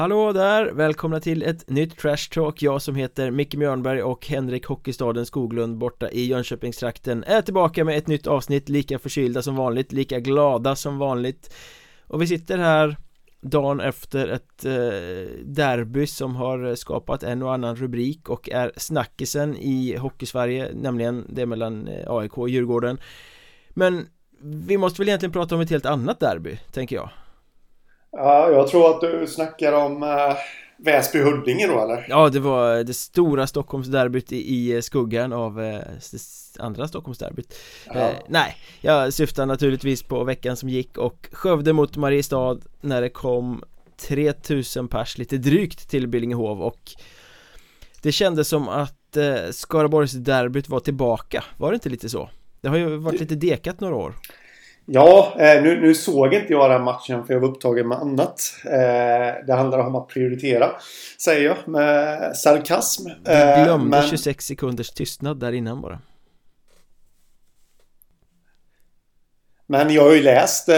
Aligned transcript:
Hallå 0.00 0.32
där! 0.32 0.72
Välkomna 0.72 1.20
till 1.20 1.42
ett 1.42 1.70
nytt 1.70 1.98
Trash 1.98 2.30
Talk. 2.30 2.62
Jag 2.62 2.82
som 2.82 2.94
heter 2.94 3.30
Micke 3.30 3.54
Mjörnberg 3.54 4.02
och 4.02 4.26
Henrik 4.26 4.66
Hockeystaden 4.66 5.26
Skoglund 5.26 5.78
borta 5.78 6.10
i 6.10 6.26
Jönköpingstrakten 6.26 7.24
är 7.24 7.42
tillbaka 7.42 7.84
med 7.84 7.98
ett 7.98 8.06
nytt 8.06 8.26
avsnitt 8.26 8.68
Lika 8.68 8.98
förkylda 8.98 9.42
som 9.42 9.56
vanligt, 9.56 9.92
lika 9.92 10.20
glada 10.20 10.76
som 10.76 10.98
vanligt. 10.98 11.54
Och 12.06 12.22
vi 12.22 12.26
sitter 12.26 12.58
här 12.58 12.96
dagen 13.40 13.80
efter 13.80 14.28
ett 14.28 14.64
eh, 14.64 15.44
derby 15.44 16.06
som 16.06 16.36
har 16.36 16.74
skapat 16.74 17.22
en 17.22 17.42
och 17.42 17.54
annan 17.54 17.76
rubrik 17.76 18.28
och 18.28 18.50
är 18.50 18.72
snackisen 18.76 19.56
i 19.56 19.96
Hockeysverige 19.96 20.70
Nämligen 20.74 21.26
det 21.28 21.46
mellan 21.46 21.88
eh, 21.88 22.12
AIK 22.12 22.38
och 22.38 22.48
Djurgården. 22.48 23.00
Men 23.70 24.06
vi 24.42 24.78
måste 24.78 25.00
väl 25.00 25.08
egentligen 25.08 25.32
prata 25.32 25.54
om 25.54 25.60
ett 25.60 25.70
helt 25.70 25.86
annat 25.86 26.20
derby, 26.20 26.58
tänker 26.72 26.96
jag. 26.96 27.10
Ja, 28.12 28.50
jag 28.50 28.68
tror 28.68 28.90
att 28.90 29.00
du 29.00 29.26
snackar 29.26 29.72
om 29.72 30.02
äh, 30.02 30.36
Väsby-Huddinge 30.84 31.66
då 31.66 31.82
eller? 31.82 32.06
Ja, 32.08 32.28
det 32.28 32.40
var 32.40 32.84
det 32.84 32.94
stora 32.94 33.46
Stockholmsderbyt 33.46 34.32
i, 34.32 34.72
i 34.72 34.82
skuggan 34.82 35.32
av 35.32 35.62
eh, 35.62 35.80
andra 36.58 36.88
Stockholmsderbyt 36.88 37.54
ja. 37.86 37.94
eh, 37.94 38.14
Nej, 38.28 38.56
jag 38.80 39.12
syftar 39.12 39.46
naturligtvis 39.46 40.02
på 40.02 40.24
veckan 40.24 40.56
som 40.56 40.68
gick 40.68 40.98
och 40.98 41.28
Skövde 41.32 41.72
mot 41.72 41.96
Mariestad 41.96 42.58
när 42.80 43.02
det 43.02 43.08
kom 43.08 43.64
3000 43.96 44.88
pers 44.88 45.18
lite 45.18 45.36
drygt 45.36 45.88
till 45.88 46.08
Billingehov 46.08 46.62
och 46.62 46.80
det 48.02 48.12
kändes 48.12 48.48
som 48.48 48.68
att 48.68 49.16
eh, 49.16 49.50
Skaraborgsderbyt 49.50 50.68
var 50.68 50.80
tillbaka, 50.80 51.44
var 51.56 51.70
det 51.70 51.74
inte 51.74 51.88
lite 51.88 52.08
så? 52.08 52.30
Det 52.60 52.68
har 52.68 52.76
ju 52.76 52.96
varit 52.96 53.20
lite 53.20 53.34
dekat 53.34 53.80
några 53.80 53.94
år 53.94 54.14
Ja, 54.86 55.34
eh, 55.38 55.62
nu, 55.62 55.80
nu, 55.80 55.94
såg 55.94 56.34
inte 56.34 56.52
jag 56.52 56.70
den 56.70 56.82
matchen 56.82 57.26
för 57.26 57.34
jag 57.34 57.40
var 57.40 57.48
upptagen 57.48 57.88
med 57.88 57.98
annat. 57.98 58.54
Eh, 58.64 59.46
det 59.46 59.54
handlar 59.54 59.78
om 59.78 59.94
att 59.94 60.08
prioritera, 60.08 60.70
säger 61.18 61.44
jag 61.44 61.68
med 61.68 62.36
sarkasm. 62.36 63.08
Du 63.24 63.32
eh, 63.32 63.64
glömde 63.64 63.88
men... 63.88 64.02
26 64.08 64.46
sekunders 64.46 64.90
tystnad 64.90 65.40
där 65.40 65.52
innan 65.52 65.80
bara. 65.80 65.98
Men 69.66 69.90
jag 69.90 70.02
har 70.02 70.12
ju 70.12 70.22
läst 70.22 70.68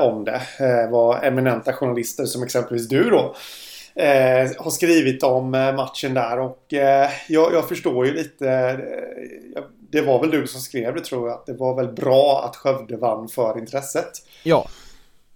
om 0.00 0.24
det. 0.24 0.42
vad 0.90 1.24
eminenta 1.24 1.72
journalister 1.72 2.24
som 2.24 2.42
exempelvis 2.42 2.88
du 2.88 3.10
då 3.10 3.34
har 4.58 4.70
skrivit 4.70 5.22
om 5.22 5.50
matchen 5.50 6.14
där 6.14 6.38
och 6.38 6.64
jag, 7.28 7.52
jag 7.52 7.68
förstår 7.68 8.06
ju 8.06 8.12
lite. 8.12 8.44
Jag 9.54 9.64
det 9.92 10.02
var 10.02 10.20
väl 10.20 10.30
du 10.30 10.46
som 10.46 10.60
skrev 10.60 10.94
det 10.94 11.00
tror 11.00 11.28
jag. 11.28 11.42
Det 11.46 11.52
var 11.52 11.74
väl 11.74 11.92
bra 11.92 12.44
att 12.44 12.56
Skövde 12.56 12.96
vann 12.96 13.28
för 13.28 13.58
intresset. 13.58 14.10
Ja. 14.42 14.66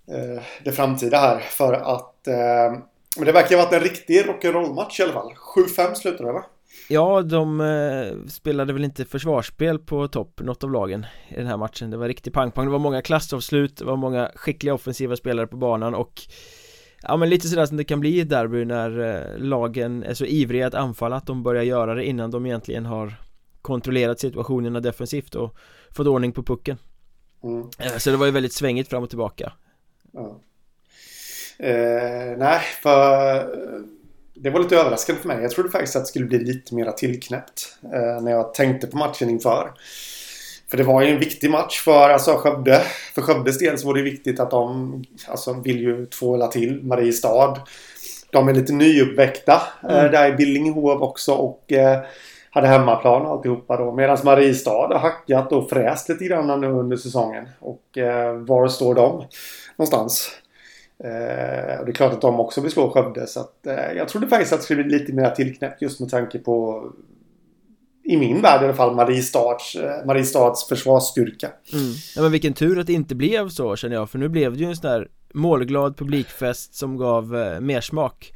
Eh, 0.09 0.43
det 0.65 0.73
framtida 0.73 1.19
här. 1.19 1.39
För 1.41 1.73
att... 1.73 2.27
Eh, 2.27 2.81
men 3.17 3.27
det 3.27 3.33
verkar 3.33 3.57
ha 3.57 3.65
varit 3.65 3.73
en 3.73 3.81
riktig 3.81 4.25
rock'n'roll-match 4.25 5.01
i 5.01 5.03
alla 5.03 5.13
fall. 5.13 5.33
7-5 5.79 5.95
slutade 5.95 6.29
det 6.29 6.33
va? 6.33 6.45
Ja, 6.89 7.23
de 7.23 7.61
eh, 7.61 8.29
spelade 8.29 8.73
väl 8.73 8.85
inte 8.85 9.05
försvarsspel 9.05 9.79
på 9.79 10.09
topp, 10.09 10.41
något 10.41 10.65
av 10.65 10.71
lagen 10.71 11.07
i 11.29 11.35
den 11.35 11.47
här 11.47 11.57
matchen 11.57 11.91
Det 11.91 11.97
var 11.97 12.09
riktig 12.09 12.33
pang-pang, 12.33 12.65
det 12.65 12.73
var 12.73 12.79
många 12.79 13.03
klassavslut, 13.03 13.77
det 13.77 13.85
var 13.85 13.97
många 13.97 14.31
skickliga 14.35 14.75
offensiva 14.75 15.17
spelare 15.17 15.47
på 15.47 15.57
banan 15.57 15.95
och 15.95 16.23
Ja 17.09 17.17
men 17.17 17.29
lite 17.29 17.49
sådär 17.49 17.67
som 17.67 17.77
det 17.77 17.85
kan 17.85 18.01
bli 18.01 18.11
i 18.11 18.21
ett 18.21 18.29
derby 18.29 18.65
när 18.65 19.01
eh, 19.01 19.39
lagen 19.39 20.03
är 20.03 20.15
så 20.15 20.25
ivriga 20.25 20.67
att 20.67 20.75
anfalla 20.75 21.17
att 21.17 21.27
de 21.27 21.43
börjar 21.43 21.63
göra 21.63 21.95
det 21.95 22.05
innan 22.05 22.31
de 22.31 22.47
egentligen 22.47 22.87
har 22.87 23.15
kontrollerat 23.63 24.21
situationerna 24.21 24.81
defensivt 24.81 25.35
och 25.35 25.57
fått 25.91 26.07
ordning 26.07 26.33
på 26.33 26.43
pucken 26.43 26.79
mm. 27.45 27.69
Eh, 27.79 27.97
så 27.97 28.11
det 28.11 28.17
var 28.17 28.27
ju 28.27 28.33
väldigt 28.33 28.53
svängigt 28.53 28.89
fram 28.89 29.03
och 29.03 29.09
tillbaka 29.09 29.53
ja. 30.13 30.41
eh, 31.59 32.37
Nej, 32.37 32.61
för 32.83 33.47
det 34.35 34.51
var 34.51 34.61
lite 34.61 34.77
överraskande 34.77 35.21
för 35.21 35.29
mig. 35.29 35.43
Jag 35.43 35.51
trodde 35.51 35.71
faktiskt 35.71 35.97
att 35.97 36.03
det 36.03 36.09
skulle 36.09 36.27
bli 36.27 36.39
lite 36.39 36.75
mera 36.75 36.93
tillknäppt 36.93 37.79
eh, 37.83 38.23
när 38.23 38.31
jag 38.31 38.55
tänkte 38.55 38.87
på 38.87 38.97
matchen 38.97 39.31
inför. 39.31 39.73
För 40.71 40.77
det 40.77 40.83
var 40.83 41.03
ju 41.03 41.11
en 41.11 41.19
viktig 41.19 41.51
match 41.51 41.81
för 41.81 42.11
alltså, 42.11 42.33
Skövde. 42.33 42.83
För 43.15 43.23
Skövdes 43.23 43.59
del 43.59 43.79
så 43.79 43.87
var 43.87 43.95
det 43.95 44.03
viktigt 44.03 44.41
att 44.41 44.51
de 44.51 45.05
alltså, 45.29 45.53
vill 45.53 45.81
ju 45.81 46.07
tvåla 46.07 46.47
till 46.47 46.83
Mariestad. 46.83 47.59
De 48.31 48.49
är 48.49 48.55
lite 48.55 48.73
nyuppväckta 48.73 49.63
eh, 49.89 49.99
mm. 49.99 50.13
där 50.13 50.29
i 50.29 50.33
Billingehov 50.33 51.03
också 51.03 51.35
och 51.35 51.73
eh, 51.73 52.01
hade 52.51 52.69
hemmaplan 52.69 53.23
och 53.23 53.33
alltihopa 53.33 53.77
då. 53.77 53.93
Medan 53.93 54.19
Mariestad 54.25 54.89
har 54.89 54.99
hackat 54.99 55.53
och 55.53 55.71
fräst 55.71 56.09
lite 56.09 56.25
grann 56.25 56.61
nu 56.61 56.67
under 56.67 56.97
säsongen. 56.97 57.49
Och 57.59 57.99
eh, 57.99 58.33
var 58.33 58.69
står 58.69 58.95
de 58.95 59.25
någonstans? 59.77 60.31
Eh, 61.05 61.85
det 61.85 61.91
är 61.91 61.93
klart 61.93 62.13
att 62.13 62.21
de 62.21 62.41
också 62.41 62.61
vill 62.61 62.71
slå 62.71 62.91
Skövde. 62.91 63.27
Så 63.27 63.41
att, 63.41 63.67
eh, 63.67 63.93
jag 63.97 64.09
trodde 64.09 64.29
faktiskt 64.29 64.53
att 64.53 64.59
det 64.59 64.65
skulle 64.65 64.85
bli 64.85 64.99
lite 64.99 65.13
mer 65.13 65.31
tillknäppt 65.31 65.83
just 65.83 66.01
med 66.01 66.11
tanke 66.11 66.39
på 66.39 66.85
i 68.09 68.17
min 68.17 68.43
värld 68.43 68.63
i 68.63 68.65
alla 68.65 68.75
fall 68.75 68.95
Mariestads, 68.95 69.75
eh, 69.75 70.07
Mariestads 70.07 70.69
försvarsstyrka. 70.69 71.51
Mm. 71.73 71.93
Ja 72.17 72.23
men 72.23 72.33
vilken 72.33 72.53
tur 72.53 72.79
att 72.79 72.87
det 72.87 72.93
inte 72.93 73.15
blev 73.15 73.49
så 73.49 73.77
känner 73.77 73.97
jag 73.97 74.11
för 74.11 74.19
nu 74.19 74.29
blev 74.29 74.53
det 74.53 74.59
ju 74.59 74.67
en 74.67 74.77
sån 74.77 74.91
där 74.91 75.09
målglad 75.35 75.97
publikfest 75.97 76.75
som 76.75 76.97
gav 76.97 77.37
eh, 77.37 77.61
mersmak 77.61 78.33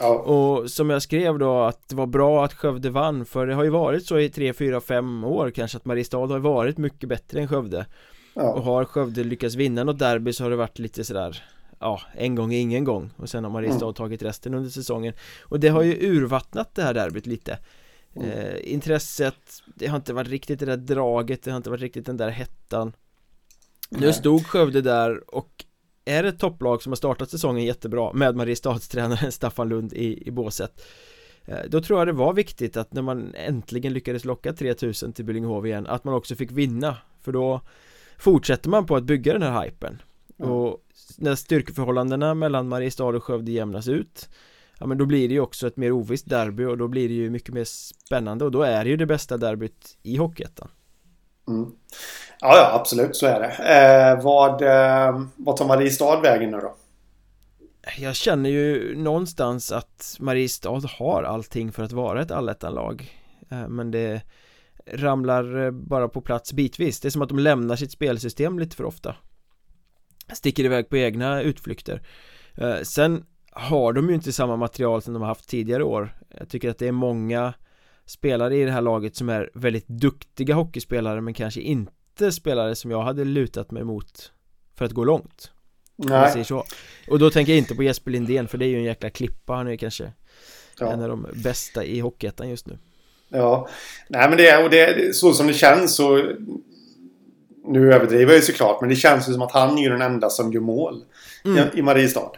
Ja. 0.00 0.08
Och 0.08 0.70
som 0.70 0.90
jag 0.90 1.02
skrev 1.02 1.38
då 1.38 1.62
att 1.62 1.88
det 1.88 1.96
var 1.96 2.06
bra 2.06 2.44
att 2.44 2.54
Skövde 2.54 2.90
vann 2.90 3.24
för 3.24 3.46
det 3.46 3.54
har 3.54 3.64
ju 3.64 3.70
varit 3.70 4.06
så 4.06 4.18
i 4.18 4.28
3, 4.28 4.52
4, 4.52 4.80
5 4.80 5.24
år 5.24 5.50
kanske 5.50 5.76
att 5.76 5.84
Mariestad 5.84 6.26
har 6.26 6.38
varit 6.38 6.78
mycket 6.78 7.08
bättre 7.08 7.40
än 7.40 7.48
Skövde 7.48 7.86
ja. 8.34 8.52
Och 8.52 8.62
har 8.62 8.84
Skövde 8.84 9.24
lyckats 9.24 9.54
vinna 9.54 9.84
något 9.84 9.98
derby 9.98 10.32
så 10.32 10.44
har 10.44 10.50
det 10.50 10.56
varit 10.56 10.78
lite 10.78 11.04
sådär 11.04 11.44
Ja, 11.78 12.00
en 12.14 12.34
gång 12.34 12.54
är 12.54 12.60
ingen 12.60 12.84
gång 12.84 13.10
och 13.16 13.28
sen 13.28 13.44
har 13.44 13.50
Mariestad 13.50 13.84
mm. 13.84 13.94
tagit 13.94 14.22
resten 14.22 14.54
under 14.54 14.70
säsongen 14.70 15.14
Och 15.42 15.60
det 15.60 15.68
har 15.68 15.82
ju 15.82 15.92
urvattnat 16.00 16.74
det 16.74 16.82
här 16.82 16.94
derbyt 16.94 17.26
lite 17.26 17.58
mm. 18.16 18.30
eh, 18.30 18.72
Intresset, 18.72 19.62
det 19.74 19.86
har 19.86 19.96
inte 19.96 20.12
varit 20.12 20.28
riktigt 20.28 20.58
det 20.58 20.66
där 20.66 20.76
draget, 20.76 21.42
det 21.42 21.50
har 21.50 21.56
inte 21.56 21.70
varit 21.70 21.80
riktigt 21.80 22.06
den 22.06 22.16
där 22.16 22.30
hettan 22.30 22.92
Nu 23.88 24.12
stod 24.12 24.46
Skövde 24.46 24.80
där 24.80 25.34
och 25.34 25.64
är 26.04 26.24
ett 26.24 26.38
topplag 26.38 26.82
som 26.82 26.92
har 26.92 26.96
startat 26.96 27.30
säsongen 27.30 27.64
jättebra 27.64 28.12
med 28.12 28.36
Mariestadstränaren 28.36 29.32
Staffan 29.32 29.68
Lund 29.68 29.92
i, 29.92 30.28
i 30.28 30.30
båset 30.30 30.86
eh, 31.44 31.58
då 31.68 31.80
tror 31.80 32.00
jag 32.00 32.08
det 32.08 32.12
var 32.12 32.32
viktigt 32.32 32.76
att 32.76 32.92
när 32.92 33.02
man 33.02 33.34
äntligen 33.34 33.92
lyckades 33.92 34.24
locka 34.24 34.52
3000 34.52 35.12
till 35.12 35.24
Billingehov 35.24 35.66
igen 35.66 35.86
att 35.86 36.04
man 36.04 36.14
också 36.14 36.34
fick 36.34 36.52
vinna 36.52 36.96
för 37.22 37.32
då 37.32 37.60
fortsätter 38.18 38.70
man 38.70 38.86
på 38.86 38.96
att 38.96 39.04
bygga 39.04 39.32
den 39.32 39.42
här 39.42 39.64
hypen 39.64 40.02
mm. 40.38 40.50
och 40.50 40.82
när 41.18 41.34
styrkeförhållandena 41.34 42.34
mellan 42.34 42.68
Mariestad 42.68 43.04
och 43.04 43.24
Skövde 43.24 43.52
jämnas 43.52 43.88
ut 43.88 44.28
ja 44.78 44.86
men 44.86 44.98
då 44.98 45.06
blir 45.06 45.28
det 45.28 45.34
ju 45.34 45.40
också 45.40 45.66
ett 45.66 45.76
mer 45.76 45.92
ovisst 45.92 46.28
derby 46.28 46.64
och 46.64 46.78
då 46.78 46.88
blir 46.88 47.08
det 47.08 47.14
ju 47.14 47.30
mycket 47.30 47.54
mer 47.54 47.64
spännande 48.06 48.44
och 48.44 48.50
då 48.50 48.62
är 48.62 48.84
det 48.84 48.90
ju 48.90 48.96
det 48.96 49.06
bästa 49.06 49.36
derbyt 49.36 49.98
i 50.02 50.16
Hockeyettan 50.16 50.68
mm. 51.48 51.70
Ja, 52.40 52.56
ja 52.56 52.78
absolut 52.80 53.16
så 53.16 53.26
är 53.26 53.40
det. 53.40 53.48
Eh, 53.48 54.24
vad, 54.24 54.62
eh, 54.62 55.20
vad 55.36 55.56
tar 55.56 55.66
Mariestad 55.66 56.20
vägen 56.20 56.50
nu 56.50 56.60
då? 56.60 56.76
Jag 57.98 58.16
känner 58.16 58.50
ju 58.50 58.96
någonstans 58.96 59.72
att 59.72 60.16
Mariestad 60.20 60.80
har 60.98 61.22
allting 61.22 61.72
för 61.72 61.82
att 61.82 61.92
vara 61.92 62.22
ett 62.22 62.30
allettanlag 62.30 63.12
eh, 63.50 63.68
Men 63.68 63.90
det 63.90 64.22
ramlar 64.92 65.64
eh, 65.64 65.70
bara 65.70 66.08
på 66.08 66.20
plats 66.20 66.52
bitvis 66.52 67.00
Det 67.00 67.08
är 67.08 67.10
som 67.10 67.22
att 67.22 67.28
de 67.28 67.38
lämnar 67.38 67.76
sitt 67.76 67.92
spelsystem 67.92 68.58
lite 68.58 68.76
för 68.76 68.84
ofta 68.84 69.16
Sticker 70.32 70.64
iväg 70.64 70.88
på 70.88 70.96
egna 70.96 71.42
utflykter 71.42 72.02
eh, 72.54 72.80
Sen 72.82 73.24
har 73.56 73.92
de 73.92 74.08
ju 74.08 74.14
inte 74.14 74.32
samma 74.32 74.56
material 74.56 75.02
som 75.02 75.14
de 75.14 75.22
har 75.22 75.28
haft 75.28 75.48
tidigare 75.48 75.84
år. 75.84 76.16
Jag 76.38 76.48
tycker 76.48 76.70
att 76.70 76.78
det 76.78 76.88
är 76.88 76.92
många 76.92 77.54
spelare 78.06 78.56
i 78.56 78.64
det 78.64 78.70
här 78.70 78.82
laget 78.82 79.16
som 79.16 79.28
är 79.28 79.50
väldigt 79.54 79.88
duktiga 79.88 80.54
hockeyspelare 80.54 81.20
men 81.20 81.34
kanske 81.34 81.60
inte 81.60 82.32
spelare 82.32 82.74
som 82.74 82.90
jag 82.90 83.02
hade 83.02 83.24
lutat 83.24 83.70
mig 83.70 83.84
mot 83.84 84.32
för 84.74 84.84
att 84.84 84.92
gå 84.92 85.04
långt. 85.04 85.50
Nej. 85.96 86.32
säger 86.32 86.44
så. 86.44 86.64
Och 87.08 87.18
då 87.18 87.30
tänker 87.30 87.52
jag 87.52 87.58
inte 87.58 87.74
på 87.74 87.82
Jesper 87.82 88.10
Lindén 88.10 88.48
för 88.48 88.58
det 88.58 88.66
är 88.66 88.68
ju 88.68 88.76
en 88.76 88.84
jäkla 88.84 89.10
klippa, 89.10 89.52
han 89.52 89.66
är 89.66 89.70
ju 89.70 89.76
kanske 89.76 90.12
ja. 90.78 90.92
en 90.92 91.02
av 91.02 91.08
de 91.08 91.26
bästa 91.34 91.84
i 91.84 92.00
Hockeyettan 92.00 92.48
just 92.48 92.66
nu. 92.66 92.78
Ja, 93.28 93.68
nej 94.08 94.28
men 94.28 94.38
det 94.38 94.48
är, 94.48 94.64
och 94.64 94.70
det 94.70 95.16
så 95.16 95.32
som 95.32 95.46
det 95.46 95.52
känns 95.52 95.96
så 95.96 96.32
Nu 97.64 97.92
överdriver 97.92 98.32
jag 98.32 98.36
ju 98.36 98.42
såklart 98.42 98.80
men 98.80 98.90
det 98.90 98.96
känns 98.96 99.28
ju 99.28 99.32
som 99.32 99.42
att 99.42 99.52
han 99.52 99.78
är 99.78 99.82
ju 99.82 99.88
den 99.88 100.02
enda 100.02 100.30
som 100.30 100.52
gör 100.52 100.60
mål 100.60 101.04
mm. 101.44 101.58
i, 101.58 101.78
i 101.78 101.82
Mariestad 101.82 102.32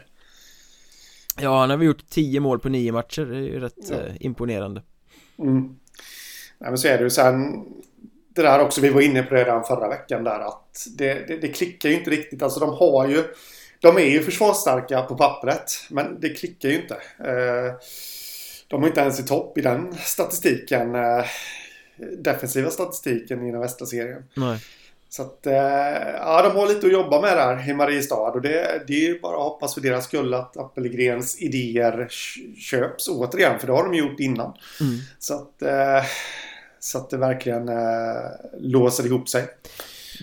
Ja, 1.40 1.60
han 1.60 1.70
har 1.70 1.76
väl 1.76 1.86
gjort 1.86 2.08
tio 2.08 2.40
mål 2.40 2.58
på 2.58 2.68
nio 2.68 2.92
matcher, 2.92 3.24
det 3.24 3.36
är 3.36 3.40
ju 3.40 3.60
rätt 3.60 3.90
ja. 3.90 3.96
eh, 3.96 4.14
imponerande 4.20 4.82
mm. 5.38 5.76
Nej 6.58 6.70
men 6.70 6.78
så 6.78 6.88
är 6.88 6.98
det 6.98 7.04
ju 7.04 7.10
sen 7.10 7.64
det 8.34 8.42
där 8.42 8.60
också, 8.60 8.80
vi 8.80 8.88
var 8.88 9.00
inne 9.00 9.22
på 9.22 9.34
det 9.34 9.44
redan 9.44 9.64
förra 9.64 9.88
veckan 9.88 10.24
där 10.24 10.40
att 10.40 10.86
det, 10.98 11.28
det, 11.28 11.36
det 11.36 11.48
klickar 11.48 11.88
ju 11.88 11.94
inte 11.94 12.10
riktigt. 12.10 12.42
Alltså 12.42 12.60
de 12.60 12.70
har 12.70 13.08
ju 13.08 13.24
de 13.80 13.96
är 13.96 14.10
ju 14.10 14.22
försvarsstarka 14.22 15.02
på 15.02 15.16
pappret 15.16 15.72
men 15.90 16.20
det 16.20 16.28
klickar 16.28 16.68
ju 16.68 16.82
inte. 16.82 16.94
Eh, 17.18 17.74
de 18.68 18.82
är 18.82 18.86
inte 18.86 19.00
ens 19.00 19.20
i 19.20 19.22
topp 19.22 19.58
i 19.58 19.60
den 19.60 19.94
statistiken. 19.94 20.94
Eh, 20.94 21.24
defensiva 22.18 22.70
statistiken 22.70 23.46
i 23.46 23.52
den 23.52 23.60
västra 23.60 23.86
serien. 23.86 24.24
Nej. 24.34 24.58
Så 25.10 25.22
att, 25.22 25.46
eh, 25.46 25.54
ja, 26.16 26.42
de 26.42 26.58
har 26.58 26.68
lite 26.68 26.86
att 26.86 26.92
jobba 26.92 27.20
med 27.20 27.36
där 27.36 27.70
i 27.70 27.74
Mariestad 27.74 28.16
och 28.16 28.42
det, 28.42 28.82
det 28.86 28.92
är 28.92 29.08
ju 29.08 29.20
bara 29.20 29.36
att 29.36 29.42
hoppas 29.42 29.74
för 29.74 29.80
deras 29.80 30.04
skull 30.04 30.34
att 30.34 30.56
Appelgrens 30.56 31.42
idéer 31.42 32.08
köps 32.56 33.08
återigen, 33.08 33.58
för 33.58 33.66
det 33.66 33.72
har 33.72 33.84
de 33.84 33.94
gjort 33.94 34.20
innan. 34.20 34.52
Mm. 34.80 34.98
Så, 35.18 35.34
att, 35.34 35.62
eh, 35.62 36.04
så 36.80 36.98
att 36.98 37.10
det 37.10 37.16
verkligen 37.16 37.68
eh, 37.68 37.74
låser 38.60 39.06
ihop 39.06 39.28
sig. 39.28 39.44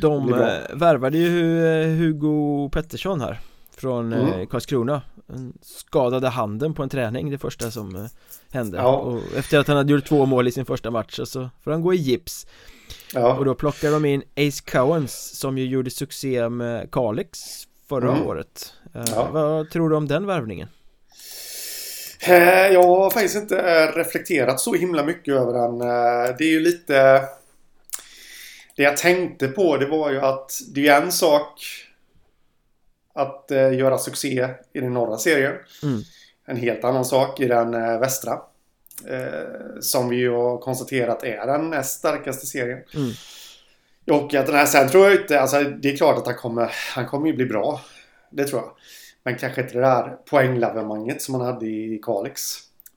De 0.02 0.28
värvade 0.74 1.18
ju 1.18 1.30
Hugo 1.86 2.70
Pettersson 2.70 3.22
här 3.22 3.40
från 3.78 4.14
mm. 4.14 4.48
Karlskrona 4.48 5.02
skadade 5.62 6.28
handen 6.28 6.74
på 6.74 6.84
en 6.84 6.90
träning 6.90 7.32
det 7.32 7.38
första 7.38 7.72
som 7.72 8.10
hände 8.52 8.78
ja. 8.78 8.96
och 8.96 9.22
efter 9.38 9.60
att 9.60 9.68
han 9.68 9.78
hade 9.78 9.94
gjort 9.94 10.06
två 10.06 10.26
mål 10.26 10.48
i 10.48 10.52
sin 10.52 10.66
första 10.66 10.92
match 10.92 11.20
så 11.24 11.50
får 11.64 11.72
han 11.72 11.82
gå 11.82 11.94
i 11.94 11.98
gips 11.98 12.48
Ja. 13.14 13.34
Och 13.34 13.46
då 13.46 13.56
plockar 13.56 13.92
de 13.92 14.06
in 14.06 14.24
Ace 14.36 14.64
Cowens 14.66 15.40
som 15.40 15.58
ju 15.58 15.66
gjorde 15.66 15.92
succé 15.92 16.50
med 16.50 16.92
Kalix 16.92 17.40
förra 17.90 18.12
mm. 18.12 18.28
året 18.28 18.74
eh, 18.96 19.04
ja. 19.08 19.30
Vad 19.32 19.70
tror 19.70 19.90
du 19.90 19.96
om 19.96 20.08
den 20.08 20.26
värvningen? 20.26 20.68
Eh, 22.28 22.68
jag 22.68 22.84
har 22.84 23.10
faktiskt 23.10 23.36
inte 23.36 23.88
reflekterat 23.92 24.60
så 24.60 24.74
himla 24.74 25.04
mycket 25.04 25.34
över 25.34 25.54
den. 25.54 25.82
Eh, 25.82 26.36
det 26.38 26.44
är 26.44 26.52
ju 26.52 26.60
lite... 26.60 27.24
Det 28.76 28.84
jag 28.84 28.98
tänkte 28.98 29.48
på 29.48 29.78
det 29.78 29.86
var 29.86 30.12
ju 30.12 30.20
att 30.22 30.52
det 30.74 30.88
är 30.88 31.02
en 31.02 31.12
sak 31.12 31.62
att 33.14 33.46
göra 33.50 33.98
succé 33.98 34.50
i 34.74 34.80
den 34.80 34.94
norra 34.94 35.18
serien. 35.18 35.54
Mm. 35.84 36.02
En 36.46 36.58
helt 36.58 36.84
annan 36.84 37.06
sak 37.06 37.40
i 37.40 37.48
den 37.48 37.72
västra. 38.00 38.40
Eh, 39.08 39.80
som 39.80 40.10
vi 40.10 40.16
ju 40.16 40.32
har 40.32 40.58
konstaterat 40.58 41.24
är 41.24 41.48
den 41.48 41.70
näst 41.70 42.00
starkaste 42.00 42.46
serien. 42.46 42.80
Mm. 42.94 43.12
Och 44.12 44.34
att 44.34 44.46
den 44.46 44.56
här, 44.56 44.66
sen 44.66 44.90
tror 44.90 45.06
jag 45.06 45.22
inte, 45.22 45.42
alltså 45.42 45.64
det 45.64 45.92
är 45.92 45.98
klart 45.98 46.18
att 46.18 46.26
han 46.26 46.36
kommer, 46.36 46.72
han 46.96 47.08
kommer 47.08 47.28
ju 47.28 47.34
bli 47.34 47.46
bra. 47.46 47.82
Det 48.30 48.46
tror 48.46 48.62
jag. 48.62 48.72
Men 49.24 49.38
kanske 49.38 49.62
inte 49.62 49.74
det 49.74 49.82
där 49.82 50.18
poänglavemanget 50.30 51.22
som 51.22 51.36
han 51.36 51.46
hade 51.46 51.66
i 51.66 52.00
Kalix. 52.04 52.42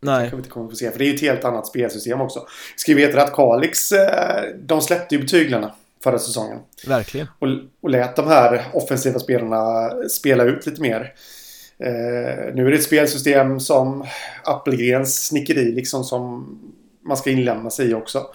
Nej. 0.00 0.18
Kanske 0.18 0.36
vi 0.36 0.40
inte 0.40 0.50
kommer 0.50 0.70
få 0.70 0.76
se. 0.76 0.90
För 0.90 0.98
det 0.98 1.04
är 1.04 1.08
ju 1.08 1.14
ett 1.14 1.20
helt 1.20 1.44
annat 1.44 1.66
spelsystem 1.66 2.20
också. 2.20 2.46
Ska 2.76 2.94
vi 2.94 3.06
veta 3.06 3.22
att 3.22 3.32
Kalix, 3.32 3.92
eh, 3.92 4.44
de 4.58 4.80
släppte 4.80 5.14
ju 5.14 5.20
betyglarna 5.20 5.74
förra 6.04 6.18
säsongen. 6.18 6.58
Verkligen. 6.86 7.26
Och, 7.38 7.48
och 7.80 7.90
lät 7.90 8.16
de 8.16 8.26
här 8.26 8.64
offensiva 8.72 9.18
spelarna 9.18 9.90
spela 10.08 10.44
ut 10.44 10.66
lite 10.66 10.80
mer. 10.80 11.14
Eh, 11.84 12.54
nu 12.54 12.66
är 12.66 12.70
det 12.70 12.76
ett 12.76 12.82
spelsystem 12.82 13.60
som 13.60 14.06
Appelgrens 14.44 15.26
snickeri 15.26 15.72
liksom 15.72 16.04
som 16.04 16.58
man 17.06 17.16
ska 17.16 17.30
inlämna 17.30 17.70
sig 17.70 17.90
i 17.90 17.94
också. 17.94 18.26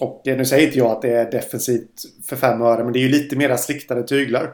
Och 0.00 0.28
eh, 0.28 0.36
nu 0.36 0.44
säger 0.44 0.66
inte 0.66 0.78
jag 0.78 0.90
att 0.90 1.02
det 1.02 1.10
är 1.10 1.30
defensivt 1.30 2.02
för 2.28 2.36
fem 2.36 2.62
öre 2.62 2.84
men 2.84 2.92
det 2.92 2.98
är 2.98 3.00
ju 3.00 3.08
lite 3.08 3.36
mera 3.36 3.58
sliktade 3.58 4.06
tyglar. 4.06 4.50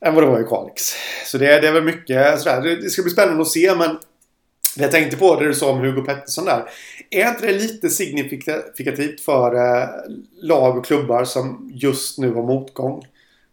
Än 0.00 0.14
vad 0.14 0.22
det 0.22 0.30
var 0.30 0.40
i 0.40 0.44
Kalix. 0.44 0.82
Så 1.24 1.38
det, 1.38 1.60
det 1.60 1.68
är 1.68 1.72
väl 1.72 1.84
mycket 1.84 2.40
sådär. 2.40 2.62
Det, 2.62 2.76
det 2.76 2.90
ska 2.90 3.02
bli 3.02 3.10
spännande 3.10 3.42
att 3.42 3.48
se 3.48 3.74
men 3.74 3.96
det 4.76 4.82
jag 4.82 4.90
tänkte 4.90 5.16
på 5.16 5.40
det 5.40 5.46
du 5.46 5.54
sa 5.54 5.70
om 5.70 5.78
Hugo 5.78 6.02
Pettersson 6.02 6.44
där. 6.44 6.70
Är 7.10 7.28
inte 7.28 7.46
det 7.46 7.52
lite 7.52 7.90
signifikativt 7.90 9.20
för 9.20 9.54
eh, 9.54 9.88
lag 10.42 10.78
och 10.78 10.86
klubbar 10.86 11.24
som 11.24 11.70
just 11.74 12.18
nu 12.18 12.34
har 12.34 12.42
motgång? 12.42 13.02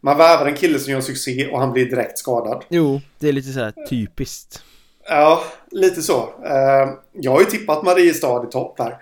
Man 0.06 0.18
värvar 0.18 0.46
en 0.46 0.56
kille 0.56 0.80
som 0.80 0.94
gör 0.94 1.02
succé 1.02 1.48
och 1.48 1.60
han 1.60 1.74
blir 1.74 1.86
direkt 1.86 2.18
skadad. 2.18 2.64
Jo, 2.70 3.02
det 3.20 3.28
är 3.28 3.34
lite 3.34 3.52
så 3.52 3.60
här 3.60 3.74
typiskt. 3.90 4.64
Ja, 5.08 5.44
lite 5.72 6.02
så. 6.02 6.18
Eh, 6.46 6.90
jag 7.12 7.32
har 7.32 7.40
ju 7.40 7.46
tippat 7.46 7.84
Mariestad 7.84 8.44
i 8.48 8.52
topp 8.52 8.80
här. 8.80 8.98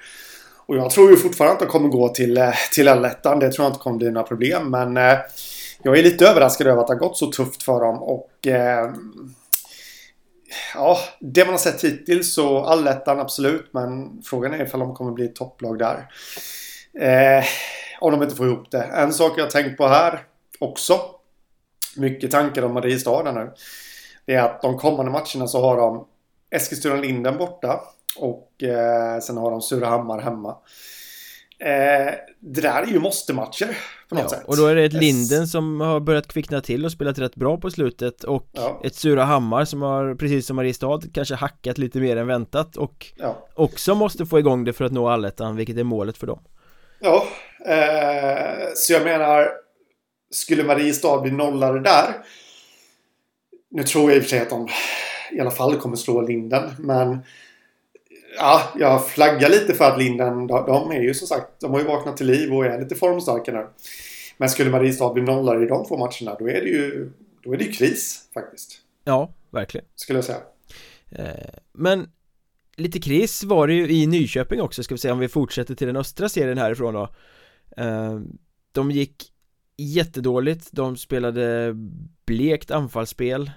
Och 0.65 0.77
jag 0.77 0.91
tror 0.91 1.09
ju 1.09 1.17
fortfarande 1.17 1.53
att 1.53 1.59
de 1.59 1.65
kommer 1.65 1.89
gå 1.89 2.09
till, 2.09 2.38
eh, 2.38 2.53
till 2.71 2.88
allettan. 2.88 3.39
Det 3.39 3.51
tror 3.51 3.65
jag 3.65 3.71
inte 3.71 3.83
kommer 3.83 3.97
bli 3.97 4.11
några 4.11 4.27
problem. 4.27 4.71
Men 4.71 4.97
eh, 4.97 5.17
jag 5.81 5.97
är 5.97 6.03
lite 6.03 6.27
överraskad 6.27 6.67
över 6.67 6.81
att 6.81 6.88
det 6.88 6.94
har 6.94 7.00
gått 7.00 7.17
så 7.17 7.31
tufft 7.31 7.63
för 7.63 7.79
dem. 7.79 8.03
Och 8.03 8.47
ja, 10.75 10.97
det 11.19 11.45
man 11.45 11.53
har 11.53 11.59
sett 11.59 11.83
hittills 11.83 12.33
så 12.33 12.63
allettan 12.63 13.19
absolut. 13.19 13.69
Men 13.71 14.21
frågan 14.25 14.53
är 14.53 14.65
ifall 14.65 14.79
de 14.79 14.95
kommer 14.95 15.11
bli 15.11 15.25
ett 15.25 15.35
topplag 15.35 15.79
där. 15.79 16.07
om 18.00 18.11
de 18.11 18.23
inte 18.23 18.35
får 18.35 18.47
ihop 18.47 18.71
det. 18.71 18.83
En 18.83 19.13
sak 19.13 19.33
jag 19.38 19.44
har 19.44 19.51
tänkt 19.51 19.77
på 19.77 19.88
här 19.88 20.23
också 20.63 21.00
mycket 21.98 22.31
tankar 22.31 22.63
om 22.63 22.74
Mariestad 22.74 23.31
nu. 23.31 23.51
Det 24.25 24.33
är 24.33 24.44
att 24.44 24.62
de 24.62 24.77
kommande 24.77 25.12
matcherna 25.12 25.48
så 25.48 25.62
har 25.62 25.77
de 25.77 26.07
Eskilstuna-Linden 26.51 27.38
borta 27.38 27.81
och 28.18 28.63
eh, 28.63 29.19
sen 29.19 29.38
har 29.38 29.51
de 29.51 29.62
Surahammar 29.62 30.21
hemma. 30.21 30.57
Eh, 31.60 32.13
det 32.39 32.62
där 32.62 32.81
är 32.83 32.88
ju 32.88 33.00
måste-matcher 33.00 33.77
på 34.10 34.15
något 34.15 34.24
ja, 34.24 34.30
sätt. 34.30 34.44
Och 34.45 34.57
då 34.57 34.65
är 34.65 34.75
det 34.75 34.83
ett 34.83 34.94
Linden 34.94 35.48
som 35.48 35.81
har 35.81 36.00
börjat 36.00 36.27
kvickna 36.27 36.62
till 36.62 36.86
och 36.86 36.92
spelat 36.92 37.19
rätt 37.19 37.36
bra 37.36 37.57
på 37.57 37.71
slutet 37.71 38.24
och 38.24 38.48
ja. 38.51 38.81
ett 38.83 38.95
Surahammar 38.95 39.65
som 39.65 39.81
har, 39.81 40.15
precis 40.15 40.48
som 40.48 40.56
Mariestad, 40.56 41.00
kanske 41.13 41.36
hackat 41.36 41.77
lite 41.77 42.00
mer 42.00 42.18
än 42.18 42.27
väntat 42.27 42.77
och 42.77 43.07
ja. 43.18 43.48
också 43.54 43.95
måste 43.95 44.25
få 44.25 44.39
igång 44.39 44.63
det 44.63 44.74
för 44.74 44.86
att 44.86 44.92
nå 44.92 45.10
allettan, 45.10 45.56
vilket 45.56 45.77
är 45.77 45.83
målet 45.83 46.18
för 46.18 46.27
dem. 46.27 46.39
Ja, 47.00 47.24
eh, 47.65 48.68
så 48.75 48.94
jag 48.94 49.04
menar 49.04 49.62
skulle 50.33 50.63
Mariestad 50.63 51.21
bli 51.21 51.31
nollade 51.31 51.80
där. 51.80 52.13
Nu 53.69 53.83
tror 53.83 54.12
jag 54.12 54.18
i 54.18 54.19
och 54.19 54.24
för 54.24 54.30
sig 54.30 54.39
att 54.39 54.50
de 54.50 54.68
i 55.31 55.39
alla 55.39 55.51
fall 55.51 55.75
kommer 55.75 55.95
slå 55.95 56.21
Linden. 56.21 56.69
Men 56.80 57.19
ja, 58.38 58.62
jag 58.80 59.07
flaggar 59.07 59.50
lite 59.50 59.74
för 59.74 59.85
att 59.85 60.00
Linden, 60.00 60.47
de 60.47 60.91
är 60.91 61.01
ju 61.01 61.13
som 61.13 61.27
sagt, 61.27 61.47
de 61.59 61.71
har 61.71 61.80
ju 61.80 61.85
vaknat 61.85 62.18
till 62.18 62.27
liv 62.27 62.53
och 62.53 62.65
är 62.65 62.80
lite 62.80 62.95
formstarka 62.95 63.51
nu. 63.51 63.68
Men 64.38 64.50
skulle 64.50 64.69
Mariestad 64.69 65.13
bli 65.13 65.24
nollade 65.24 65.65
i 65.65 65.68
de 65.68 65.85
två 65.85 65.97
matcherna 65.97 66.38
då 66.39 66.50
är 66.50 66.62
det 66.62 66.69
ju, 66.69 67.12
då 67.44 67.53
är 67.53 67.57
det 67.57 67.63
ju 67.63 67.71
kris 67.71 68.29
faktiskt. 68.33 68.77
Ja, 69.03 69.33
verkligen. 69.51 69.86
Skulle 69.95 70.18
jag 70.18 70.25
säga. 70.25 70.41
Eh, 71.12 71.59
men 71.74 72.09
lite 72.75 73.00
kris 73.00 73.44
var 73.44 73.67
det 73.67 73.74
ju 73.74 73.91
i 73.91 74.07
Nyköping 74.07 74.62
också, 74.62 74.84
ska 74.84 74.93
vi 74.93 75.00
säga 75.00 75.13
om 75.13 75.19
vi 75.19 75.27
fortsätter 75.27 75.75
till 75.75 75.88
den 75.88 75.96
östra 75.96 76.29
serien 76.29 76.57
härifrån 76.57 76.93
då. 76.93 77.10
Eh, 77.77 78.19
de 78.72 78.91
gick 78.91 79.32
jättedåligt, 79.77 80.70
de 80.72 80.98
spelade 80.98 81.74
blekt 82.25 82.72
anfallsspel. 82.72 83.51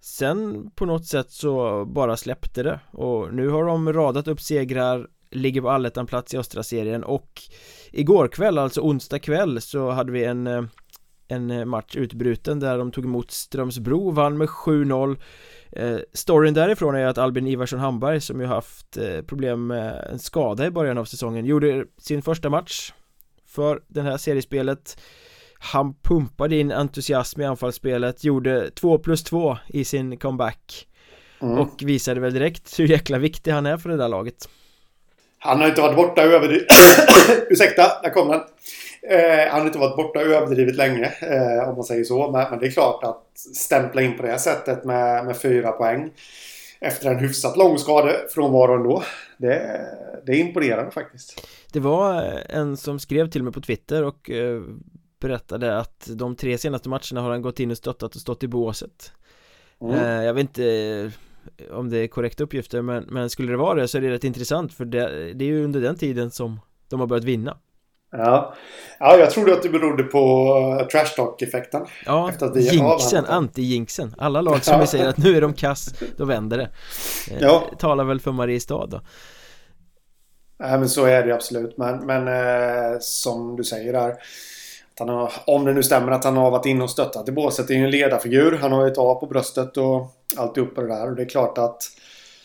Sen 0.00 0.70
på 0.70 0.86
något 0.86 1.06
sätt 1.06 1.30
så 1.30 1.84
bara 1.84 2.16
släppte 2.16 2.62
det. 2.62 2.80
Och 2.90 3.34
nu 3.34 3.48
har 3.48 3.64
de 3.64 3.92
radat 3.92 4.28
upp 4.28 4.40
segrar 4.40 5.08
Ligger 5.32 5.60
på 5.60 5.70
allettan-plats 5.70 6.34
i 6.34 6.38
östra 6.38 6.62
serien. 6.62 7.04
Och 7.04 7.42
Igår 7.92 8.28
kväll, 8.28 8.58
alltså 8.58 8.80
onsdag 8.80 9.18
kväll 9.18 9.60
så 9.60 9.90
hade 9.90 10.12
vi 10.12 10.24
en 10.24 10.46
eh, 10.46 10.62
En 11.28 11.50
eh, 11.50 11.64
match 11.64 11.96
utbruten 11.96 12.60
där 12.60 12.78
de 12.78 12.90
tog 12.90 13.04
emot 13.04 13.30
Strömsbro, 13.30 14.10
vann 14.10 14.38
med 14.38 14.48
7-0 14.48 15.16
eh, 15.72 15.98
Storyn 16.12 16.54
därifrån 16.54 16.94
är 16.94 17.06
att 17.06 17.18
Albin 17.18 17.46
Ivarsson 17.46 17.78
Hamberg 17.78 18.20
som 18.20 18.40
ju 18.40 18.46
haft 18.46 18.96
eh, 18.96 19.22
problem 19.22 19.66
med 19.66 20.08
en 20.12 20.18
skada 20.18 20.66
i 20.66 20.70
början 20.70 20.98
av 20.98 21.04
säsongen 21.04 21.44
gjorde 21.44 21.84
sin 21.98 22.22
första 22.22 22.50
match 22.50 22.92
För 23.46 23.82
det 23.88 24.02
här 24.02 24.16
seriespelet 24.16 25.00
han 25.62 25.94
pumpade 25.94 26.56
in 26.56 26.72
entusiasm 26.72 27.40
i 27.40 27.44
anfallsspelet, 27.44 28.24
gjorde 28.24 28.70
2 28.70 28.98
plus 28.98 29.24
2 29.24 29.56
i 29.68 29.84
sin 29.84 30.16
comeback 30.16 30.88
mm. 31.42 31.58
Och 31.58 31.82
visade 31.82 32.20
väl 32.20 32.34
direkt 32.34 32.78
hur 32.78 32.86
jäkla 32.86 33.18
viktig 33.18 33.50
han 33.50 33.66
är 33.66 33.76
för 33.76 33.88
det 33.88 33.96
där 33.96 34.08
laget 34.08 34.48
Han 35.38 35.60
har 35.60 35.68
inte 35.68 35.80
varit 35.80 35.96
borta 35.96 36.22
överdrivet 36.22 36.66
Ursäkta, 37.50 37.82
där 38.02 38.10
kom 38.10 38.28
den 38.28 38.40
eh, 39.10 39.50
Han 39.50 39.60
har 39.60 39.66
inte 39.66 39.78
varit 39.78 39.96
borta 39.96 40.20
överdrivet 40.20 40.76
länge 40.76 41.12
eh, 41.20 41.68
Om 41.68 41.74
man 41.74 41.84
säger 41.84 42.04
så 42.04 42.30
men, 42.30 42.50
men, 42.50 42.58
det 42.58 42.66
är 42.66 42.70
klart 42.70 43.04
att 43.04 43.38
stämpla 43.56 44.02
in 44.02 44.16
på 44.16 44.22
det 44.22 44.28
här 44.28 44.38
sättet 44.38 44.84
med, 44.84 45.24
med 45.24 45.36
fyra 45.36 45.72
poäng 45.72 46.10
efter 46.80 47.10
en 47.10 47.18
hyfsat 47.18 47.56
lång 47.56 47.78
skadefrånvaro 47.78 48.76
ändå. 48.76 49.02
Det, 49.36 49.86
det 50.26 50.32
är 50.32 50.36
imponerande 50.36 50.90
faktiskt. 50.90 51.46
Det 51.72 51.80
var 51.80 52.22
en 52.48 52.76
som 52.76 52.98
skrev 52.98 53.30
till 53.30 53.42
mig 53.42 53.52
på 53.52 53.60
Twitter 53.60 54.04
och 54.04 54.30
eh, 54.30 54.62
berättade 55.20 55.78
att 55.78 56.10
de 56.14 56.36
tre 56.36 56.58
senaste 56.58 56.88
matcherna 56.88 57.20
har 57.20 57.30
han 57.30 57.42
gått 57.42 57.60
in 57.60 57.70
och 57.70 57.76
stöttat 57.76 58.14
och 58.14 58.20
stått 58.20 58.42
i 58.42 58.48
båset. 58.48 59.12
Mm. 59.80 59.94
eh, 59.94 60.24
Jag 60.24 60.34
vet 60.34 60.40
inte 60.40 60.64
eh, 61.56 61.76
om 61.76 61.90
det 61.90 61.98
är 61.98 62.06
korrekta 62.06 62.44
uppgifter 62.44 62.82
men, 62.82 63.04
men 63.04 63.30
skulle 63.30 63.52
det 63.52 63.56
vara 63.56 63.74
det 63.74 63.88
så 63.88 63.98
är 63.98 64.02
det 64.02 64.10
rätt 64.10 64.24
intressant 64.24 64.74
för 64.74 64.84
det, 64.84 65.32
det 65.34 65.44
är 65.44 65.48
ju 65.48 65.64
under 65.64 65.80
den 65.80 65.96
tiden 65.96 66.30
som 66.30 66.60
de 66.88 67.00
har 67.00 67.06
börjat 67.06 67.24
vinna. 67.24 67.56
Ja, 68.12 68.54
ja 68.98 69.16
jag 69.16 69.30
trodde 69.30 69.52
att 69.52 69.62
det 69.62 69.68
berodde 69.68 70.02
på 70.02 70.54
uh, 70.80 70.86
trash 70.86 71.16
talk-effekten. 71.16 71.86
Ja, 72.06 72.32
jinxen, 72.54 73.24
anti-jinxen. 73.24 74.14
Alla 74.18 74.40
lag 74.40 74.64
som 74.64 74.80
vi 74.80 74.86
säger 74.86 75.08
att 75.08 75.18
nu 75.18 75.36
är 75.36 75.40
de 75.40 75.54
kass, 75.54 75.94
då 76.16 76.24
vänder 76.24 76.58
det. 76.58 76.70
Eh, 77.30 77.38
ja. 77.40 77.70
Talar 77.78 78.04
väl 78.04 78.20
för 78.20 78.32
Mariestad 78.32 78.86
då. 78.86 79.00
Nej 80.58 80.78
men 80.78 80.88
så 80.88 81.04
är 81.04 81.26
det 81.26 81.34
absolut. 81.34 81.76
Men, 81.76 82.06
men 82.06 82.28
eh, 82.28 82.98
som 83.00 83.56
du 83.56 83.64
säger 83.64 83.92
där 83.92 84.14
han 85.00 85.08
har, 85.08 85.32
om 85.46 85.64
det 85.64 85.72
nu 85.72 85.82
stämmer 85.82 86.12
att 86.12 86.24
han 86.24 86.36
har 86.36 86.50
varit 86.50 86.66
inne 86.66 86.84
och 86.84 86.90
stöttat 86.90 87.28
i 87.28 87.32
båset. 87.32 87.68
Det 87.68 87.74
är 87.74 87.78
ju 87.78 87.84
en 87.84 87.90
ledarfigur. 87.90 88.58
Han 88.58 88.72
har 88.72 88.84
ju 88.84 88.92
ett 88.92 88.98
A 88.98 89.14
på 89.14 89.26
bröstet 89.26 89.76
och 89.76 90.06
alltihopa 90.36 90.80
det 90.80 90.88
där. 90.88 91.10
Och 91.10 91.16
det 91.16 91.22
är 91.22 91.28
klart 91.28 91.58
att 91.58 91.82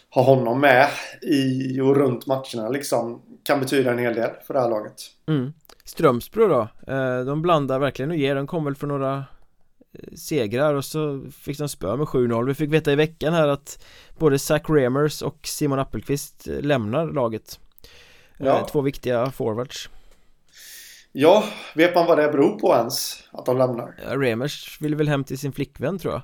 ha 0.10 0.22
honom 0.22 0.62
med 0.62 0.88
i 1.22 1.82
och 1.82 1.96
runt 1.96 2.26
matcherna 2.26 2.70
liksom 2.70 3.22
kan 3.44 3.60
betyda 3.60 3.92
en 3.92 4.00
hel 4.00 4.16
del 4.16 4.30
för 4.48 4.54
det 4.54 4.60
här 4.60 4.70
laget. 4.70 4.94
Mm. 5.28 5.54
Strömsbro 5.84 6.48
då? 6.48 6.68
Eh, 6.94 7.20
de 7.20 7.42
blandar 7.42 7.80
verkligen 7.80 8.12
och 8.12 8.18
ger, 8.18 8.36
de 8.36 8.48
kom 8.48 8.66
väl 8.66 8.76
för 8.76 8.88
några 8.88 9.18
eh, 9.94 10.16
segrar 10.16 10.74
och 10.74 10.86
så 10.86 11.26
fick 11.42 11.58
de 11.58 11.70
spö 11.70 11.96
med 11.96 12.08
7-0 12.08 12.46
Vi 12.46 12.54
fick 12.54 12.74
veta 12.74 12.92
i 12.92 12.96
veckan 12.96 13.34
här 13.34 13.48
att 13.48 13.86
både 14.18 14.40
Zach 14.40 14.62
Remers 14.70 15.22
och 15.22 15.38
Simon 15.44 15.80
Appelqvist 15.80 16.48
eh, 16.48 16.62
lämnar 16.62 17.08
laget 17.08 17.60
ja. 18.38 18.68
Två 18.72 18.82
viktiga 18.82 19.32
forwards 19.32 19.90
Ja, 21.18 21.44
vet 21.76 21.96
man 21.96 22.06
vad 22.06 22.18
det 22.18 22.28
beror 22.28 22.60
på 22.60 22.76
ens? 22.76 23.24
Att 23.32 23.46
de 23.46 23.58
lämnar? 23.58 23.96
Ja, 24.04 24.18
Remers 24.18 24.82
ville 24.82 24.96
väl 24.96 25.08
hem 25.08 25.24
till 25.24 25.38
sin 25.38 25.54
flickvän 25.54 26.00
tror 26.00 26.14
jag 26.14 26.22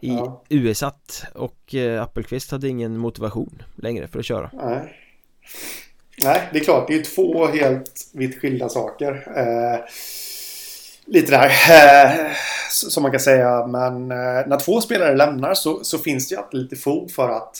I 0.00 0.14
ja. 0.14 0.44
USA 0.48 0.92
och 1.34 1.74
eh, 1.74 2.02
Appelqvist 2.02 2.50
hade 2.50 2.68
ingen 2.68 2.98
motivation 2.98 3.62
längre 3.76 4.08
för 4.08 4.18
att 4.18 4.24
köra 4.24 4.50
Nej 4.52 4.98
Nej, 6.22 6.48
det 6.52 6.58
är 6.58 6.64
klart. 6.64 6.88
Det 6.88 6.94
är 6.94 7.02
två 7.02 7.46
helt 7.46 8.10
vitt 8.14 8.40
skilda 8.40 8.68
saker. 8.68 9.12
Eh, 9.36 9.80
lite 11.04 11.30
där. 11.30 11.46
Eh, 11.46 12.32
som 12.68 13.02
man 13.02 13.12
kan 13.12 13.20
säga. 13.20 13.66
Men 13.66 14.10
eh, 14.10 14.46
när 14.46 14.58
två 14.58 14.80
spelare 14.80 15.16
lämnar 15.16 15.54
så, 15.54 15.84
så, 15.84 15.98
finns 15.98 16.28
det 16.28 16.34
ju 16.34 16.40
alltid 16.40 16.60
lite 16.60 16.76
fog 16.76 17.10
för 17.10 17.28
att 17.28 17.58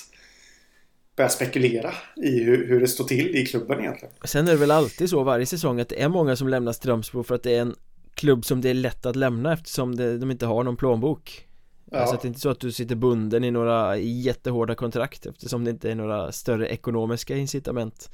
börja 1.16 1.28
spekulera 1.28 1.92
i 2.16 2.44
hur, 2.44 2.68
hur, 2.68 2.80
det 2.80 2.88
står 2.88 3.04
till 3.04 3.36
i 3.36 3.46
klubben 3.46 3.80
egentligen. 3.80 4.14
Sen 4.24 4.48
är 4.48 4.52
det 4.52 4.58
väl 4.58 4.70
alltid 4.70 5.10
så 5.10 5.22
varje 5.22 5.46
säsong 5.46 5.80
att 5.80 5.88
det 5.88 6.02
är 6.02 6.08
många 6.08 6.36
som 6.36 6.48
lämnar 6.48 6.72
Strömsbro 6.72 7.22
för 7.22 7.34
att 7.34 7.42
det 7.42 7.56
är 7.56 7.60
en 7.60 7.74
klubb 8.14 8.44
som 8.44 8.60
det 8.60 8.70
är 8.70 8.74
lätt 8.74 9.06
att 9.06 9.16
lämna 9.16 9.52
eftersom 9.52 9.96
det, 9.96 10.18
de 10.18 10.30
inte 10.30 10.46
har 10.46 10.64
någon 10.64 10.76
plånbok. 10.76 11.46
Ja. 11.90 11.98
Alltså 11.98 12.16
det 12.16 12.24
är 12.24 12.28
inte 12.28 12.40
så 12.40 12.50
att 12.50 12.60
du 12.60 12.72
sitter 12.72 12.94
bunden 12.94 13.44
i 13.44 13.50
några 13.50 13.96
jättehårda 13.96 14.74
kontrakt 14.74 15.26
eftersom 15.26 15.64
det 15.64 15.70
inte 15.70 15.90
är 15.90 15.94
några 15.94 16.32
större 16.32 16.68
ekonomiska 16.68 17.36
incitament 17.36 18.10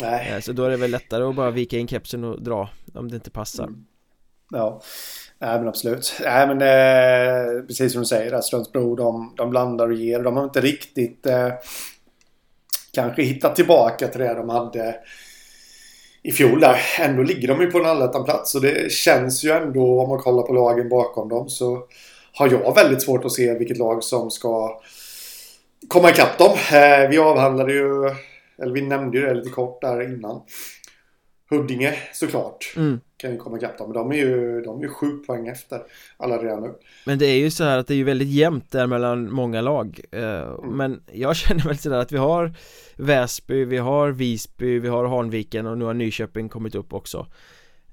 Nej. 0.00 0.32
Eh, 0.32 0.40
så 0.40 0.52
då 0.52 0.64
är 0.64 0.70
det 0.70 0.76
väl 0.76 0.90
lättare 0.90 1.24
att 1.24 1.34
bara 1.34 1.50
vika 1.50 1.78
in 1.78 1.88
kepsen 1.88 2.24
och 2.24 2.42
dra 2.42 2.68
om 2.94 3.10
det 3.10 3.14
inte 3.14 3.30
passar. 3.30 3.64
Mm. 3.64 3.84
Ja, 4.52 4.80
nej 5.38 5.58
men 5.58 5.68
absolut. 5.68 6.20
Nej 6.24 6.46
men 6.46 6.62
eh, 6.62 7.62
precis 7.66 7.92
som 7.92 8.00
du 8.00 8.06
säger, 8.06 8.40
Strömsbro 8.40 8.96
de, 8.96 9.34
de 9.36 9.50
blandar 9.50 9.88
och 9.88 9.94
ger. 9.94 10.22
De 10.22 10.36
har 10.36 10.44
inte 10.44 10.60
riktigt 10.60 11.26
eh, 11.26 11.48
kanske 12.92 13.22
hittat 13.22 13.56
tillbaka 13.56 14.08
till 14.08 14.20
det 14.20 14.34
de 14.34 14.48
hade 14.48 14.94
i 16.22 16.32
fjol 16.32 16.60
där. 16.60 16.80
Ändå 17.00 17.22
ligger 17.22 17.48
de 17.48 17.60
ju 17.60 17.70
på 17.70 17.78
en 17.78 17.86
allettan-plats 17.86 18.54
och 18.54 18.60
det 18.60 18.92
känns 18.92 19.44
ju 19.44 19.50
ändå 19.50 20.00
om 20.00 20.08
man 20.08 20.18
kollar 20.18 20.42
på 20.42 20.52
lagen 20.52 20.88
bakom 20.88 21.28
dem 21.28 21.48
så 21.48 21.82
har 22.32 22.50
jag 22.50 22.74
väldigt 22.74 23.02
svårt 23.02 23.24
att 23.24 23.32
se 23.32 23.54
vilket 23.54 23.78
lag 23.78 24.04
som 24.04 24.30
ska 24.30 24.80
komma 25.88 26.10
ikapp 26.10 26.38
dem. 26.38 26.56
Eh, 26.72 27.08
vi 27.10 27.18
avhandlade 27.18 27.72
ju 27.72 28.10
eller 28.62 28.72
vi 28.74 28.82
nämnde 28.82 29.18
ju 29.18 29.26
det 29.26 29.34
lite 29.34 29.50
kort 29.50 29.80
där 29.80 30.02
innan. 30.02 30.42
Huddinge 31.50 31.94
såklart 32.12 32.72
mm. 32.76 33.00
kan 33.16 33.30
ju 33.30 33.36
komma 33.36 33.56
ikapp 33.56 33.78
dem. 33.78 33.88
Men 33.88 33.94
de 33.94 34.12
är 34.12 34.16
ju, 34.16 34.60
de 34.60 34.78
är 34.78 34.82
ju 34.82 34.88
sju 34.88 35.16
poäng 35.26 35.48
efter 35.48 35.80
alla 36.16 36.38
redan 36.38 36.62
nu. 36.62 36.74
Men 37.06 37.18
det 37.18 37.26
är 37.26 37.38
ju 37.38 37.50
så 37.50 37.64
här 37.64 37.78
att 37.78 37.86
det 37.86 37.94
är 37.94 37.96
ju 37.96 38.04
väldigt 38.04 38.28
jämnt 38.28 38.70
där 38.70 38.86
mellan 38.86 39.32
många 39.32 39.60
lag. 39.60 40.00
Eh, 40.10 40.40
mm. 40.40 40.76
Men 40.76 41.02
jag 41.12 41.36
känner 41.36 41.64
väl 41.64 41.78
sådär 41.78 41.98
att 41.98 42.12
vi 42.12 42.16
har 42.16 42.52
Väsby, 42.96 43.64
vi 43.64 43.78
har 43.78 44.10
Visby, 44.10 44.78
vi 44.78 44.88
har 44.88 45.04
Hanviken 45.04 45.66
och 45.66 45.78
nu 45.78 45.84
har 45.84 45.94
Nyköping 45.94 46.48
kommit 46.48 46.74
upp 46.74 46.92
också. 46.92 47.26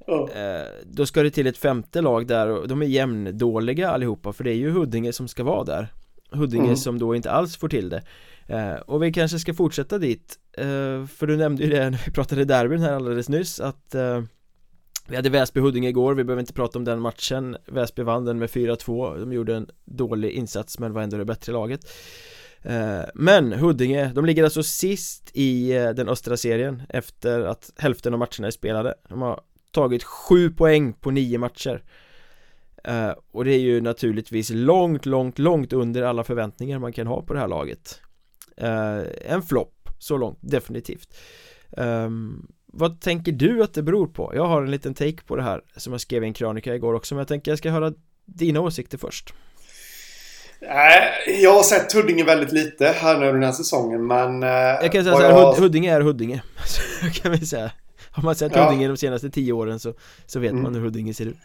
Mm. 0.07 0.65
Då 0.83 1.05
ska 1.05 1.23
det 1.23 1.31
till 1.31 1.47
ett 1.47 1.57
femte 1.57 2.01
lag 2.01 2.27
där 2.27 2.47
och 2.47 2.67
de 2.67 2.81
är 2.81 2.85
jämndåliga 2.85 3.89
allihopa 3.89 4.33
för 4.33 4.43
det 4.43 4.51
är 4.51 4.55
ju 4.55 4.69
Huddinge 4.69 5.13
som 5.13 5.27
ska 5.27 5.43
vara 5.43 5.63
där 5.63 5.87
Huddinge 6.31 6.65
mm. 6.65 6.77
som 6.77 6.99
då 6.99 7.15
inte 7.15 7.31
alls 7.31 7.57
får 7.57 7.69
till 7.69 7.89
det. 7.89 8.01
Eh, 8.47 8.75
och 8.75 9.03
vi 9.03 9.13
kanske 9.13 9.39
ska 9.39 9.53
fortsätta 9.53 9.97
dit. 9.97 10.39
Eh, 10.57 11.05
För 11.05 11.27
du 11.27 11.37
nämnde 11.37 11.63
ju 11.63 11.69
det 11.69 11.89
när 11.89 12.01
vi 12.05 12.11
pratade 12.11 12.45
derbyn 12.45 12.81
här 12.81 12.93
alldeles 12.93 13.29
nyss 13.29 13.59
att 13.59 13.95
eh, 13.95 14.21
Vi 15.07 15.15
hade 15.15 15.29
Väsby-Huddinge 15.29 15.87
igår, 15.87 16.13
vi 16.13 16.23
behöver 16.23 16.39
inte 16.39 16.53
prata 16.53 16.79
om 16.79 16.85
den 16.85 16.99
matchen. 16.99 17.57
Väsby 17.65 18.03
vann 18.03 18.25
den 18.25 18.39
med 18.39 18.49
4-2 18.49 19.19
De 19.19 19.33
gjorde 19.33 19.55
en 19.55 19.69
dålig 19.85 20.31
insats 20.31 20.79
men 20.79 20.93
var 20.93 21.01
ändå 21.01 21.17
det 21.17 21.25
bättre 21.25 21.53
laget. 21.53 21.81
Men 23.13 23.53
Huddinge, 23.53 24.11
de 24.15 24.25
ligger 24.25 24.43
alltså 24.43 24.63
sist 24.63 25.31
i 25.33 25.71
den 25.71 26.09
östra 26.09 26.37
serien 26.37 26.83
efter 26.89 27.41
att 27.41 27.71
hälften 27.77 28.13
av 28.13 28.19
matcherna 28.19 28.47
är 28.47 28.51
spelade. 28.51 28.93
De 29.09 29.21
har 29.21 29.41
tagit 29.71 30.03
sju 30.03 30.49
poäng 30.49 30.93
på 30.93 31.11
nio 31.11 31.37
matcher 31.37 31.83
och 33.31 33.45
det 33.45 33.51
är 33.51 33.59
ju 33.59 33.81
naturligtvis 33.81 34.49
långt, 34.49 35.05
långt, 35.05 35.39
långt 35.39 35.73
under 35.73 36.03
alla 36.03 36.23
förväntningar 36.23 36.79
man 36.79 36.93
kan 36.93 37.07
ha 37.07 37.21
på 37.21 37.33
det 37.33 37.39
här 37.39 37.47
laget 37.47 38.01
Eh, 38.61 39.31
en 39.33 39.41
flopp, 39.41 39.89
så 39.99 40.17
långt, 40.17 40.39
definitivt 40.41 41.17
um, 41.77 42.47
Vad 42.65 43.01
tänker 43.01 43.31
du 43.31 43.63
att 43.63 43.73
det 43.73 43.83
beror 43.83 44.07
på? 44.07 44.31
Jag 44.35 44.45
har 44.45 44.61
en 44.61 44.71
liten 44.71 44.93
take 44.93 45.23
på 45.25 45.35
det 45.35 45.43
här 45.43 45.61
som 45.75 45.93
jag 45.93 46.01
skrev 46.01 46.23
i 46.23 46.27
en 46.27 46.33
krönika 46.33 46.75
igår 46.75 46.93
också 46.93 47.15
men 47.15 47.19
jag 47.19 47.27
tänker 47.27 47.51
jag 47.51 47.57
ska 47.57 47.69
höra 47.69 47.93
dina 48.25 48.59
åsikter 48.59 48.97
först 48.97 49.33
jag 51.41 51.53
har 51.53 51.63
sett 51.63 51.93
Huddinge 51.93 52.23
väldigt 52.23 52.51
lite 52.51 52.87
här 52.87 53.19
nu 53.19 53.31
den 53.31 53.43
här 53.43 53.51
säsongen 53.51 54.07
men 54.07 54.43
eh, 54.43 54.49
Jag 54.49 54.91
kan 54.91 55.03
säga 55.03 55.15
så 55.15 55.21
här, 55.21 55.29
jag... 55.29 55.53
Huddinge 55.53 55.93
är 55.93 56.01
Huddinge 56.01 56.41
kan 57.13 57.31
vi 57.31 57.45
säga 57.45 57.71
Har 58.11 58.23
man 58.23 58.35
sett 58.35 58.55
ja. 58.55 58.63
Huddinge 58.63 58.87
de 58.87 58.97
senaste 58.97 59.29
tio 59.29 59.53
åren 59.53 59.79
så, 59.79 59.93
så 60.25 60.39
vet 60.39 60.51
mm. 60.51 60.63
man 60.63 60.75
hur 60.75 60.81
Huddinge 60.81 61.13
ser 61.13 61.25
ut 61.25 61.37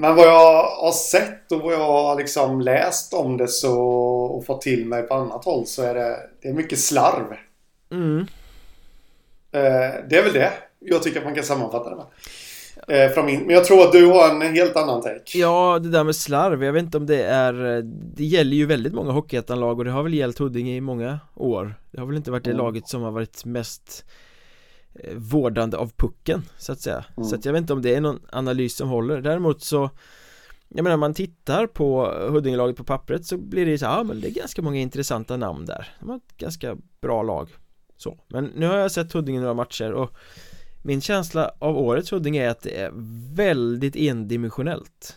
men 0.00 0.16
vad 0.16 0.26
jag 0.26 0.62
har 0.62 0.92
sett 0.92 1.52
och 1.52 1.60
vad 1.60 1.72
jag 1.72 1.86
har 1.86 2.16
liksom 2.16 2.60
läst 2.60 3.14
om 3.14 3.36
det 3.36 3.48
så 3.48 3.80
och 4.24 4.46
fått 4.46 4.60
till 4.60 4.86
mig 4.86 5.02
på 5.02 5.14
annat 5.14 5.44
håll 5.44 5.66
så 5.66 5.82
är 5.82 5.94
det, 5.94 6.16
det 6.42 6.48
är 6.48 6.52
mycket 6.52 6.78
slarv. 6.78 7.36
Mm. 7.90 8.26
Eh, 9.52 9.94
det 10.08 10.16
är 10.16 10.22
väl 10.22 10.32
det 10.32 10.52
jag 10.78 11.02
tycker 11.02 11.18
att 11.18 11.24
man 11.24 11.34
kan 11.34 11.44
sammanfatta 11.44 11.90
det 11.90 11.96
med. 11.96 12.06
Eh, 12.88 13.12
från 13.12 13.26
min, 13.26 13.40
men 13.40 13.54
jag 13.54 13.64
tror 13.64 13.82
att 13.82 13.92
du 13.92 14.06
har 14.06 14.30
en 14.30 14.54
helt 14.54 14.76
annan 14.76 15.02
take. 15.02 15.38
Ja, 15.38 15.78
det 15.82 15.88
där 15.88 16.04
med 16.04 16.16
slarv, 16.16 16.64
jag 16.64 16.72
vet 16.72 16.82
inte 16.82 16.96
om 16.96 17.06
det 17.06 17.22
är 17.22 17.82
Det 18.16 18.24
gäller 18.24 18.56
ju 18.56 18.66
väldigt 18.66 18.94
många 18.94 19.12
hockeyettanlag 19.12 19.78
och 19.78 19.84
det 19.84 19.90
har 19.90 20.02
väl 20.02 20.14
gällt 20.14 20.38
Huddinge 20.38 20.76
i 20.76 20.80
många 20.80 21.18
år 21.34 21.74
Det 21.90 22.00
har 22.00 22.06
väl 22.06 22.16
inte 22.16 22.30
varit 22.30 22.44
det 22.44 22.50
mm. 22.50 22.64
laget 22.64 22.88
som 22.88 23.02
har 23.02 23.10
varit 23.10 23.44
mest 23.44 24.04
Eh, 24.04 24.27
vårdande 25.14 25.76
av 25.76 25.92
pucken 25.96 26.42
så 26.58 26.72
att 26.72 26.80
säga. 26.80 27.04
Mm. 27.16 27.28
Så 27.28 27.34
att 27.36 27.44
jag 27.44 27.52
vet 27.52 27.60
inte 27.60 27.72
om 27.72 27.82
det 27.82 27.94
är 27.94 28.00
någon 28.00 28.20
analys 28.32 28.76
som 28.76 28.88
håller. 28.88 29.20
Däremot 29.20 29.62
så 29.62 29.90
Jag 30.68 30.84
menar 30.84 30.96
man 30.96 31.14
tittar 31.14 31.66
på 31.66 32.04
Huddingelaget 32.30 32.76
på 32.76 32.84
pappret 32.84 33.26
så 33.26 33.38
blir 33.38 33.66
det 33.66 33.78
så 33.78 33.84
ja 33.84 34.02
men 34.02 34.20
det 34.20 34.28
är 34.28 34.32
ganska 34.32 34.62
många 34.62 34.80
intressanta 34.80 35.36
namn 35.36 35.66
där. 35.66 35.88
De 36.00 36.08
har 36.08 36.16
ett 36.16 36.36
ganska 36.36 36.76
bra 37.00 37.22
lag. 37.22 37.48
Så, 37.96 38.18
men 38.28 38.44
nu 38.44 38.66
har 38.66 38.76
jag 38.76 38.92
sett 38.92 39.12
Huddinge 39.12 39.40
några 39.40 39.54
matcher 39.54 39.92
och 39.92 40.16
Min 40.82 41.00
känsla 41.00 41.50
av 41.58 41.78
årets 41.78 42.12
Huddinge 42.12 42.44
är 42.44 42.48
att 42.48 42.60
det 42.60 42.80
är 42.80 42.90
väldigt 43.34 43.96
endimensionellt. 43.96 45.16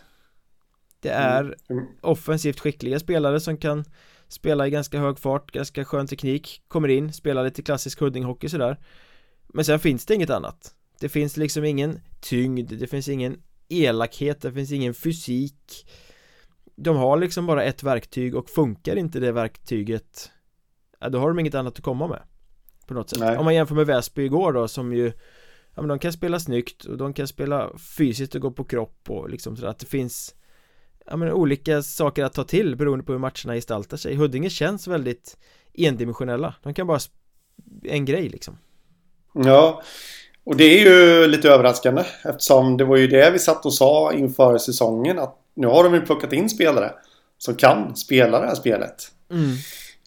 Det 1.00 1.10
mm. 1.10 1.46
är 1.46 1.56
mm. 1.70 1.86
offensivt 2.00 2.60
skickliga 2.60 3.00
spelare 3.00 3.40
som 3.40 3.56
kan 3.56 3.84
Spela 4.28 4.66
i 4.66 4.70
ganska 4.70 4.98
hög 4.98 5.18
fart, 5.18 5.50
ganska 5.50 5.84
skön 5.84 6.06
teknik 6.06 6.62
Kommer 6.68 6.88
in, 6.88 7.12
spelar 7.12 7.44
lite 7.44 7.62
klassisk 7.62 8.00
Huddinghockey 8.00 8.48
sådär 8.48 8.76
men 9.52 9.64
sen 9.64 9.78
finns 9.78 10.06
det 10.06 10.14
inget 10.14 10.30
annat. 10.30 10.74
Det 11.00 11.08
finns 11.08 11.36
liksom 11.36 11.64
ingen 11.64 12.00
tyngd, 12.20 12.72
det 12.72 12.86
finns 12.86 13.08
ingen 13.08 13.42
elakhet, 13.68 14.40
det 14.40 14.52
finns 14.52 14.72
ingen 14.72 14.94
fysik. 14.94 15.86
De 16.76 16.96
har 16.96 17.16
liksom 17.16 17.46
bara 17.46 17.64
ett 17.64 17.82
verktyg 17.82 18.34
och 18.34 18.50
funkar 18.50 18.96
inte 18.96 19.20
det 19.20 19.32
verktyget 19.32 20.30
Ja 21.00 21.08
då 21.08 21.18
har 21.18 21.28
de 21.28 21.38
inget 21.38 21.54
annat 21.54 21.76
att 21.76 21.84
komma 21.84 22.06
med 22.06 22.22
På 22.86 22.94
något 22.94 23.10
sätt. 23.10 23.20
Nej. 23.20 23.36
Om 23.36 23.44
man 23.44 23.54
jämför 23.54 23.74
med 23.74 23.86
Väsby 23.86 24.24
igår 24.24 24.52
då 24.52 24.68
som 24.68 24.92
ju 24.92 25.12
Ja 25.74 25.82
men 25.82 25.88
de 25.88 25.98
kan 25.98 26.12
spela 26.12 26.40
snyggt 26.40 26.84
och 26.84 26.98
de 26.98 27.12
kan 27.14 27.28
spela 27.28 27.78
fysiskt 27.78 28.34
och 28.34 28.40
gå 28.40 28.50
på 28.50 28.64
kropp 28.64 29.10
och 29.10 29.30
liksom 29.30 29.56
sådär. 29.56 29.70
Att 29.70 29.78
det 29.78 29.86
finns 29.86 30.34
Ja 31.06 31.16
men 31.16 31.32
olika 31.32 31.82
saker 31.82 32.24
att 32.24 32.32
ta 32.32 32.44
till 32.44 32.76
beroende 32.76 33.04
på 33.04 33.12
hur 33.12 33.18
matcherna 33.18 33.54
gestaltar 33.54 33.96
sig. 33.96 34.14
Huddinge 34.14 34.50
känns 34.50 34.86
väldigt 34.86 35.38
endimensionella. 35.74 36.54
De 36.62 36.74
kan 36.74 36.86
bara 36.86 37.00
en 37.82 38.04
grej 38.04 38.28
liksom 38.28 38.58
Ja, 39.34 39.82
och 40.44 40.56
det 40.56 40.64
är 40.64 40.84
ju 40.84 41.26
lite 41.26 41.48
överraskande 41.48 42.04
eftersom 42.24 42.76
det 42.76 42.84
var 42.84 42.96
ju 42.96 43.06
det 43.06 43.30
vi 43.30 43.38
satt 43.38 43.66
och 43.66 43.74
sa 43.74 44.12
inför 44.12 44.58
säsongen 44.58 45.18
att 45.18 45.38
nu 45.54 45.66
har 45.66 45.84
de 45.84 45.94
ju 45.94 46.00
plockat 46.00 46.32
in 46.32 46.50
spelare 46.50 46.92
som 47.38 47.54
kan 47.54 47.96
spela 47.96 48.40
det 48.40 48.46
här 48.46 48.54
spelet. 48.54 49.10
Mm. 49.30 49.56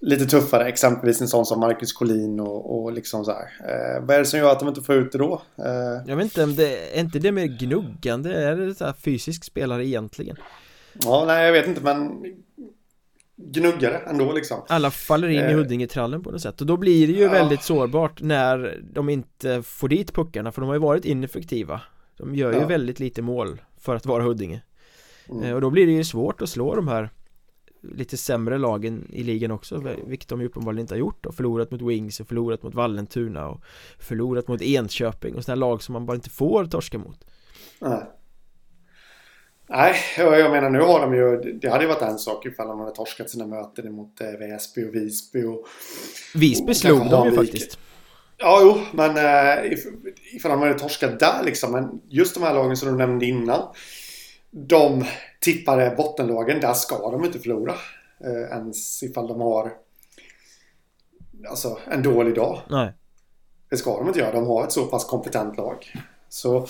Lite 0.01 0.25
tuffare, 0.25 0.67
exempelvis 0.67 1.22
en 1.22 1.27
sån 1.27 1.46
som 1.46 1.60
Marcus 1.60 1.94
Collin 1.94 2.39
och, 2.39 2.84
och 2.84 2.94
liksom 2.94 3.25
så 3.25 3.32
här. 3.32 3.46
Eh, 3.70 4.05
vad 4.05 4.15
är 4.15 4.20
det 4.20 4.25
som 4.25 4.39
gör 4.39 4.51
att 4.51 4.60
de 4.60 4.67
inte 4.67 4.82
får 4.82 4.96
ut 4.96 5.12
det 5.12 5.17
då? 5.17 5.41
Eh... 5.58 6.03
Jag 6.08 6.15
vet 6.15 6.24
inte, 6.24 6.44
om 6.44 6.55
det, 6.55 6.98
är 6.98 7.00
inte 7.00 7.20
det 7.20 7.32
mer 7.32 7.46
gnuggande? 7.46 8.34
Är 8.34 8.55
det 8.55 8.75
så 8.75 8.86
här 8.86 8.94
fysisk 8.94 9.44
spelare 9.44 9.88
egentligen? 9.88 10.38
Ja, 10.94 11.24
nej 11.27 11.46
jag 11.46 11.51
vet 11.51 11.67
inte 11.67 11.82
men 11.82 12.24
gnuggare 13.38 13.98
ändå 13.98 14.32
liksom 14.32 14.62
Alla 14.68 14.92
faller 14.92 15.27
in 15.27 15.39
i 15.39 15.51
eh. 15.51 15.58
Huddingetrallen 15.58 16.24
på 16.24 16.32
något 16.32 16.42
sätt 16.42 16.62
och 16.62 16.68
då 16.68 16.77
blir 16.77 17.08
det 17.08 17.13
ju 17.13 17.24
ja. 17.24 17.32
väldigt 17.32 17.63
sårbart 17.63 18.22
när 18.22 18.84
de 18.94 19.10
inte 19.10 19.63
får 19.63 19.88
dit 19.89 20.13
puckarna 20.13 20.51
för 20.51 20.62
de 20.62 20.68
har 20.68 20.75
ju 20.75 20.82
varit 20.82 21.06
ineffektiva 21.06 21.82
De 22.18 22.36
gör 22.36 22.54
ju 22.54 22.60
ja. 22.60 22.68
väldigt 22.68 23.00
lite 23.00 23.22
mål 23.22 23.62
för 23.77 23.96
att 23.96 24.06
vara 24.06 24.24
Huddinge 24.24 24.62
mm. 25.30 25.44
Eh, 25.44 25.54
och 25.54 25.62
då 25.62 25.70
blir 25.70 25.86
det 25.86 25.92
ju 25.92 26.04
svårt 26.04 26.42
att 26.42 26.50
slå 26.50 26.75
de 26.75 26.88
här 26.88 27.10
lite 27.82 28.18
sämre 28.18 28.58
lagen 28.58 29.08
i 29.10 29.24
ligan 29.24 29.51
också 29.51 29.96
Vilket 30.06 30.30
de 30.30 30.42
ju 30.42 30.48
uppenbarligen 30.48 30.82
inte 30.82 30.94
har 30.94 31.00
gjort 31.00 31.25
och 31.25 31.36
förlorat 31.36 31.72
mot 31.72 31.82
Wings 31.82 32.20
och 32.20 32.27
förlorat 32.27 32.63
mot 32.63 32.74
Vallentuna 32.75 33.48
och 33.48 33.62
Förlorat 34.00 34.48
mot 34.48 34.62
Enköping 34.62 35.36
och 35.36 35.44
sådana 35.44 35.60
lag 35.60 35.84
som 35.84 35.94
man 35.94 36.06
bara 36.06 36.15
inte 36.15 36.30
får 36.30 36.65
torska 36.65 36.98
mot 36.98 37.25
Nej 37.80 38.04
Nej, 39.67 39.95
jag 40.17 40.51
menar 40.51 40.69
nu 40.69 40.79
har 40.79 41.00
de 41.00 41.15
ju... 41.15 41.53
Det 41.53 41.69
hade 41.69 41.84
ju 41.84 41.88
varit 41.88 42.01
en 42.01 42.17
sak 42.17 42.45
ifall 42.45 42.67
de 42.67 42.79
hade 42.79 42.91
torskat 42.91 43.29
sina 43.29 43.48
möten 43.48 43.91
mot 43.91 44.22
eh, 44.22 44.27
Väsby 44.27 44.89
och 44.89 44.95
Visby 44.95 45.43
och... 45.43 45.67
Visby 46.34 46.74
slog 46.74 47.10
de 47.10 47.29
ju 47.29 47.36
faktiskt 47.36 47.79
Ja, 48.38 48.60
jo, 48.62 48.81
men 48.91 49.17
eh, 49.17 49.72
ifall 50.36 50.51
de 50.51 50.62
hade 50.62 50.79
torskat 50.79 51.19
där 51.19 51.43
liksom. 51.43 51.72
Men 51.72 52.01
just 52.10 52.34
de 52.34 52.43
här 52.43 52.53
lagen 52.53 52.77
som 52.77 52.89
du 52.89 52.95
nämnde 52.95 53.25
innan. 53.25 53.62
De 54.51 55.05
tippade 55.39 55.95
bottenlagen, 55.98 56.60
där 56.60 56.74
ska 56.74 57.12
de 57.12 57.25
inte 57.25 57.39
förlora. 57.39 57.75
Eh, 58.24 58.57
ens 58.57 59.03
ifall 59.03 59.27
de 59.27 59.41
har 59.41 59.74
alltså, 61.50 61.77
en 61.91 62.03
dålig 62.03 62.36
dag. 62.36 62.62
Nej. 62.69 62.93
Det 63.69 63.77
ska 63.77 63.98
de 63.98 64.07
inte 64.07 64.19
göra. 64.19 64.31
De 64.31 64.48
har 64.48 64.63
ett 64.63 64.72
så 64.72 64.86
pass 64.86 65.05
kompetent 65.05 65.57
lag. 65.57 65.93
Så... 66.29 66.67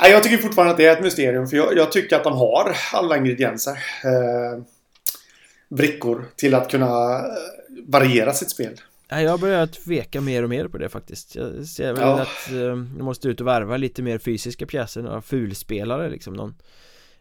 Nej, 0.00 0.12
jag 0.12 0.22
tycker 0.22 0.36
fortfarande 0.36 0.70
att 0.70 0.76
det 0.76 0.86
är 0.86 0.92
ett 0.92 1.02
mysterium. 1.02 1.46
För 1.46 1.56
jag, 1.56 1.76
jag 1.76 1.92
tycker 1.92 2.16
att 2.16 2.24
de 2.24 2.32
har 2.32 2.76
alla 2.92 3.16
ingredienser. 3.16 3.72
Eh, 4.04 4.62
brickor 5.68 6.24
till 6.36 6.54
att 6.54 6.70
kunna 6.70 7.18
eh, 7.18 7.24
variera 7.86 8.32
sitt 8.32 8.50
spel. 8.50 8.80
Nej, 9.10 9.24
jag 9.24 9.40
börjar 9.40 9.66
tveka 9.66 10.20
mer 10.20 10.42
och 10.42 10.48
mer 10.48 10.68
på 10.68 10.78
det 10.78 10.88
faktiskt 10.88 11.36
Jag 11.36 11.66
ser 11.66 11.92
väl 11.92 12.02
ja. 12.02 12.20
att 12.20 12.52
eh, 12.52 12.58
jag 12.58 13.00
måste 13.00 13.28
ut 13.28 13.40
och 13.40 13.46
värva 13.46 13.76
lite 13.76 14.02
mer 14.02 14.18
fysiska 14.18 14.66
pjäser, 14.66 15.02
några 15.02 15.22
fulspelare 15.22 16.10
liksom 16.10 16.34
någon 16.34 16.54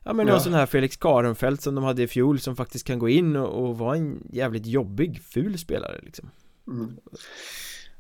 Ja 0.04 0.14
men 0.14 0.28
ja. 0.28 0.34
någon 0.34 0.42
sån 0.42 0.54
här 0.54 0.66
Felix 0.66 0.98
Karenfeldt 0.98 1.64
som 1.64 1.76
de 1.76 1.84
hade 1.84 2.04
i 2.04 2.08
fjol 2.08 2.40
som 2.40 2.56
faktiskt 2.56 2.88
kan 2.88 3.00
gå 3.00 3.10
in 3.10 3.36
och, 3.36 3.64
och 3.64 3.78
vara 3.78 3.96
en 3.96 4.28
jävligt 4.32 4.66
jobbig 4.66 5.22
ful 5.24 5.58
spelare 5.58 6.00
liksom 6.04 6.30
mm. 6.68 6.98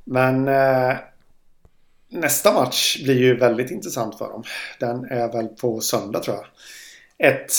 Men 0.04 0.48
eh, 0.48 0.98
Nästa 2.10 2.54
match 2.54 3.04
blir 3.04 3.18
ju 3.18 3.38
väldigt 3.38 3.72
intressant 3.72 4.18
för 4.18 4.30
dem 4.30 4.44
Den 4.80 5.06
är 5.06 5.32
väl 5.32 5.48
på 5.48 5.82
söndag 5.82 6.20
tror 6.20 6.38
jag 6.38 6.46
Ett 7.34 7.52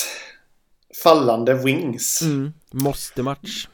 Fallande 1.03 1.55
Wings 1.55 2.23
mm. 2.23 2.53
Måste 2.71 3.23
match 3.23 3.67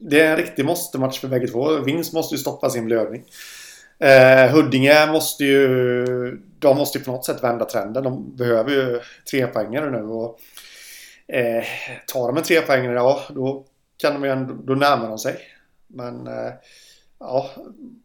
det 0.00 0.20
är 0.20 0.30
en 0.30 0.36
riktig 0.36 0.64
måste-match 0.64 1.20
för 1.20 1.28
bägge 1.28 1.48
två. 1.48 1.80
Vins 1.80 2.12
måste 2.12 2.34
ju 2.34 2.38
stoppa 2.38 2.70
sin 2.70 2.84
blödning. 2.84 3.24
Eh, 3.98 4.50
Huddinge 4.50 5.06
måste 5.06 5.44
ju... 5.44 6.04
De 6.58 6.76
måste 6.76 6.98
ju 6.98 7.04
på 7.04 7.10
något 7.10 7.24
sätt 7.24 7.42
vända 7.42 7.64
trenden. 7.64 8.04
De 8.04 8.36
behöver 8.36 8.70
ju 8.70 9.00
tre 9.30 9.46
poängare 9.46 9.90
nu. 9.90 10.02
Och, 10.02 10.40
eh, 11.28 11.64
tar 12.06 12.26
de 12.26 12.36
en 12.36 12.42
trepoängare, 12.42 12.94
ja 12.94 13.22
då 13.28 13.64
kan 13.96 14.12
de 14.14 14.24
ju 14.24 14.30
ändå, 14.30 14.54
då 14.54 14.74
närmar 14.74 15.08
de 15.08 15.18
sig. 15.18 15.36
Men 15.86 16.26
eh, 16.26 16.52
ja, 17.18 17.50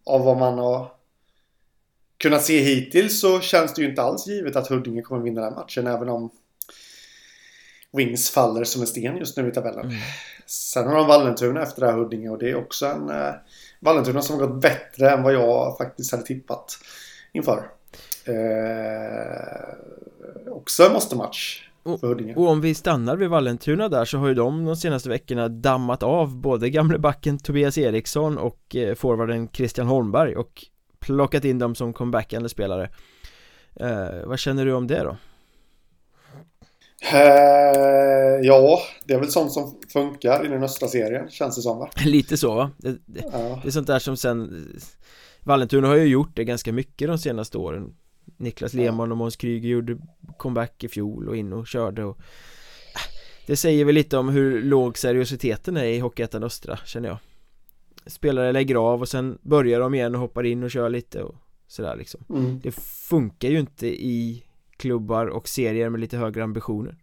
av 0.06 0.26
vad 0.26 0.38
man 0.38 0.58
har 0.58 0.92
kunnat 2.18 2.44
se 2.44 2.60
hittills 2.60 3.22
så 3.22 3.40
känns 3.40 3.74
det 3.74 3.82
ju 3.82 3.90
inte 3.90 4.02
alls 4.02 4.28
givet 4.28 4.56
att 4.56 4.68
Huddinge 4.68 5.02
kommer 5.02 5.22
vinna 5.22 5.42
den 5.42 5.54
här 5.54 5.60
matchen. 5.62 5.88
Även 5.88 6.10
om 6.10 6.30
Wings 7.98 8.30
faller 8.30 8.64
som 8.64 8.82
en 8.82 8.88
sten 8.88 9.18
just 9.18 9.38
nu 9.38 9.48
i 9.48 9.52
tabellen. 9.52 9.86
Mm. 9.86 9.98
Sen 10.46 10.88
har 10.88 10.96
de 10.96 11.08
Vallentuna 11.08 11.62
efter 11.62 11.82
det 11.82 11.88
här 11.88 11.98
Huddinge 11.98 12.30
och 12.30 12.38
det 12.38 12.50
är 12.50 12.56
också 12.56 12.86
en 12.86 13.10
eh, 13.10 13.34
Vallentuna 13.80 14.22
som 14.22 14.40
har 14.40 14.48
gått 14.48 14.62
bättre 14.62 15.12
än 15.12 15.24
vad 15.24 15.34
jag 15.34 15.78
faktiskt 15.78 16.12
hade 16.12 16.24
tippat 16.24 16.78
inför. 17.34 17.70
Eh, 18.26 19.74
också 20.52 20.84
en 20.84 20.94
måste-match 20.94 21.70
Huddinge. 22.02 22.36
Och 22.36 22.48
om 22.48 22.62
vi 22.62 22.76
stannar 22.76 23.16
vid 23.16 23.30
Vallentuna 23.30 23.90
där 23.90 24.06
så 24.06 24.18
har 24.18 24.28
ju 24.28 24.34
de 24.34 24.66
de 24.66 24.76
senaste 24.76 25.10
veckorna 25.10 25.48
dammat 25.48 26.04
av 26.04 26.36
både 26.36 26.70
gamle 26.70 26.98
backen 26.98 27.38
Tobias 27.38 27.78
Eriksson 27.78 28.38
och 28.38 28.76
eh, 28.76 28.96
forwarden 28.96 29.50
Christian 29.54 29.88
Holmberg 29.88 30.36
och 30.36 30.66
plockat 31.06 31.46
in 31.46 31.60
dem 31.60 31.76
som 31.76 31.94
comebackande 31.94 32.50
spelare. 32.50 32.90
Eh, 33.76 34.26
vad 34.26 34.40
känner 34.40 34.66
du 34.66 34.74
om 34.74 34.88
det 34.88 35.04
då? 35.04 35.18
Eh, 37.14 38.40
ja, 38.42 38.82
det 39.06 39.14
är 39.14 39.20
väl 39.20 39.32
sånt 39.32 39.52
som 39.52 39.80
funkar 39.94 40.46
i 40.46 40.48
den 40.48 40.64
östra 40.64 40.88
serien, 40.88 41.30
känns 41.30 41.56
det 41.56 41.62
som 41.62 41.80
va? 41.80 41.90
Lite 42.06 42.38
så 42.38 42.56
va? 42.56 42.72
Det, 42.78 42.98
det, 43.06 43.24
ja. 43.32 43.60
det 43.64 43.70
är 43.70 43.72
sånt 43.72 43.88
där 43.88 44.00
som 44.00 44.18
sen 44.18 44.68
Vallentuna 45.44 45.88
har 45.88 45.96
ju 45.96 46.06
gjort 46.06 46.36
det 46.36 46.44
ganska 46.44 46.74
mycket 46.74 47.08
de 47.08 47.18
senaste 47.18 47.58
åren 47.58 47.96
Niklas 48.38 48.74
Lehmann 48.74 49.12
och 49.12 49.18
Måns 49.18 49.36
Kryger 49.36 49.70
gjorde 49.70 49.98
comeback 50.38 50.84
i 50.84 50.88
fjol 50.88 51.30
och 51.30 51.38
in 51.38 51.54
och 51.54 51.68
körde 51.68 52.04
och 52.04 52.18
Det 53.48 53.56
säger 53.56 53.86
väl 53.86 53.96
lite 53.96 54.18
om 54.18 54.30
hur 54.30 54.62
låg 54.62 54.98
seriositeten 54.98 55.78
är 55.78 55.84
i 55.84 56.00
Hockeyettan 56.00 56.44
Östra, 56.44 56.80
känner 56.86 57.10
jag 57.10 57.18
Spelare 58.08 58.52
lägger 58.52 58.76
av 58.76 59.02
och 59.02 59.10
sen 59.10 59.38
börjar 59.42 59.80
de 59.80 59.94
igen 59.94 60.16
och 60.16 60.22
hoppar 60.22 60.46
in 60.46 60.64
och 60.64 60.72
kör 60.72 60.90
lite 60.90 61.24
och 61.24 61.36
sådär 61.68 61.96
liksom 61.96 62.26
mm. 62.30 62.60
Det 62.64 62.72
funkar 63.10 63.50
ju 63.50 63.60
inte 63.60 63.88
i 63.88 64.44
klubbar 64.78 65.26
och 65.26 65.48
serier 65.48 65.90
med 65.90 66.02
lite 66.02 66.18
högre 66.18 66.44
ambitioner. 66.44 66.96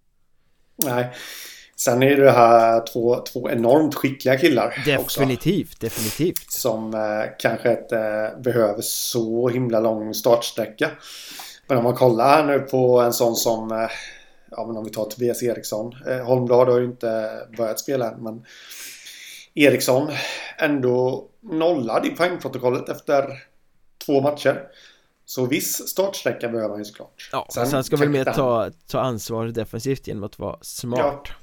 Nej. 0.85 1.13
Sen 1.77 2.03
är 2.03 2.17
det 2.17 2.31
här 2.31 2.87
två, 2.93 3.17
två 3.33 3.51
enormt 3.51 3.95
skickliga 3.95 4.39
killar 4.39 4.83
Definitivt, 4.87 5.67
också, 5.67 5.81
definitivt 5.81 6.51
Som 6.51 6.95
eh, 6.95 7.31
kanske 7.39 7.71
inte 7.71 7.99
eh, 7.99 8.43
behöver 8.43 8.83
så 8.83 9.49
himla 9.49 9.81
lång 9.81 10.15
startsträcka 10.15 10.91
Men 11.67 11.79
om 11.79 11.85
man 11.85 11.95
kollar 11.95 12.29
här 12.29 12.47
nu 12.47 12.59
på 12.59 13.01
en 13.01 13.13
sån 13.13 13.37
som 13.37 13.73
eh, 13.73 13.91
Ja 14.51 14.67
men 14.67 14.77
om 14.77 14.85
vi 14.85 14.91
tar 14.91 15.05
Tobias 15.05 15.43
Eriksson 15.43 15.95
eh, 16.09 16.19
Holmblad 16.19 16.69
har 16.69 16.79
ju 16.79 16.85
inte 16.85 17.31
börjat 17.57 17.81
spela 17.81 18.11
än 18.11 18.23
men 18.23 18.45
Eriksson 19.55 20.11
ändå 20.59 21.29
nollad 21.41 22.07
i 22.07 22.11
poängprotokollet 22.11 22.89
efter 22.89 23.43
två 24.07 24.21
matcher. 24.21 24.69
Så 25.25 25.47
viss 25.47 25.89
startsträcka 25.89 26.49
behöver 26.49 26.69
han 26.69 26.79
ju 26.79 26.85
såklart. 26.85 27.29
Ja, 27.33 27.49
sen, 27.55 27.67
sen 27.67 27.85
ska 27.85 27.97
väl 27.97 28.09
mer 28.09 28.25
ta, 28.25 28.71
ta 28.87 29.01
ansvar 29.01 29.47
defensivt 29.47 30.07
genom 30.07 30.25
att 30.25 30.39
vara 30.39 30.59
smart. 30.61 31.01
Ja. 31.01 31.35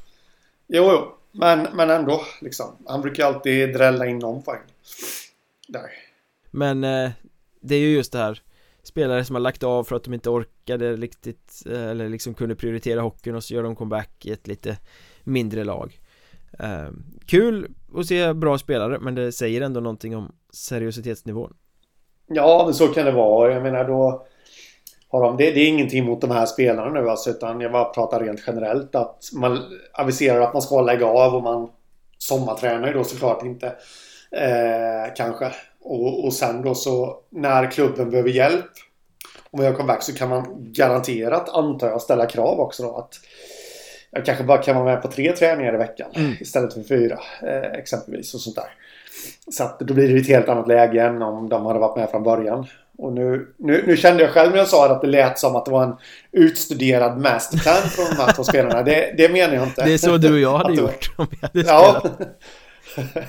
Jo, 0.67 0.91
jo, 0.91 1.15
men, 1.31 1.67
men 1.73 1.89
ändå 1.89 2.21
liksom. 2.41 2.77
Han 2.87 3.01
brukar 3.01 3.25
alltid 3.25 3.73
drälla 3.73 4.05
in 4.05 4.19
någon 4.19 4.43
poäng. 4.43 4.61
Där. 5.67 5.91
Men 6.51 6.83
eh, 6.83 7.11
det 7.59 7.75
är 7.75 7.79
ju 7.79 7.89
just 7.89 8.11
det 8.11 8.17
här. 8.17 8.41
Spelare 8.83 9.25
som 9.25 9.35
har 9.35 9.41
lagt 9.41 9.63
av 9.63 9.83
för 9.83 9.95
att 9.95 10.03
de 10.03 10.13
inte 10.13 10.29
orkade 10.29 10.95
riktigt 10.95 11.63
eh, 11.65 11.83
Eller 11.83 12.09
liksom 12.09 12.33
kunde 12.33 12.55
prioritera 12.55 13.01
hockeyn 13.01 13.35
och 13.35 13.43
så 13.43 13.53
gör 13.53 13.63
de 13.63 13.75
comeback 13.75 14.25
i 14.25 14.31
ett 14.31 14.47
lite 14.47 14.77
mindre 15.23 15.63
lag. 15.63 15.99
Eh, 16.59 16.89
Kul 17.25 17.67
att 17.95 18.05
se 18.05 18.33
bra 18.33 18.57
spelare 18.57 18.99
men 18.99 19.15
det 19.15 19.31
säger 19.31 19.61
ändå 19.61 19.79
någonting 19.79 20.15
om 20.15 20.31
seriositetsnivån 20.53 21.53
Ja, 22.31 22.61
men 22.65 22.73
så 22.73 22.87
kan 22.87 23.05
det 23.05 23.11
vara. 23.11 23.53
Jag 23.53 23.63
menar 23.63 23.87
då 23.87 24.25
har 25.09 25.23
de, 25.23 25.37
det, 25.37 25.51
det 25.51 25.59
är 25.59 25.67
ingenting 25.67 26.05
mot 26.05 26.21
de 26.21 26.31
här 26.31 26.45
spelarna 26.45 27.01
nu 27.01 27.09
alltså, 27.09 27.29
utan 27.29 27.61
jag 27.61 27.71
bara 27.71 27.85
pratar 27.85 28.19
rent 28.19 28.43
generellt 28.47 28.95
att 28.95 29.23
man 29.33 29.59
aviserar 29.93 30.41
att 30.41 30.53
man 30.53 30.61
ska 30.61 30.81
lägga 30.81 31.05
av 31.05 31.35
och 31.35 31.43
man 31.43 31.69
sommartränar 32.17 32.87
ju 32.87 32.93
då 32.93 33.03
såklart 33.03 33.43
inte. 33.43 33.67
Eh, 34.31 35.13
kanske. 35.15 35.51
Och, 35.81 36.25
och 36.25 36.33
sen 36.33 36.61
då 36.61 36.75
så 36.75 37.19
när 37.29 37.71
klubben 37.71 38.09
behöver 38.09 38.29
hjälp 38.29 38.71
om 39.51 39.63
jag 39.63 39.77
kommer 39.77 39.87
back 39.87 40.03
så 40.03 40.13
kan 40.13 40.29
man 40.29 40.45
garanterat 40.57 41.49
antar 41.49 41.87
jag 41.87 42.01
ställa 42.01 42.25
krav 42.25 42.59
också 42.59 42.83
då 42.83 42.97
att 42.97 43.13
jag 44.11 44.25
kanske 44.25 44.43
bara 44.43 44.57
kan 44.57 44.75
vara 44.75 44.85
med 44.85 45.01
på 45.01 45.07
tre 45.07 45.31
träningar 45.31 45.73
i 45.73 45.77
veckan 45.77 46.09
mm. 46.15 46.33
istället 46.39 46.73
för 46.73 46.83
fyra 46.83 47.19
eh, 47.41 47.79
exempelvis 47.79 48.33
och 48.33 48.39
sånt 48.39 48.55
där. 48.55 48.69
Så 49.51 49.63
att 49.63 49.79
då 49.79 49.93
blir 49.93 50.13
det 50.13 50.19
ett 50.19 50.27
helt 50.27 50.49
annat 50.49 50.67
läge 50.67 51.01
än 51.01 51.21
om 51.21 51.49
de 51.49 51.65
hade 51.65 51.79
varit 51.79 51.97
med 51.97 52.09
från 52.09 52.23
början. 52.23 52.67
Och 52.97 53.13
nu, 53.13 53.47
nu, 53.57 53.83
nu 53.87 53.97
kände 53.97 54.23
jag 54.23 54.31
själv 54.31 54.51
när 54.51 54.57
jag 54.57 54.67
sa 54.67 54.91
att 54.91 55.01
det 55.01 55.07
lät 55.07 55.39
som 55.39 55.55
att 55.55 55.65
det 55.65 55.71
var 55.71 55.83
en 55.83 55.95
utstuderad 56.31 57.17
masterplan 57.17 57.75
från 57.75 58.05
de 58.05 58.23
här 58.23 58.33
två 58.33 58.43
spelarna. 58.43 58.83
Det, 58.83 59.13
det 59.17 59.31
menar 59.31 59.53
jag 59.53 59.63
inte. 59.63 59.85
Det 59.85 59.93
är 59.93 59.97
så 59.97 60.17
du 60.17 60.33
och 60.33 60.39
jag 60.39 60.57
hade 60.57 60.73
gjort 60.73 61.11
om 61.17 61.27
vi 61.31 61.37
hade 61.41 61.63
spelat. 61.63 62.03
Ja. 62.97 63.21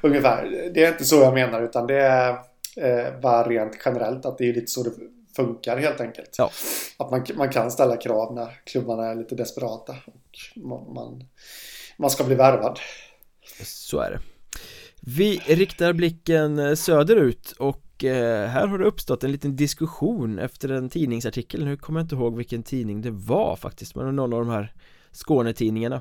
Ungefär. 0.00 0.70
Det 0.74 0.84
är 0.84 0.88
inte 0.88 1.04
så 1.04 1.16
jag 1.16 1.34
menar 1.34 1.62
utan 1.62 1.86
det 1.86 2.00
är 2.00 2.30
eh, 2.76 3.20
bara 3.22 3.48
rent 3.48 3.72
generellt 3.84 4.26
att 4.26 4.38
det 4.38 4.48
är 4.48 4.54
lite 4.54 4.66
så 4.66 4.82
det 4.82 4.90
funkar 5.36 5.76
helt 5.76 6.00
enkelt. 6.00 6.34
Ja. 6.38 6.50
Att 6.96 7.10
man, 7.10 7.26
man 7.34 7.48
kan 7.48 7.70
ställa 7.70 7.96
krav 7.96 8.34
när 8.34 8.60
klubbarna 8.64 9.06
är 9.06 9.14
lite 9.14 9.34
desperata. 9.34 9.96
Och 10.06 10.62
man, 10.62 11.24
man, 11.98 12.10
ska 12.10 12.24
bli 12.24 12.34
värvad. 12.34 12.78
Så 13.62 14.00
är 14.00 14.10
det. 14.10 14.20
Vi 15.00 15.38
riktar 15.38 15.92
blicken 15.92 16.58
eh, 16.58 16.74
söderut 16.74 17.54
och 17.58 18.04
eh, 18.04 18.48
här 18.48 18.66
har 18.66 18.78
det 18.78 18.84
uppstått 18.84 19.24
en 19.24 19.32
liten 19.32 19.56
diskussion 19.56 20.38
efter 20.38 20.68
en 20.68 20.88
tidningsartikel 20.88 21.64
Nu 21.64 21.76
kommer 21.76 22.00
jag 22.00 22.04
inte 22.04 22.14
ihåg 22.14 22.36
vilken 22.36 22.62
tidning 22.62 23.02
det 23.02 23.10
var 23.10 23.56
faktiskt 23.56 23.94
Men 23.94 24.16
någon 24.16 24.32
av 24.32 24.38
de 24.38 24.48
här 24.48 24.74
Skånetidningarna 25.12 26.00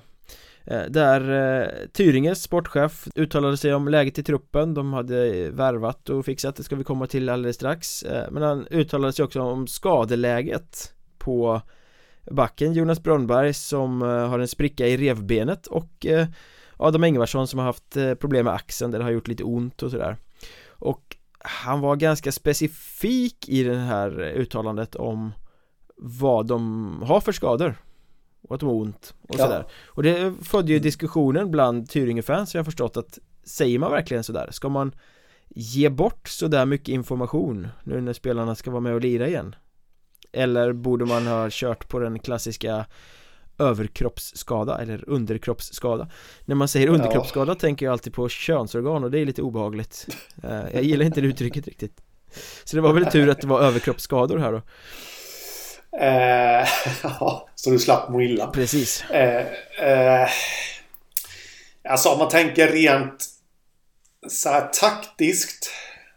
Eh, 0.68 0.84
där 0.90 1.22
eh, 1.32 1.88
Tyringes 1.88 2.42
sportchef 2.44 3.08
uttalade 3.16 3.58
sig 3.58 3.74
om 3.74 3.88
läget 3.88 4.18
i 4.18 4.24
truppen. 4.24 4.74
De 4.74 4.94
hade 4.94 5.50
värvat 5.52 6.10
och 6.10 6.26
fixat, 6.26 6.56
det 6.56 6.64
ska 6.64 6.76
vi 6.76 6.84
komma 6.84 7.08
till 7.08 7.30
alldeles 7.30 7.56
strax. 7.56 8.04
Eh, 8.04 8.32
men 8.32 8.44
han 8.44 8.68
uttalade 8.68 9.14
sig 9.14 9.26
också 9.26 9.42
om 9.42 9.68
skadeläget 9.68 10.94
på 11.18 11.62
backen. 12.32 12.74
Jonas 12.74 13.04
Brönnberg 13.04 13.54
som 13.54 14.02
har 14.02 14.40
en 14.40 14.48
spricka 14.48 14.88
i 14.88 14.98
revbenet 14.98 15.68
och 15.68 16.06
Adam 16.78 17.04
Engvarsson 17.04 17.48
som 17.48 17.60
har 17.60 17.66
haft 17.66 17.98
problem 18.20 18.46
med 18.46 18.54
axeln 18.54 18.92
där 18.92 19.00
det 19.00 19.06
har 19.06 19.12
gjort 19.12 19.28
lite 19.28 19.44
ont 19.44 19.84
och 19.84 19.92
sådär. 19.92 20.18
Och 20.68 21.18
han 21.40 21.80
var 21.80 21.96
ganska 21.96 22.32
specifik 22.32 23.50
i 23.50 23.64
det 23.64 23.76
här 23.76 24.20
uttalandet 24.20 24.96
om 24.96 25.32
vad 25.96 26.48
de 26.48 27.04
har 27.06 27.22
för 27.22 27.32
skador 27.32 27.76
och 28.48 28.56
att 28.56 28.60
de 28.60 28.70
har 28.70 28.76
ont 28.76 29.14
och 29.22 29.36
ja. 29.40 29.44
sådär. 29.44 29.66
Och 29.86 30.04
det 30.04 30.34
födde 30.42 30.72
ju 30.72 30.80
diskussionen 30.80 31.52
bland 31.52 31.90
Tyringe-fans 31.90 32.54
jag 32.54 32.60
har 32.60 32.66
förstått 32.66 32.98
att 32.98 33.20
säger 33.44 33.80
man 33.80 33.92
verkligen 33.92 34.24
sådär? 34.24 34.50
Ska 34.52 34.70
man 34.70 34.96
ge 35.50 35.90
bort 35.90 36.28
sådär 36.28 36.66
mycket 36.66 36.88
information 36.88 37.68
nu 37.84 38.02
när 38.02 38.14
spelarna 38.14 38.56
ska 38.56 38.72
vara 38.72 38.82
med 38.82 38.94
och 38.94 39.02
lira 39.02 39.28
igen? 39.28 39.56
Eller 40.32 40.74
borde 40.74 41.06
man 41.06 41.28
ha 41.28 41.48
kört 41.52 41.88
på 41.88 42.00
den 42.00 42.20
klassiska 42.20 42.86
överkroppsskada 43.58 44.82
eller 44.82 45.10
underkroppsskada? 45.10 46.08
När 46.46 46.56
man 46.56 46.68
säger 46.68 46.88
underkroppsskada 46.88 47.52
ja. 47.52 47.56
tänker 47.56 47.86
jag 47.86 47.94
alltid 47.94 48.14
på 48.14 48.30
könsorgan 48.30 49.04
och 49.04 49.12
det 49.12 49.20
är 49.20 49.26
lite 49.26 49.42
obehagligt. 49.42 50.08
Eh, 50.44 50.74
Jag 50.74 50.84
gillar 50.84 51.06
inte 51.06 51.22
det 51.22 51.28
uttrycket 51.28 51.68
riktigt. 51.68 52.02
Så 52.64 52.76
det 52.76 52.82
var 52.82 52.94
väl 52.94 53.06
tur 53.06 53.30
att 53.30 53.42
det 53.42 53.48
var 53.48 53.62
överkroppsskador 53.62 54.38
här 54.38 54.52
då 54.52 54.62
eh, 56.00 56.68
så 57.56 57.70
du 57.70 57.80
slapp 57.80 58.10
må 58.10 58.22
illa 58.22 58.48
Precis 58.48 59.04
eh, 59.10 59.46
eh, 59.82 60.30
Alltså 61.90 62.10
om 62.10 62.20
man 62.20 62.30
tänker 62.30 62.68
rent 62.68 63.26
så 64.28 64.50
här 64.50 64.68
taktiskt 64.68 65.72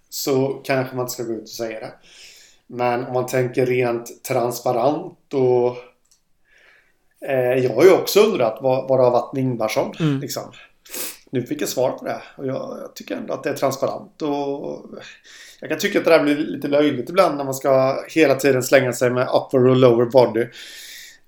så 0.09 0.49
kanske 0.49 0.97
man 0.97 1.05
inte 1.05 1.13
ska 1.13 1.23
gå 1.23 1.33
ut 1.33 1.43
och 1.43 1.49
säga 1.49 1.81
det 1.81 1.93
Men 2.67 3.05
om 3.05 3.13
man 3.13 3.27
tänker 3.27 3.67
rent 3.67 4.25
transparent 4.25 5.35
och 5.35 5.77
Eh, 7.21 7.65
jag 7.65 7.75
har 7.75 7.85
ju 7.85 7.93
också 7.93 8.21
undrat 8.21 8.59
vad, 8.61 8.89
vad 8.89 8.99
det 8.99 9.03
har 9.03 9.11
varit 9.11 9.33
med 9.33 9.43
Ingvarsson. 9.43 9.93
Mm. 10.01 10.21
Liksom. 10.21 10.53
Nu 11.31 11.47
fick 11.47 11.63
jag 11.63 11.69
svar 11.69 11.91
på 11.91 12.05
det. 12.05 12.23
Och 12.37 12.47
jag, 12.47 12.79
jag, 12.83 12.95
tycker 12.95 13.17
ändå 13.17 13.35
att 13.35 13.43
det 13.43 13.51
är 13.51 13.55
transparent. 13.55 14.23
Och 14.23 14.85
jag 15.61 15.71
kan 15.71 15.79
tycka 15.79 15.99
att 15.99 16.05
det 16.05 16.11
där 16.11 16.23
blir 16.23 16.37
lite 16.37 16.69
löjligt 16.69 17.11
ibland 17.11 17.37
när 17.37 17.45
man 17.45 17.55
ska 17.55 18.03
hela 18.09 18.35
tiden 18.35 18.63
slänga 18.63 18.93
sig 18.93 19.11
med 19.11 19.29
upper 19.29 19.67
och 19.67 19.77
lower 19.77 20.07
body. 20.07 20.47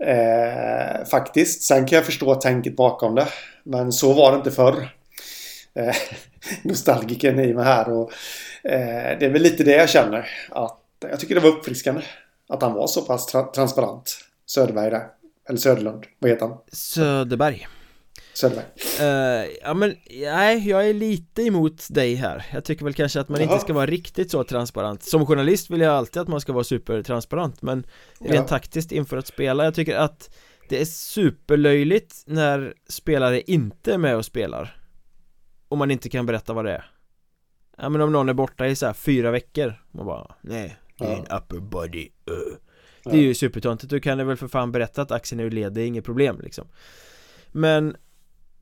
Eh, 0.05 1.05
faktiskt. 1.11 1.62
Sen 1.62 1.87
kan 1.87 1.97
jag 1.97 2.07
förstå 2.07 2.35
tänket 2.35 2.77
bakom 2.77 3.14
det. 3.14 3.27
Men 3.64 3.93
så 3.93 4.12
var 4.12 4.33
det 4.33 4.37
inte 4.37 4.51
förr. 4.51 4.88
Eh, 5.75 5.97
nostalgiken 6.62 7.40
i 7.40 7.55
mig 7.55 7.64
här. 7.64 7.93
Och, 7.93 8.12
eh, 8.64 9.19
det 9.19 9.27
är 9.27 9.31
väl 9.31 9.43
lite 9.43 9.64
det 9.64 9.77
jag 9.77 9.88
känner. 9.88 10.29
Att 10.51 10.81
jag 11.01 11.21
tycker 11.21 11.35
det 11.35 11.40
var 11.40 11.49
uppfriskande. 11.49 12.03
Att 12.49 12.62
han 12.62 12.73
var 12.73 12.87
så 12.87 13.03
pass 13.03 13.27
tra 13.27 13.43
transparent. 13.43 14.16
Söderberg 14.47 14.90
där. 14.90 15.07
Eller 15.49 15.59
Söderlund, 15.59 16.05
vad 16.19 16.31
heter 16.31 16.47
han? 16.47 16.57
Söderberg 16.73 17.66
Söderberg. 18.40 18.66
Uh, 19.00 19.50
Ja 19.62 19.74
men, 19.74 19.96
nej 20.11 20.68
jag 20.68 20.88
är 20.88 20.94
lite 20.94 21.42
emot 21.42 21.87
dig 21.90 22.14
här. 22.14 22.46
Jag 22.53 22.64
tycker 22.64 22.85
väl 22.85 22.94
kanske 22.94 23.20
att 23.20 23.29
man 23.29 23.40
Jaha. 23.40 23.53
inte 23.53 23.64
ska 23.64 23.72
vara 23.72 23.87
riktigt 23.87 24.31
så 24.31 24.44
transparent. 24.44 25.03
Som 25.03 25.26
journalist 25.26 25.70
vill 25.70 25.81
jag 25.81 25.94
alltid 25.94 26.22
att 26.22 26.29
man 26.29 26.40
ska 26.40 26.53
vara 26.53 26.64
supertransparent 26.64 27.62
Men 27.62 27.87
rent 28.20 28.35
ja. 28.35 28.46
taktiskt 28.46 28.92
inför 28.92 29.16
att 29.16 29.26
spela 29.26 29.64
Jag 29.64 29.74
tycker 29.74 29.96
att 29.96 30.37
det 30.68 30.81
är 30.81 30.85
superlöjligt 30.85 32.22
när 32.26 32.74
spelare 32.88 33.40
inte 33.40 33.94
är 33.94 33.98
med 33.98 34.16
och 34.16 34.24
spelar. 34.24 34.76
Och 35.68 35.79
man 35.79 35.90
inte 35.90 36.09
kan 36.09 36.26
berätta 36.26 36.53
vad 36.53 36.64
det 36.64 36.72
är. 36.72 36.90
Ja 37.76 37.88
men 37.88 38.00
om 38.00 38.12
någon 38.12 38.29
är 38.29 38.35
borta 38.35 38.66
i 38.66 38.76
så 38.76 38.87
här 38.87 38.92
fyra 38.92 39.31
veckor 39.31 39.74
Man 39.90 40.07
bara, 40.07 40.35
nej, 40.40 40.76
det 40.98 41.05
är 41.05 41.16
en 41.16 41.38
upper 41.38 41.59
body 41.59 42.09
uh. 42.31 42.57
Det 43.05 43.16
är 43.16 43.22
ju 43.22 43.35
supertöntigt, 43.35 43.90
du 43.90 44.00
kan 44.00 44.26
väl 44.26 44.37
för 44.37 44.48
fan 44.48 44.72
berätta 44.72 45.03
att 45.03 45.11
aktien 45.11 45.40
är 45.40 45.44
ur 45.44 45.50
led, 45.50 45.72
det 45.72 45.83
är 45.83 45.87
inget 45.87 46.05
problem 46.05 46.40
liksom. 46.42 46.68
Men 47.53 47.96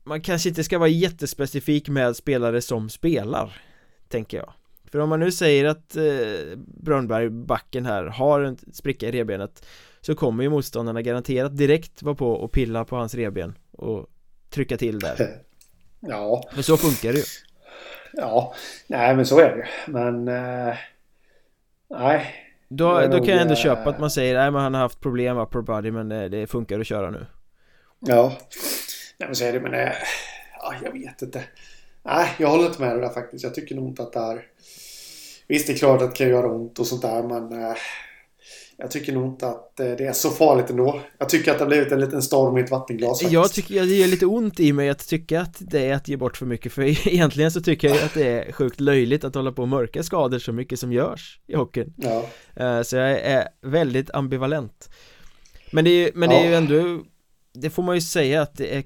man 0.09 0.21
kanske 0.21 0.49
inte 0.49 0.63
ska 0.63 0.77
vara 0.77 0.89
jättespecifik 0.89 1.89
med 1.89 2.15
spelare 2.15 2.61
som 2.61 2.89
spelar 2.89 3.61
Tänker 4.07 4.37
jag. 4.37 4.53
För 4.91 4.99
om 4.99 5.09
man 5.09 5.19
nu 5.19 5.31
säger 5.31 5.65
att 5.65 5.95
eh, 5.95 6.57
Brönnberg, 6.57 7.29
backen 7.29 7.85
här, 7.85 8.03
har 8.03 8.41
en 8.41 8.57
spricka 8.73 9.07
i 9.07 9.11
revbenet 9.11 9.65
Så 10.01 10.15
kommer 10.15 10.43
ju 10.43 10.49
motståndarna 10.49 11.01
garanterat 11.01 11.57
direkt 11.57 12.03
vara 12.03 12.15
på 12.15 12.31
och 12.31 12.51
pilla 12.51 12.85
på 12.85 12.95
hans 12.95 13.15
revben 13.15 13.57
och 13.71 14.07
trycka 14.49 14.77
till 14.77 14.99
där. 14.99 15.15
Ja. 16.01 16.49
Men 16.53 16.63
så 16.63 16.77
funkar 16.77 17.13
det 17.13 17.19
ju. 17.19 17.25
Ja, 18.13 18.53
nej 18.87 19.15
men 19.15 19.25
så 19.25 19.39
är 19.39 19.55
det 19.55 19.91
Men 19.91 20.27
eh, 20.27 20.75
Nej. 21.89 22.35
Då, 22.67 23.07
då 23.07 23.17
kan 23.17 23.27
jag 23.27 23.41
ändå 23.41 23.55
köpa 23.55 23.89
att 23.89 23.99
man 23.99 24.11
säger 24.11 24.35
nej 24.35 24.51
men 24.51 24.61
han 24.61 24.73
har 24.73 24.81
haft 24.81 24.99
problem 24.99 25.37
upper 25.37 25.61
body 25.61 25.91
men 25.91 26.09
det, 26.09 26.29
det 26.29 26.47
funkar 26.47 26.79
att 26.79 26.87
köra 26.87 27.09
nu. 27.09 27.25
Ja 27.99 28.37
Nej 29.19 29.29
men 29.29 29.35
så 29.35 29.45
är 29.45 29.53
det 29.53 29.59
men 29.59 29.73
äh, 29.73 29.93
ja, 30.59 30.73
jag 30.83 30.91
vet 30.91 31.21
inte 31.21 31.43
Nej 32.03 32.29
jag 32.37 32.47
håller 32.47 32.65
inte 32.65 32.81
med 32.81 32.95
det 32.95 33.01
där 33.01 33.09
faktiskt 33.09 33.43
Jag 33.43 33.55
tycker 33.55 33.75
nog 33.75 33.87
inte 33.87 34.01
att 34.01 34.13
det 34.13 34.19
är 34.19 34.45
Visst 35.47 35.67
det 35.67 35.73
är 35.73 35.77
klart 35.77 36.01
att 36.01 36.11
det 36.11 36.17
kan 36.17 36.29
göra 36.29 36.47
ont 36.47 36.79
och 36.79 36.87
sånt 36.87 37.01
där 37.01 37.23
men 37.23 37.63
äh, 37.63 37.77
jag 38.81 38.91
tycker 38.91 39.13
nog 39.13 39.25
inte 39.25 39.47
att 39.47 39.79
eh, 39.79 39.91
det 39.91 40.05
är 40.05 40.13
så 40.13 40.29
farligt 40.29 40.69
ändå. 40.69 41.01
Jag 41.17 41.29
tycker 41.29 41.51
att 41.51 41.57
det 41.57 41.63
har 41.63 41.69
blivit 41.69 41.91
en 41.91 41.99
liten 41.99 42.21
storm 42.21 42.57
i 42.57 42.61
ett 42.61 42.71
vattenglas 42.71 43.09
faktiskt. 43.09 43.31
Jag 43.31 43.51
tycker, 43.51 43.81
det 43.81 43.95
gör 43.95 44.07
lite 44.07 44.25
ont 44.25 44.59
i 44.59 44.73
mig 44.73 44.89
att 44.89 45.07
tycka 45.07 45.41
att 45.41 45.55
det 45.59 45.85
är 45.85 45.93
att 45.93 46.07
ge 46.07 46.17
bort 46.17 46.37
för 46.37 46.45
mycket 46.45 46.73
för 46.73 46.81
egentligen 47.07 47.51
så 47.51 47.61
tycker 47.61 47.87
jag 47.87 47.97
att 47.97 48.13
det 48.13 48.27
är 48.27 48.51
sjukt 48.51 48.79
löjligt 48.79 49.23
att 49.23 49.35
hålla 49.35 49.51
på 49.51 49.61
och 49.61 49.67
mörka 49.67 50.03
skador 50.03 50.39
så 50.39 50.51
mycket 50.53 50.79
som 50.79 50.93
görs 50.93 51.39
i 51.47 51.55
hockeyn. 51.55 51.93
Ja. 51.97 52.25
Eh, 52.55 52.81
så 52.81 52.95
jag 52.95 53.19
är 53.19 53.47
väldigt 53.61 54.11
ambivalent. 54.11 54.89
Men 55.71 55.85
det 55.85 55.89
är, 55.89 56.11
men 56.13 56.29
det 56.29 56.35
är 56.35 56.47
ju 56.47 56.55
ändå, 56.55 57.03
det 57.61 57.69
får 57.69 57.83
man 57.83 57.95
ju 57.95 58.01
säga 58.01 58.41
att 58.41 58.57
det 58.57 58.75
är 58.77 58.83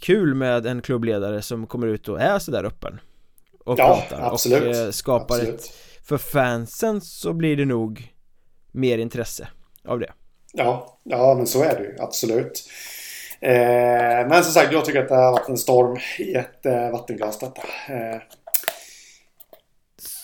kul 0.00 0.34
med 0.34 0.66
en 0.66 0.82
klubbledare 0.82 1.42
som 1.42 1.66
kommer 1.66 1.86
ut 1.86 2.08
och 2.08 2.20
är 2.20 2.38
sådär 2.38 2.64
öppen. 2.64 3.00
Och 3.64 3.78
ja, 3.78 3.86
pratar 4.08 4.32
absolut. 4.32 4.76
och 4.76 4.82
eh, 4.82 4.90
skapar 4.90 5.34
absolut. 5.34 5.60
ett, 5.60 5.72
för 6.04 6.18
fansen 6.18 7.00
så 7.00 7.32
blir 7.32 7.56
det 7.56 7.64
nog 7.64 8.14
mer 8.72 8.98
intresse 8.98 9.48
av 9.84 10.00
det. 10.00 10.12
Ja, 10.52 10.98
ja 11.02 11.34
men 11.34 11.46
så 11.46 11.62
är 11.62 11.78
det 11.78 11.84
ju 11.84 11.96
absolut. 11.98 12.64
Eh, 13.40 14.28
men 14.28 14.44
som 14.44 14.52
sagt, 14.52 14.72
jag 14.72 14.84
tycker 14.84 15.02
att 15.02 15.08
det 15.08 15.14
har 15.14 15.32
varit 15.32 15.48
en 15.48 15.58
storm 15.58 15.98
i 16.18 16.34
ett 16.34 16.66
eh, 16.66 16.90
vattenglas 16.90 17.38
detta. 17.38 17.62
Eh, 17.88 18.20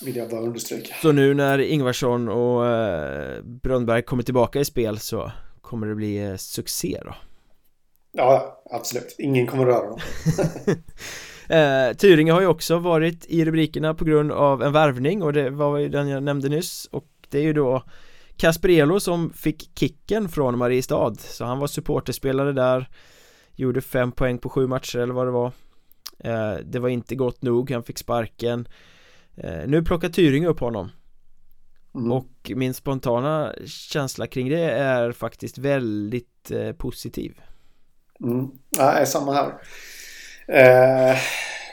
vill 0.04 0.16
jag 0.16 0.30
bara 0.30 0.40
understryka. 0.40 0.94
Så 1.02 1.12
nu 1.12 1.34
när 1.34 1.58
Ingvarsson 1.58 2.28
och 2.28 2.66
eh, 2.66 3.42
Brönnberg 3.42 4.02
kommer 4.02 4.22
tillbaka 4.22 4.60
i 4.60 4.64
spel 4.64 4.98
så 4.98 5.32
kommer 5.60 5.86
det 5.86 5.94
bli 5.94 6.24
eh, 6.24 6.36
succé 6.36 7.00
då? 7.04 7.14
Ja, 8.16 8.62
absolut. 8.70 9.16
Ingen 9.18 9.46
kommer 9.46 9.66
röra 9.66 9.88
dem. 9.88 9.98
eh, 11.56 11.96
Tyringe 11.96 12.32
har 12.32 12.40
ju 12.40 12.46
också 12.46 12.78
varit 12.78 13.26
i 13.26 13.44
rubrikerna 13.44 13.94
på 13.94 14.04
grund 14.04 14.32
av 14.32 14.62
en 14.62 14.72
värvning 14.72 15.22
och 15.22 15.32
det 15.32 15.50
var 15.50 15.78
ju 15.78 15.88
den 15.88 16.08
jag 16.08 16.22
nämnde 16.22 16.48
nyss 16.48 16.88
och 16.92 17.06
det 17.30 17.38
är 17.38 17.42
ju 17.42 17.52
då 17.52 17.82
Kasperelo 18.36 19.00
som 19.00 19.32
fick 19.32 19.78
kicken 19.78 20.28
från 20.28 20.58
Mariestad 20.58 21.14
så 21.14 21.44
han 21.44 21.58
var 21.58 21.66
supporterspelare 21.66 22.52
där 22.52 22.88
Gjorde 23.58 23.80
fem 23.80 24.12
poäng 24.12 24.38
på 24.38 24.48
sju 24.48 24.66
matcher 24.66 24.98
eller 24.98 25.14
vad 25.14 25.26
det 25.26 25.30
var 25.30 25.52
eh, 26.18 26.54
Det 26.64 26.78
var 26.78 26.88
inte 26.88 27.14
gott 27.14 27.42
nog, 27.42 27.70
han 27.70 27.82
fick 27.82 27.98
sparken 27.98 28.68
eh, 29.36 29.66
Nu 29.66 29.82
plockar 29.82 30.08
Tyring 30.08 30.46
upp 30.46 30.60
honom 30.60 30.90
mm. 31.94 32.12
Och 32.12 32.52
min 32.54 32.74
spontana 32.74 33.52
känsla 33.66 34.26
kring 34.26 34.48
det 34.48 34.70
är 34.70 35.12
faktiskt 35.12 35.58
väldigt 35.58 36.50
eh, 36.50 36.72
positiv 36.72 37.40
mm. 38.22 38.50
Nej, 38.78 39.06
samma 39.06 39.32
här 39.32 39.52
eh, 40.48 41.18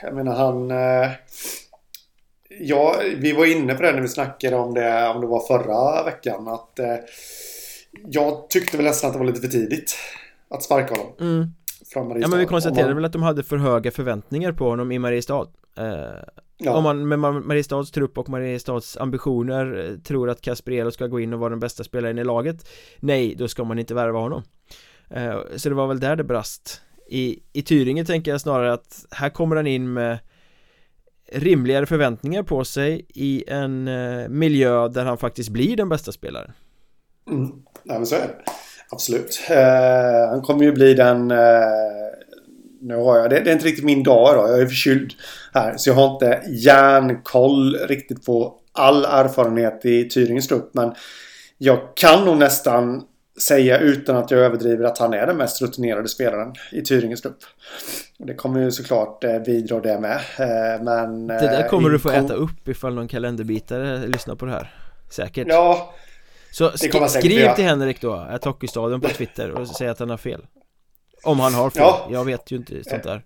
Jag 0.02 0.14
menar 0.14 0.34
han 0.34 0.70
eh, 0.70 1.10
Ja, 2.60 2.96
vi 3.16 3.32
var 3.32 3.46
inne 3.46 3.74
på 3.74 3.82
det 3.82 3.92
när 3.92 4.00
vi 4.00 4.08
snackade 4.08 4.56
om 4.56 4.74
det, 4.74 5.08
om 5.08 5.20
det 5.20 5.26
var 5.26 5.40
förra 5.40 6.04
veckan. 6.04 6.48
Att 6.48 6.78
eh, 6.78 6.96
jag 8.06 8.50
tyckte 8.50 8.76
väl 8.76 8.86
nästan 8.86 9.08
att 9.08 9.14
det 9.14 9.18
var 9.18 9.26
lite 9.26 9.40
för 9.40 9.48
tidigt 9.48 9.96
att 10.50 10.62
sparka 10.62 10.94
honom. 10.94 11.12
Mm. 11.20 11.48
Från 11.92 12.08
Mariestad. 12.08 12.26
Ja, 12.26 12.30
men 12.30 12.38
vi 12.38 12.46
konstaterade 12.46 12.88
man... 12.88 12.96
väl 12.96 13.04
att 13.04 13.12
de 13.12 13.22
hade 13.22 13.42
för 13.42 13.56
höga 13.56 13.90
förväntningar 13.90 14.52
på 14.52 14.68
honom 14.68 14.92
i 14.92 14.98
Mariestad. 14.98 15.48
Eh, 15.78 15.84
ja. 16.56 16.76
Om 16.76 16.82
man 16.82 17.08
med 17.08 17.18
Mariestads 17.18 17.90
trupp 17.90 18.18
och 18.18 18.28
Mariestads 18.28 18.96
ambitioner 18.96 19.90
eh, 19.90 19.98
tror 19.98 20.30
att 20.30 20.40
Kasper 20.40 20.90
ska 20.90 21.06
gå 21.06 21.20
in 21.20 21.32
och 21.32 21.40
vara 21.40 21.50
den 21.50 21.60
bästa 21.60 21.84
spelaren 21.84 22.18
i 22.18 22.24
laget. 22.24 22.68
Nej, 23.00 23.34
då 23.34 23.48
ska 23.48 23.64
man 23.64 23.78
inte 23.78 23.94
värva 23.94 24.18
honom. 24.18 24.42
Eh, 25.16 25.40
så 25.56 25.68
det 25.68 25.74
var 25.74 25.86
väl 25.86 26.00
där 26.00 26.16
det 26.16 26.24
brast. 26.24 26.80
I, 27.08 27.38
I 27.52 27.62
Tyringe 27.62 28.04
tänker 28.04 28.30
jag 28.30 28.40
snarare 28.40 28.72
att 28.72 29.04
här 29.10 29.30
kommer 29.30 29.56
han 29.56 29.66
in 29.66 29.92
med 29.92 30.18
rimligare 31.32 31.86
förväntningar 31.86 32.42
på 32.42 32.64
sig 32.64 33.06
i 33.08 33.44
en 33.46 33.88
eh, 33.88 34.28
miljö 34.28 34.88
där 34.88 35.04
han 35.04 35.18
faktiskt 35.18 35.48
blir 35.48 35.76
den 35.76 35.88
bästa 35.88 36.12
spelaren. 36.12 36.52
Mm. 37.30 37.50
Ja, 37.82 37.94
men 37.94 38.06
så 38.06 38.14
är 38.14 38.20
det. 38.20 38.34
Absolut. 38.90 39.40
Eh, 39.50 40.28
han 40.30 40.42
kommer 40.42 40.64
ju 40.64 40.72
bli 40.72 40.94
den... 40.94 41.30
Eh, 41.30 41.38
nu 42.80 42.96
har 42.96 43.18
jag... 43.18 43.30
Det, 43.30 43.40
det, 43.40 43.50
är 43.50 43.52
inte 43.52 43.66
riktigt 43.66 43.84
min 43.84 44.02
dag 44.02 44.34
idag. 44.34 44.50
Jag 44.50 44.60
är 44.60 44.66
förkyld 44.66 45.12
här. 45.54 45.76
Så 45.76 45.90
jag 45.90 45.94
har 45.94 46.12
inte 46.12 46.42
järnkoll 46.48 47.76
riktigt 47.76 48.26
på 48.26 48.54
all 48.72 49.04
erfarenhet 49.04 49.84
i 49.84 50.08
Tyringens 50.08 50.48
trupp. 50.48 50.70
Men 50.72 50.94
jag 51.58 51.78
kan 51.96 52.24
nog 52.24 52.36
nästan 52.36 53.02
säga 53.40 53.78
utan 53.78 54.16
att 54.16 54.30
jag 54.30 54.40
överdriver 54.40 54.84
att 54.84 54.98
han 54.98 55.14
är 55.14 55.26
den 55.26 55.36
mest 55.36 55.62
rutinerade 55.62 56.08
spelaren 56.08 56.54
i 56.72 56.82
Tyringes 56.82 57.22
trupp. 57.22 57.38
Det 58.18 58.34
kommer 58.34 58.60
ju 58.60 58.70
såklart 58.70 59.24
eh, 59.24 59.38
bidra 59.38 59.80
det 59.80 60.00
med. 60.00 60.16
Eh, 60.16 60.82
men... 60.82 61.26
Det 61.26 61.38
där 61.38 61.68
kommer 61.68 61.90
du 61.90 61.98
få 61.98 62.10
äta 62.10 62.34
upp 62.34 62.68
ifall 62.68 62.94
någon 62.94 63.08
kalenderbitare 63.08 64.06
lyssnar 64.06 64.34
på 64.34 64.46
det 64.46 64.52
här. 64.52 64.74
Säkert. 65.10 65.46
Ja. 65.48 65.94
Så 66.50 66.70
sk 66.70 67.08
skriv 67.08 67.54
till 67.54 67.64
Henrik 67.64 68.00
då, 68.00 68.12
att 68.12 68.44
Hockeystaden 68.44 69.00
på 69.00 69.08
Twitter 69.08 69.50
och 69.50 69.68
säg 69.68 69.88
att 69.88 69.98
han 69.98 70.10
har 70.10 70.16
fel. 70.16 70.46
Om 71.22 71.40
han 71.40 71.54
har 71.54 71.70
fel. 71.70 71.82
Ja. 71.82 72.08
Jag 72.10 72.24
vet 72.24 72.50
ju 72.50 72.56
inte 72.56 72.84
sånt 72.84 73.02
där. 73.02 73.22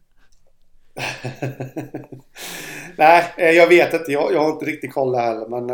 Nej, 2.97 3.25
jag 3.37 3.67
vet 3.67 3.95
inte. 3.95 4.13
Jag, 4.13 4.33
jag 4.33 4.41
har 4.41 4.51
inte 4.51 4.65
riktigt 4.65 4.93
koll 4.93 5.15
heller, 5.15 5.49
men... 5.49 5.71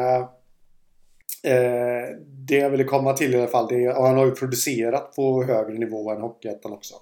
Äh, 1.44 2.16
det 2.46 2.56
jag 2.56 2.70
ville 2.70 2.84
komma 2.84 3.12
till 3.12 3.34
i 3.34 3.38
alla 3.38 3.46
fall, 3.46 3.68
det 3.68 3.84
är, 3.84 3.98
och 3.98 4.06
han 4.06 4.16
har 4.16 4.26
ju 4.26 4.34
producerat 4.34 5.16
på 5.16 5.44
högre 5.44 5.78
nivå 5.78 6.10
än 6.10 6.20
Hockeyettan 6.20 6.72
också. 6.72 6.94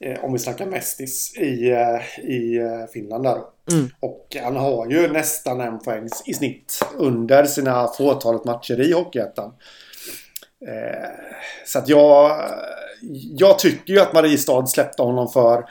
Eh, 0.00 0.24
om 0.24 0.32
vi 0.32 0.38
snackar 0.38 0.66
Mestis 0.66 1.36
i, 1.36 1.70
eh, 1.70 2.24
i 2.24 2.56
eh, 2.56 2.86
Finland 2.92 3.24
där. 3.24 3.38
Mm. 3.72 3.90
Och 4.00 4.36
han 4.42 4.56
har 4.56 4.90
ju 4.90 5.12
nästan 5.12 5.60
en 5.60 5.78
poäng 5.78 6.08
i 6.26 6.34
snitt 6.34 6.84
under 6.96 7.44
sina 7.44 7.88
fåtalet 7.88 8.44
matcher 8.44 8.80
i 8.80 8.92
Hockeyettan. 8.92 9.52
Eh, 10.66 11.08
så 11.66 11.78
att 11.78 11.88
jag, 11.88 12.44
jag 13.38 13.58
tycker 13.58 13.92
ju 13.92 14.00
att 14.00 14.12
Mariestad 14.12 14.66
släppte 14.66 15.02
honom 15.02 15.28
för, 15.28 15.64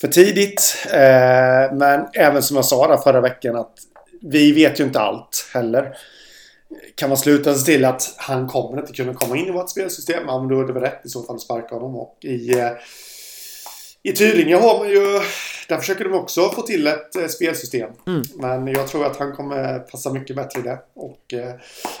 för 0.00 0.08
tidigt. 0.08 0.86
Eh, 0.92 1.76
men 1.76 2.06
även 2.14 2.42
som 2.42 2.56
jag 2.56 2.64
sa 2.64 2.88
där 2.88 2.96
förra 2.96 3.20
veckan 3.20 3.56
att 3.56 3.74
vi 4.22 4.52
vet 4.52 4.80
ju 4.80 4.84
inte 4.84 5.00
allt 5.00 5.50
heller 5.54 5.96
kan 6.94 7.08
man 7.08 7.18
sluta 7.18 7.54
sig 7.54 7.74
till 7.74 7.84
att 7.84 8.14
han 8.16 8.48
kommer 8.48 8.80
inte 8.80 8.92
kunna 8.92 9.14
komma 9.14 9.36
in 9.36 9.46
i 9.46 9.50
vårt 9.50 9.70
spelsystem, 9.70 10.22
ja, 10.26 10.40
men 10.40 10.48
då 10.48 10.60
är 10.60 10.66
det 10.66 10.72
väl 10.72 10.82
rätt 10.82 11.06
i 11.06 11.08
så 11.08 11.22
fall 11.22 11.36
att 11.36 11.42
sparka 11.42 11.74
honom. 11.74 11.96
Och 11.96 12.18
i, 12.20 12.58
eh, 12.58 12.70
i 14.02 14.12
Tyringe 14.12 14.56
har 14.56 14.78
man 14.78 14.88
ju... 14.88 15.20
Där 15.68 15.78
försöker 15.78 16.04
de 16.04 16.14
också 16.14 16.50
få 16.50 16.62
till 16.62 16.86
ett 16.86 17.16
eh, 17.16 17.26
spelsystem. 17.26 17.90
Mm. 18.06 18.22
Men 18.36 18.66
jag 18.66 18.88
tror 18.88 19.06
att 19.06 19.16
han 19.16 19.36
kommer 19.36 19.78
passa 19.78 20.12
mycket 20.12 20.36
bättre 20.36 20.60
i 20.60 20.62
det. 20.62 20.78
Och 20.94 21.34
eh, 21.34 21.54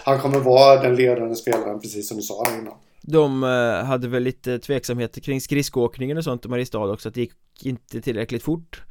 han 0.04 0.20
kommer 0.20 0.38
vara 0.38 0.82
den 0.82 0.96
ledande 0.96 1.34
spelaren, 1.34 1.80
precis 1.80 2.08
som 2.08 2.16
du 2.16 2.22
sa 2.22 2.44
innan. 2.60 2.74
De 3.02 3.42
hade 3.86 4.08
väl 4.08 4.22
lite 4.22 4.58
tveksamheter 4.58 5.20
kring 5.20 5.40
skridskoåkningen 5.40 6.18
och 6.18 6.24
sånt 6.24 6.44
i 6.44 6.48
Mariestad 6.48 6.78
också, 6.78 7.08
att 7.08 7.14
det 7.14 7.20
gick 7.20 7.32
inte 7.62 8.00
tillräckligt 8.00 8.42
fort. 8.42 8.82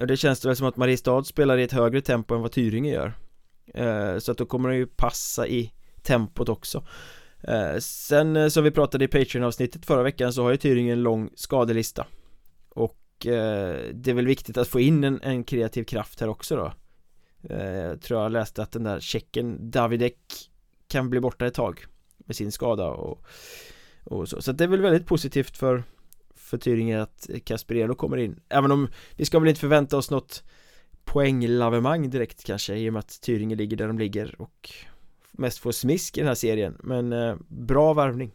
Och 0.00 0.06
det 0.06 0.16
känns 0.16 0.44
väl 0.44 0.56
som 0.56 0.66
att 0.66 0.76
Mariestad 0.76 1.24
spelar 1.24 1.58
i 1.58 1.62
ett 1.62 1.72
högre 1.72 2.00
tempo 2.00 2.34
än 2.34 2.42
vad 2.42 2.52
Tyringe 2.52 2.92
gör. 2.92 3.14
Eh, 3.74 4.18
så 4.18 4.32
att 4.32 4.38
då 4.38 4.46
kommer 4.46 4.68
den 4.68 4.78
ju 4.78 4.86
passa 4.86 5.46
i 5.46 5.72
tempot 6.02 6.48
också. 6.48 6.86
Eh, 7.42 7.76
sen 7.78 8.36
eh, 8.36 8.48
som 8.48 8.64
vi 8.64 8.70
pratade 8.70 9.04
i 9.04 9.08
Patreon-avsnittet 9.08 9.86
förra 9.86 10.02
veckan 10.02 10.32
så 10.32 10.42
har 10.42 10.50
ju 10.50 10.56
Tyringen 10.56 10.92
en 10.92 11.02
lång 11.02 11.30
skadelista. 11.34 12.06
Och 12.68 12.96
det 13.22 14.06
är 14.06 14.14
väl 14.14 14.26
viktigt 14.26 14.56
att 14.56 14.68
få 14.68 14.80
in 14.80 15.04
en, 15.04 15.20
en 15.22 15.44
kreativ 15.44 15.84
kraft 15.84 16.20
här 16.20 16.28
också 16.28 16.56
då. 16.56 16.72
Jag 17.54 18.02
tror 18.02 18.22
jag 18.22 18.32
läste 18.32 18.62
att 18.62 18.72
den 18.72 18.82
där 18.82 19.00
checken 19.00 19.70
Davidek 19.70 20.16
kan 20.88 21.10
bli 21.10 21.20
borta 21.20 21.46
ett 21.46 21.54
tag 21.54 21.84
med 22.18 22.36
sin 22.36 22.52
skada 22.52 22.88
och, 22.88 23.26
och 24.04 24.28
så, 24.28 24.42
så 24.42 24.52
det 24.52 24.64
är 24.64 24.68
väl 24.68 24.80
väldigt 24.80 25.06
positivt 25.06 25.56
för 25.56 25.82
för 26.50 26.58
Tyringen 26.58 27.00
att 27.00 27.30
Kasper 27.44 27.94
kommer 27.94 28.16
in. 28.16 28.40
Även 28.48 28.72
om 28.72 28.88
vi 29.16 29.24
ska 29.24 29.38
väl 29.38 29.48
inte 29.48 29.60
förvänta 29.60 29.96
oss 29.96 30.10
något 30.10 30.42
poänglavemang 31.12 32.10
direkt 32.10 32.44
kanske 32.44 32.74
i 32.76 32.88
och 32.88 32.92
med 32.92 33.00
att 33.00 33.20
Tyringe 33.20 33.54
ligger 33.54 33.76
där 33.76 33.86
de 33.86 33.98
ligger 33.98 34.40
och 34.40 34.70
mest 35.32 35.58
får 35.58 35.72
smisk 35.72 36.16
i 36.16 36.20
den 36.20 36.28
här 36.28 36.34
serien. 36.34 36.76
Men 36.82 37.12
eh, 37.12 37.36
bra 37.48 37.92
varvning 37.92 38.32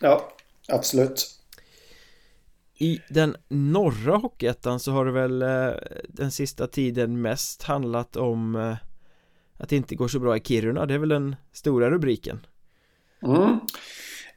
Ja, 0.00 0.32
absolut. 0.68 1.26
I 2.74 3.00
den 3.08 3.36
norra 3.48 4.16
Hockeyettan 4.16 4.80
så 4.80 4.92
har 4.92 5.04
det 5.04 5.12
väl 5.12 5.42
eh, 5.42 5.70
den 6.08 6.30
sista 6.30 6.66
tiden 6.66 7.20
mest 7.20 7.62
handlat 7.62 8.16
om 8.16 8.56
eh, 8.56 8.76
att 9.56 9.68
det 9.68 9.76
inte 9.76 9.94
går 9.94 10.08
så 10.08 10.18
bra 10.18 10.36
i 10.36 10.40
Kiruna, 10.40 10.86
det 10.86 10.94
är 10.94 10.98
väl 10.98 11.08
den 11.08 11.36
stora 11.52 11.90
rubriken. 11.90 12.46
Mm 13.22 13.60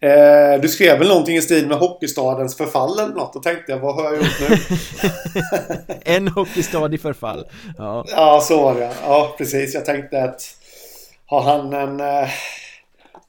Eh, 0.04 0.62
du 0.62 0.70
skrev 0.70 1.00
väl 1.00 1.08
någonting 1.08 1.36
i 1.36 1.42
stil 1.42 1.68
med 1.68 1.78
Hockeystadens 1.78 2.58
förfall 2.58 3.00
eller 3.00 3.14
något. 3.16 3.34
Då 3.34 3.40
tänkte 3.40 3.72
jag, 3.72 3.80
vad 3.80 3.96
har 3.96 4.04
jag 4.04 4.16
gjort 4.16 4.40
nu? 4.40 4.58
en 6.16 6.28
hockeystad 6.28 6.94
i 6.94 6.98
förfall. 6.98 7.46
Ja. 7.78 8.06
ja, 8.08 8.42
så 8.42 8.64
var 8.64 8.76
det. 8.76 8.94
Ja, 9.04 9.36
precis. 9.38 9.74
Jag 9.74 9.86
tänkte 9.86 10.24
att 10.24 10.42
har 11.26 11.42
han 11.42 11.74
en 11.74 12.00
eh, 12.00 12.30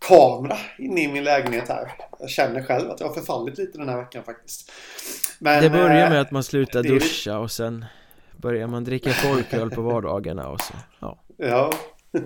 kamera 0.08 0.56
inne 0.78 1.02
i 1.02 1.08
min 1.08 1.24
lägenhet 1.24 1.68
här? 1.68 1.92
Jag 2.20 2.30
känner 2.30 2.62
själv 2.62 2.90
att 2.90 3.00
jag 3.00 3.06
har 3.06 3.14
förfallit 3.14 3.58
lite 3.58 3.78
den 3.78 3.88
här 3.88 3.96
veckan 3.96 4.22
faktiskt. 4.24 4.72
Men, 5.38 5.62
det 5.62 5.70
börjar 5.70 6.08
med 6.08 6.12
eh, 6.12 6.20
att 6.20 6.30
man 6.30 6.44
slutar 6.44 6.82
duscha 6.82 7.38
och 7.38 7.50
sen 7.50 7.84
börjar 8.36 8.66
man 8.66 8.84
dricka 8.84 9.10
folköl 9.10 9.70
på 9.70 9.80
vardagarna 9.80 10.48
och 10.48 10.60
så. 10.60 10.74
Ja. 11.00 11.18
ja. 11.36 11.72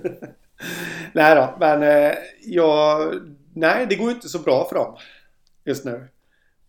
Nej 1.13 1.35
då, 1.35 1.55
men 1.61 1.83
eh, 1.83 2.13
jag 2.45 3.13
Nej, 3.57 3.87
det 3.87 3.97
går 3.97 4.11
inte 4.11 4.29
så 4.29 4.39
bra 4.39 4.69
för 4.69 4.75
dem 4.75 4.97
just 5.65 5.85
nu. 5.85 6.09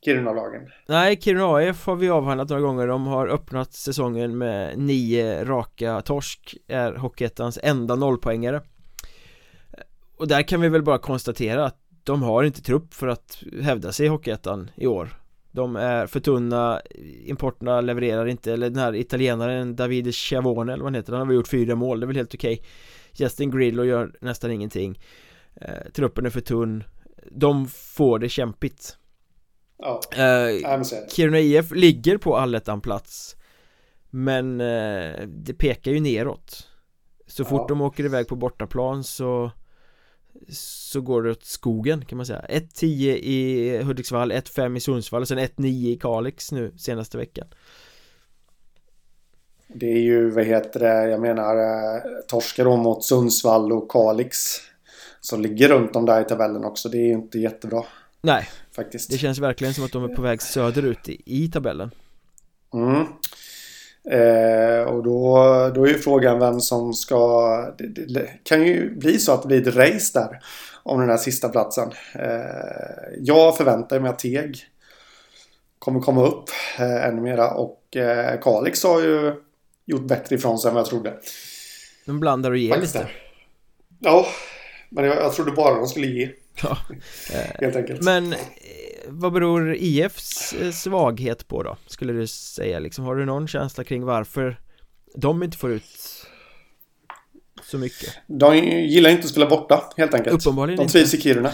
Kiruna-lagen. 0.05 0.61
Nej, 0.87 1.21
Kiruna 1.21 1.69
AF 1.69 1.85
har 1.85 1.95
vi 1.95 2.09
avhandlat 2.09 2.49
några 2.49 2.61
gånger. 2.61 2.87
De 2.87 3.07
har 3.07 3.27
öppnat 3.27 3.73
säsongen 3.73 4.37
med 4.37 4.77
nio 4.79 5.45
raka 5.45 6.01
torsk. 6.01 6.57
Är 6.67 6.93
Hockeyettans 6.93 7.59
enda 7.63 7.95
nollpoängare. 7.95 8.61
Och 10.17 10.27
där 10.27 10.41
kan 10.41 10.61
vi 10.61 10.69
väl 10.69 10.83
bara 10.83 10.97
konstatera 10.97 11.65
att 11.65 11.77
de 12.03 12.23
har 12.23 12.43
inte 12.43 12.61
trupp 12.61 12.93
för 12.93 13.07
att 13.07 13.43
hävda 13.61 13.91
sig 13.91 14.05
i 14.05 14.09
Hockeyettan 14.09 14.71
i 14.75 14.87
år. 14.87 15.09
De 15.51 15.75
är 15.75 16.07
för 16.07 16.19
tunna, 16.19 16.81
importerna 17.25 17.81
levererar 17.81 18.25
inte, 18.25 18.53
eller 18.53 18.69
den 18.69 18.79
här 18.79 18.95
italienaren 18.95 19.75
Davide 19.75 20.11
Schiavone 20.11 20.73
eller 20.73 20.83
vad 20.83 20.93
han 20.93 20.95
heter, 20.95 21.11
han 21.11 21.19
har 21.19 21.27
väl 21.27 21.35
gjort 21.35 21.47
fyra 21.47 21.75
mål, 21.75 21.99
det 21.99 22.03
är 22.03 22.07
väl 22.07 22.15
helt 22.15 22.33
okej. 22.33 22.53
Okay. 22.53 22.65
Justin 23.13 23.51
Grillo 23.51 23.83
gör 23.83 24.11
nästan 24.21 24.51
ingenting. 24.51 24.99
Eh, 25.61 25.91
truppen 25.93 26.25
är 26.25 26.29
för 26.29 26.41
tunn. 26.41 26.83
De 27.31 27.67
får 27.67 28.19
det 28.19 28.29
kämpigt. 28.29 28.97
Ja, 29.77 30.01
eh, 30.11 30.83
Kiruna 31.09 31.39
IF 31.39 31.71
ligger 31.71 32.17
på 32.17 32.37
allettan-plats 32.37 33.35
Men 34.09 34.61
eh, 34.61 35.27
det 35.27 35.53
pekar 35.53 35.91
ju 35.91 35.99
neråt. 35.99 36.67
Så 37.27 37.45
fort 37.45 37.61
ja. 37.61 37.65
de 37.67 37.81
åker 37.81 38.05
iväg 38.05 38.27
på 38.27 38.35
bortaplan 38.35 39.03
så 39.03 39.51
Så 40.49 41.01
går 41.01 41.23
det 41.23 41.31
åt 41.31 41.45
skogen 41.45 42.05
kan 42.05 42.17
man 42.17 42.25
säga. 42.25 42.45
1-10 42.49 42.85
i 43.15 43.81
Hudiksvall, 43.83 44.31
1-5 44.31 44.77
i 44.77 44.79
Sundsvall 44.79 45.21
och 45.21 45.27
sen 45.27 45.39
1-9 45.39 45.65
i 45.65 45.99
Kalix 46.01 46.51
nu 46.51 46.73
senaste 46.77 47.17
veckan. 47.17 47.47
Det 49.67 49.91
är 49.91 49.99
ju, 49.99 50.29
vad 50.29 50.45
heter 50.45 50.79
det, 50.79 51.09
jag 51.09 51.21
menar 51.21 51.55
eh, 51.55 52.01
Torskar 52.27 52.65
de 52.65 52.79
mot 52.79 53.03
Sundsvall 53.03 53.71
och 53.71 53.91
Kalix 53.91 54.37
som 55.19 55.41
ligger 55.41 55.69
runt 55.69 55.95
om 55.95 56.05
där 56.05 56.21
i 56.21 56.23
tabellen 56.23 56.65
också. 56.65 56.89
Det 56.89 56.97
är 56.97 57.07
ju 57.07 57.13
inte 57.13 57.39
jättebra. 57.39 57.83
Nej, 58.21 58.49
faktiskt. 58.75 59.11
Det 59.11 59.17
känns 59.17 59.39
verkligen 59.39 59.73
som 59.73 59.85
att 59.85 59.91
de 59.91 60.03
är 60.03 60.15
på 60.15 60.21
väg 60.21 60.41
söderut 60.41 61.09
i, 61.09 61.21
i 61.25 61.51
tabellen. 61.51 61.91
Mm. 62.73 63.05
Eh, 64.09 64.81
och 64.81 65.03
då, 65.03 65.37
då 65.75 65.85
är 65.85 65.87
ju 65.87 65.97
frågan 65.97 66.39
vem 66.39 66.59
som 66.59 66.93
ska... 66.93 67.75
Det, 67.77 68.13
det, 68.13 68.29
kan 68.43 68.67
ju 68.67 68.95
bli 68.95 69.19
så 69.19 69.31
att 69.31 69.41
det 69.41 69.47
blir 69.47 69.67
ett 69.67 69.75
race 69.75 70.19
där 70.19 70.39
om 70.83 70.99
den 70.99 71.09
här 71.09 71.17
sista 71.17 71.49
platsen. 71.49 71.91
Eh, 72.15 73.19
jag 73.19 73.57
förväntar 73.57 73.99
mig 73.99 74.09
att 74.09 74.19
Teg 74.19 74.57
kommer 75.79 75.99
komma 75.99 76.25
upp 76.25 76.49
eh, 76.79 77.05
ännu 77.05 77.21
mera 77.21 77.51
och 77.51 77.95
eh, 77.95 78.39
Kalix 78.39 78.83
har 78.83 79.01
ju 79.01 79.33
gjort 79.85 80.07
bättre 80.07 80.35
ifrån 80.35 80.59
sig 80.59 80.69
än 80.69 80.75
vad 80.75 80.81
jag 80.81 80.89
trodde. 80.89 81.13
De 82.05 82.19
blandar 82.19 82.51
och 82.51 82.57
ger 82.57 82.77
lite. 82.77 83.07
Ja, 83.99 84.25
men 84.89 85.05
jag, 85.05 85.17
jag 85.17 85.33
trodde 85.33 85.51
bara 85.51 85.75
de 85.75 85.87
skulle 85.87 86.07
ge. 86.07 86.29
Ja. 86.63 86.77
Helt 87.59 87.75
enkelt. 87.75 88.03
Men 88.03 88.33
eh, 88.33 88.39
vad 89.07 89.33
beror 89.33 89.75
IFs 89.75 90.53
eh, 90.53 90.71
svaghet 90.71 91.47
på 91.47 91.63
då? 91.63 91.77
Skulle 91.87 92.13
du 92.13 92.27
säga 92.27 92.79
liksom, 92.79 93.05
har 93.05 93.15
du 93.15 93.25
någon 93.25 93.47
känsla 93.47 93.83
kring 93.83 94.05
varför 94.05 94.59
de 95.15 95.43
inte 95.43 95.57
får 95.57 95.71
ut 95.71 96.25
så 97.63 97.77
mycket? 97.77 98.13
De 98.27 98.57
gillar 98.57 99.09
inte 99.09 99.23
att 99.23 99.29
spela 99.29 99.45
borta 99.45 99.83
helt 99.97 100.13
enkelt. 100.13 100.41
Uppenbarligen 100.41 100.77
De 100.77 100.87
trivs 100.87 101.13
inte. 101.13 101.29
i 101.29 101.33
Kiruna. 101.33 101.51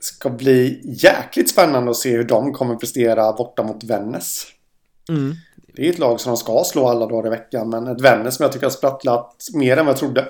ska 0.00 0.30
bli 0.30 0.80
jäkligt 0.84 1.50
spännande 1.50 1.90
att 1.90 1.96
se 1.96 2.10
hur 2.10 2.24
de 2.24 2.52
kommer 2.52 2.76
prestera 2.76 3.32
borta 3.32 3.62
mot 3.62 3.84
Vännäs. 3.84 4.46
Mm. 5.08 5.34
Det 5.74 5.88
är 5.88 5.92
ett 5.92 5.98
lag 5.98 6.20
som 6.20 6.30
de 6.30 6.36
ska 6.36 6.64
slå 6.64 6.88
alla 6.88 7.06
dagar 7.06 7.26
i 7.26 7.30
veckan 7.30 7.70
men 7.70 7.86
ett 7.86 8.00
Vännäs 8.00 8.34
som 8.36 8.42
jag 8.42 8.52
tycker 8.52 8.66
har 8.66 8.70
sprattlat 8.70 9.36
mer 9.54 9.76
än 9.76 9.86
vad 9.86 9.92
jag 9.92 9.98
trodde. 9.98 10.28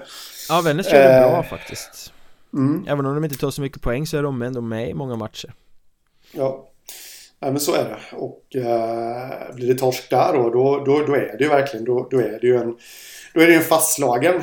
Ja, 0.49 0.61
Vännäs 0.61 0.91
kör 0.91 1.03
det 1.03 1.29
bra 1.29 1.43
faktiskt 1.43 2.13
mm. 2.53 2.85
Även 2.89 3.07
om 3.07 3.15
de 3.15 3.25
inte 3.25 3.37
tar 3.37 3.51
så 3.51 3.61
mycket 3.61 3.83
poäng 3.83 4.07
så 4.07 4.17
är 4.17 4.23
de 4.23 4.43
ändå 4.43 4.61
med 4.61 4.91
i 4.91 4.95
många 4.95 5.17
matcher 5.17 5.53
Ja 6.33 6.69
Ja 7.41 7.51
men 7.51 7.61
så 7.61 7.75
är 7.75 7.85
det 7.85 8.17
och 8.17 8.43
uh, 8.57 9.55
blir 9.55 9.69
det 9.69 9.75
torsk 9.75 10.11
där 10.11 10.33
då, 10.33 10.51
då, 10.51 10.85
då, 10.85 11.07
då 11.07 11.15
är 11.15 11.37
det 11.39 11.45
ju 11.45 11.49
verkligen 11.49 11.85
då, 11.85 12.09
då 12.11 12.19
är 12.19 12.39
det 12.41 12.47
ju 12.47 12.57
en 12.57 12.77
Då 13.35 13.41
är 13.41 13.47
det 13.47 13.55
en 13.55 13.63
fastslagen 13.63 14.43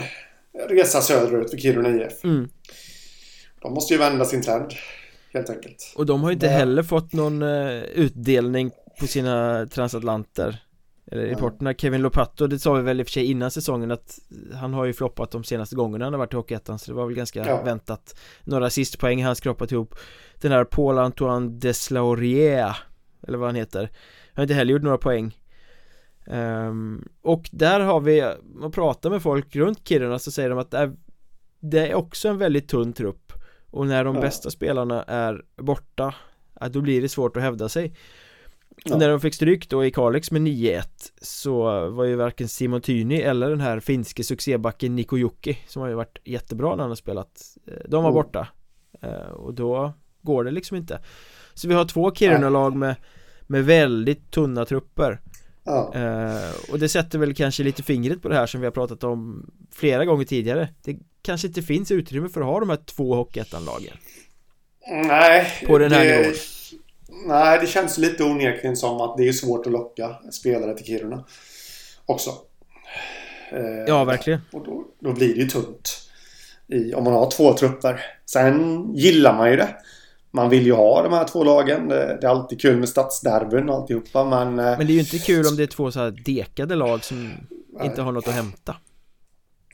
resa 0.69 1.01
söderut 1.01 1.49
för 1.49 1.57
Kiruna 1.57 1.89
IF 1.89 2.23
mm. 2.23 2.49
de 3.61 3.73
måste 3.73 3.93
ju 3.93 3.99
vända 3.99 4.25
sin 4.25 4.41
trend 4.41 4.71
helt 5.33 5.49
enkelt. 5.49 5.93
Och 5.95 6.05
de 6.05 6.23
har 6.23 6.29
ju 6.29 6.33
inte 6.33 6.47
heller 6.47 6.83
fått 6.83 7.13
någon 7.13 7.41
uh, 7.41 7.83
utdelning 7.83 8.71
på 8.99 9.07
sina 9.07 9.65
transatlanter 9.65 10.63
eller 11.05 11.25
reporterna 11.25 11.73
Kevin 11.73 12.01
Lopato, 12.01 12.47
det 12.47 12.59
sa 12.59 12.73
vi 12.73 12.81
väl 12.81 12.99
i 12.99 13.03
och 13.03 13.07
för 13.07 13.11
sig 13.11 13.25
innan 13.25 13.51
säsongen 13.51 13.91
att 13.91 14.19
han 14.53 14.73
har 14.73 14.85
ju 14.85 14.93
floppat 14.93 15.31
de 15.31 15.43
senaste 15.43 15.75
gångerna 15.75 16.05
han 16.05 16.13
har 16.13 16.17
varit 16.17 16.33
i 16.33 16.35
Hockeyettan 16.35 16.79
så 16.79 16.91
det 16.91 16.95
var 16.95 17.05
väl 17.05 17.15
ganska 17.15 17.47
ja. 17.47 17.63
väntat. 17.63 18.19
Några 18.43 18.65
assistpoäng 18.65 19.23
han 19.23 19.35
skrapat 19.35 19.71
ihop. 19.71 19.95
Den 20.41 20.51
här 20.51 20.63
Paul 20.63 20.97
Antoine 20.97 21.59
Deslaurier 21.59 22.77
Eller 23.27 23.37
vad 23.37 23.47
han 23.47 23.55
heter 23.55 23.89
Har 24.33 24.43
inte 24.43 24.53
heller 24.53 24.73
gjort 24.73 24.81
några 24.81 24.97
poäng. 24.97 25.37
Um, 26.25 27.07
Och 27.21 27.49
där 27.51 27.79
har 27.79 27.99
vi, 27.99 28.33
man 28.43 28.71
pratar 28.71 29.09
med 29.09 29.21
folk 29.21 29.55
runt 29.55 29.87
Kiruna 29.87 30.19
så 30.19 30.31
säger 30.31 30.49
de 30.49 30.59
att 30.59 30.71
det 30.71 30.77
är, 30.77 30.95
det 31.59 31.87
är 31.87 31.93
också 31.95 32.27
en 32.27 32.37
väldigt 32.37 32.67
tunn 32.67 32.93
trupp. 32.93 33.33
Och 33.69 33.87
när 33.87 34.03
de 34.03 34.15
ja. 34.15 34.21
bästa 34.21 34.49
spelarna 34.49 35.03
är 35.03 35.45
borta 35.57 36.15
Då 36.69 36.81
blir 36.81 37.01
det 37.01 37.09
svårt 37.09 37.37
att 37.37 37.43
hävda 37.43 37.69
sig 37.69 37.93
Ja. 38.85 38.97
När 38.97 39.09
de 39.09 39.19
fick 39.19 39.33
stryk 39.33 39.69
då 39.69 39.85
i 39.85 39.91
Kalix 39.91 40.31
med 40.31 40.41
9-1 40.41 40.83
så 41.21 41.89
var 41.89 42.03
ju 42.03 42.15
varken 42.15 42.47
Simon 42.47 42.81
Tyni 42.81 43.21
eller 43.21 43.49
den 43.49 43.61
här 43.61 43.79
finske 43.79 44.23
succébacken 44.23 44.95
Niko 44.95 45.17
Jokki 45.17 45.57
som 45.67 45.81
har 45.81 45.89
ju 45.89 45.95
varit 45.95 46.17
jättebra 46.23 46.69
när 46.69 46.83
han 46.83 46.91
har 46.91 46.95
spelat 46.95 47.41
eh, 47.67 47.73
De 47.85 48.03
var 48.03 48.11
mm. 48.11 48.13
borta 48.13 48.47
eh, 49.01 49.31
Och 49.31 49.53
då 49.53 49.93
går 50.21 50.43
det 50.43 50.51
liksom 50.51 50.77
inte 50.77 50.99
Så 51.53 51.67
vi 51.67 51.73
har 51.73 51.85
två 51.85 52.15
Kiruna-lag 52.15 52.75
med, 52.75 52.95
med 53.41 53.65
väldigt 53.65 54.31
tunna 54.31 54.65
trupper 54.65 55.21
ja. 55.63 55.93
Eh, 55.95 56.71
och 56.71 56.79
det 56.79 56.89
sätter 56.89 57.19
väl 57.19 57.35
kanske 57.35 57.63
lite 57.63 57.83
fingret 57.83 58.21
på 58.21 58.29
det 58.29 58.35
här 58.35 58.45
som 58.45 58.61
vi 58.61 58.67
har 58.67 58.71
pratat 58.71 59.03
om 59.03 59.49
flera 59.71 60.05
gånger 60.05 60.25
tidigare 60.25 60.69
Det 60.83 60.97
kanske 61.21 61.47
inte 61.47 61.61
finns 61.61 61.91
utrymme 61.91 62.29
för 62.29 62.41
att 62.41 62.47
ha 62.47 62.59
de 62.59 62.69
här 62.69 62.79
två 62.85 63.15
Hockeyettan-lagen 63.15 63.97
Nej 64.87 65.63
På 65.67 65.77
den 65.77 65.91
här 65.91 66.05
det... 66.05 66.17
nivån 66.17 66.33
Nej, 67.25 67.59
det 67.59 67.67
känns 67.67 67.97
lite 67.97 68.23
onekligen 68.23 68.77
som 68.77 69.01
att 69.01 69.17
det 69.17 69.27
är 69.27 69.33
svårt 69.33 69.65
att 69.65 69.71
locka 69.71 70.15
spelare 70.31 70.77
till 70.77 70.85
Kiruna. 70.85 71.25
Också. 72.05 72.29
Eh, 73.51 73.83
ja, 73.87 74.03
verkligen. 74.03 74.41
Och 74.51 74.65
då, 74.65 74.85
då, 74.99 75.13
blir 75.13 75.35
det 75.35 75.41
ju 75.41 75.47
tunt. 75.47 76.09
I, 76.67 76.93
om 76.93 77.03
man 77.03 77.13
har 77.13 77.31
två 77.31 77.53
trupper. 77.53 78.01
Sen 78.25 78.85
gillar 78.93 79.37
man 79.37 79.51
ju 79.51 79.55
det. 79.55 79.75
Man 80.31 80.49
vill 80.49 80.65
ju 80.65 80.73
ha 80.73 81.03
de 81.03 81.13
här 81.13 81.27
två 81.27 81.43
lagen. 81.43 81.87
Det, 81.87 82.17
det 82.21 82.27
är 82.27 82.31
alltid 82.31 82.61
kul 82.61 82.77
med 82.77 82.89
stadsderbyn 82.89 83.69
och 83.69 83.75
alltihopa 83.75 84.23
men... 84.23 84.59
Eh, 84.59 84.77
men 84.77 84.87
det 84.87 84.93
är 84.93 84.95
ju 84.95 84.99
inte 84.99 85.19
kul 85.19 85.47
om 85.47 85.55
det 85.55 85.63
är 85.63 85.67
två 85.67 85.91
så 85.91 85.99
här 85.99 86.11
dekade 86.25 86.75
lag 86.75 87.03
som 87.03 87.33
nej. 87.73 87.85
inte 87.85 88.01
har 88.01 88.11
något 88.11 88.27
att 88.27 88.33
hämta. 88.33 88.75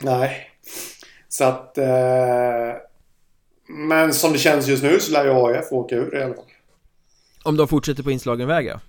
Nej. 0.02 0.48
Så 1.28 1.44
att... 1.44 1.78
Eh, 1.78 2.76
men 3.68 4.14
som 4.14 4.32
det 4.32 4.38
känns 4.38 4.68
just 4.68 4.84
nu 4.84 5.00
så 5.00 5.12
lär 5.12 5.26
ju 5.26 5.32
AIF 5.32 5.72
åka 5.72 5.96
ur 5.96 6.18
i 6.18 6.24
alla 6.24 6.34
fall. 6.34 6.46
Om 7.50 7.58
de 7.58 7.68
fortsätter 7.68 8.04
på 8.04 8.12
inslagen 8.12 8.48
väg 8.48 8.66
ja. 8.66 8.80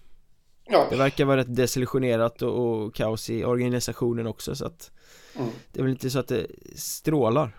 ja. 0.69 0.87
Det 0.91 0.97
verkar 0.97 1.25
vara 1.25 1.37
rätt 1.37 1.57
desillusionerat 1.57 2.43
och, 2.43 2.83
och 2.85 2.95
kaos 2.95 3.31
i 3.31 3.45
organisationen 3.45 4.27
också 4.27 4.55
så 4.55 4.67
att 4.67 4.91
mm. 5.37 5.51
Det 5.73 5.81
är 5.81 5.83
väl 5.83 5.93
inte 5.93 6.11
så 6.11 6.19
att 6.19 6.29
det 6.29 6.47
strålar 6.77 7.57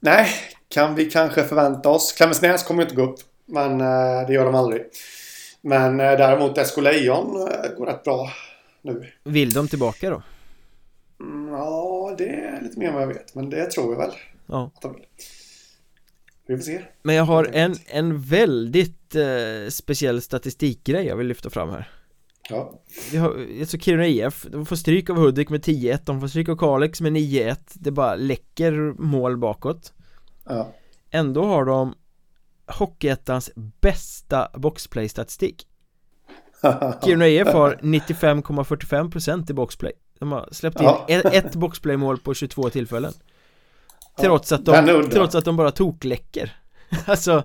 Nej, 0.00 0.28
kan 0.68 0.94
vi 0.94 1.10
kanske 1.10 1.44
förvänta 1.44 1.88
oss 1.88 2.12
Klemensnäs 2.12 2.62
kommer 2.62 2.82
inte 2.82 2.94
gå 2.94 3.02
upp 3.02 3.20
Men 3.46 3.80
eh, 3.80 4.26
det 4.26 4.32
gör 4.32 4.44
de 4.44 4.54
aldrig 4.54 4.82
Men 5.60 6.00
eh, 6.00 6.12
däremot 6.12 6.58
Esko 6.58 6.80
Lejon 6.80 7.36
eh, 7.36 7.78
går 7.78 7.86
rätt 7.86 8.04
bra 8.04 8.32
nu 8.82 9.12
Vill 9.24 9.52
de 9.52 9.68
tillbaka 9.68 10.10
då? 10.10 10.22
Mm, 11.20 11.48
ja, 11.48 12.14
det 12.18 12.28
är 12.28 12.60
lite 12.62 12.78
mer 12.78 12.88
än 12.88 12.94
vad 12.94 13.02
jag 13.02 13.08
vet 13.08 13.34
Men 13.34 13.50
det 13.50 13.70
tror 13.70 13.92
jag 13.92 13.98
väl 13.98 14.12
Ja 14.46 14.70
vi 16.46 16.56
får 16.56 16.62
se. 16.62 16.82
Men 17.02 17.14
jag 17.14 17.24
har 17.24 17.44
en, 17.44 17.74
en 17.86 18.20
väldigt 18.20 19.14
eh, 19.14 19.68
speciell 19.70 20.22
statistikgrej 20.22 21.06
jag 21.06 21.16
vill 21.16 21.26
lyfta 21.26 21.50
fram 21.50 21.70
här. 21.70 21.88
Ja. 22.48 22.80
Vi 23.12 23.18
har, 23.18 23.46
alltså 23.60 23.78
Kiruna 23.78 24.06
IF, 24.06 24.46
de 24.50 24.66
får 24.66 24.76
stryk 24.76 25.10
av 25.10 25.16
Hudik 25.16 25.50
med 25.50 25.64
10-1, 25.64 26.00
de 26.04 26.20
får 26.20 26.28
stryk 26.28 26.48
av 26.48 26.56
Kalix 26.56 27.00
med 27.00 27.12
9-1 27.12 27.56
Det 27.72 27.90
bara 27.90 28.14
läcker 28.14 28.72
mål 28.98 29.36
bakåt. 29.36 29.92
Ja. 30.44 30.72
Ändå 31.10 31.44
har 31.44 31.64
de 31.64 31.94
Hockeyettans 32.66 33.50
bästa 33.80 34.48
boxplay-statistik. 34.54 35.66
Kiruna 37.04 37.28
IF 37.28 37.48
har 37.48 37.78
95,45% 37.82 39.50
i 39.50 39.54
boxplay. 39.54 39.92
De 40.18 40.32
har 40.32 40.48
släppt 40.52 40.80
in 40.80 40.86
ja. 40.86 41.06
ett 41.32 41.54
boxplay-mål 41.54 42.18
på 42.18 42.34
22 42.34 42.70
tillfällen 42.70 43.12
Trots 44.20 44.52
att 44.52 44.64
de, 44.64 45.10
trots 45.10 45.34
att 45.34 45.44
de 45.44 45.56
bara 45.56 45.70
tokläcker. 45.70 46.56
Alltså 47.06 47.42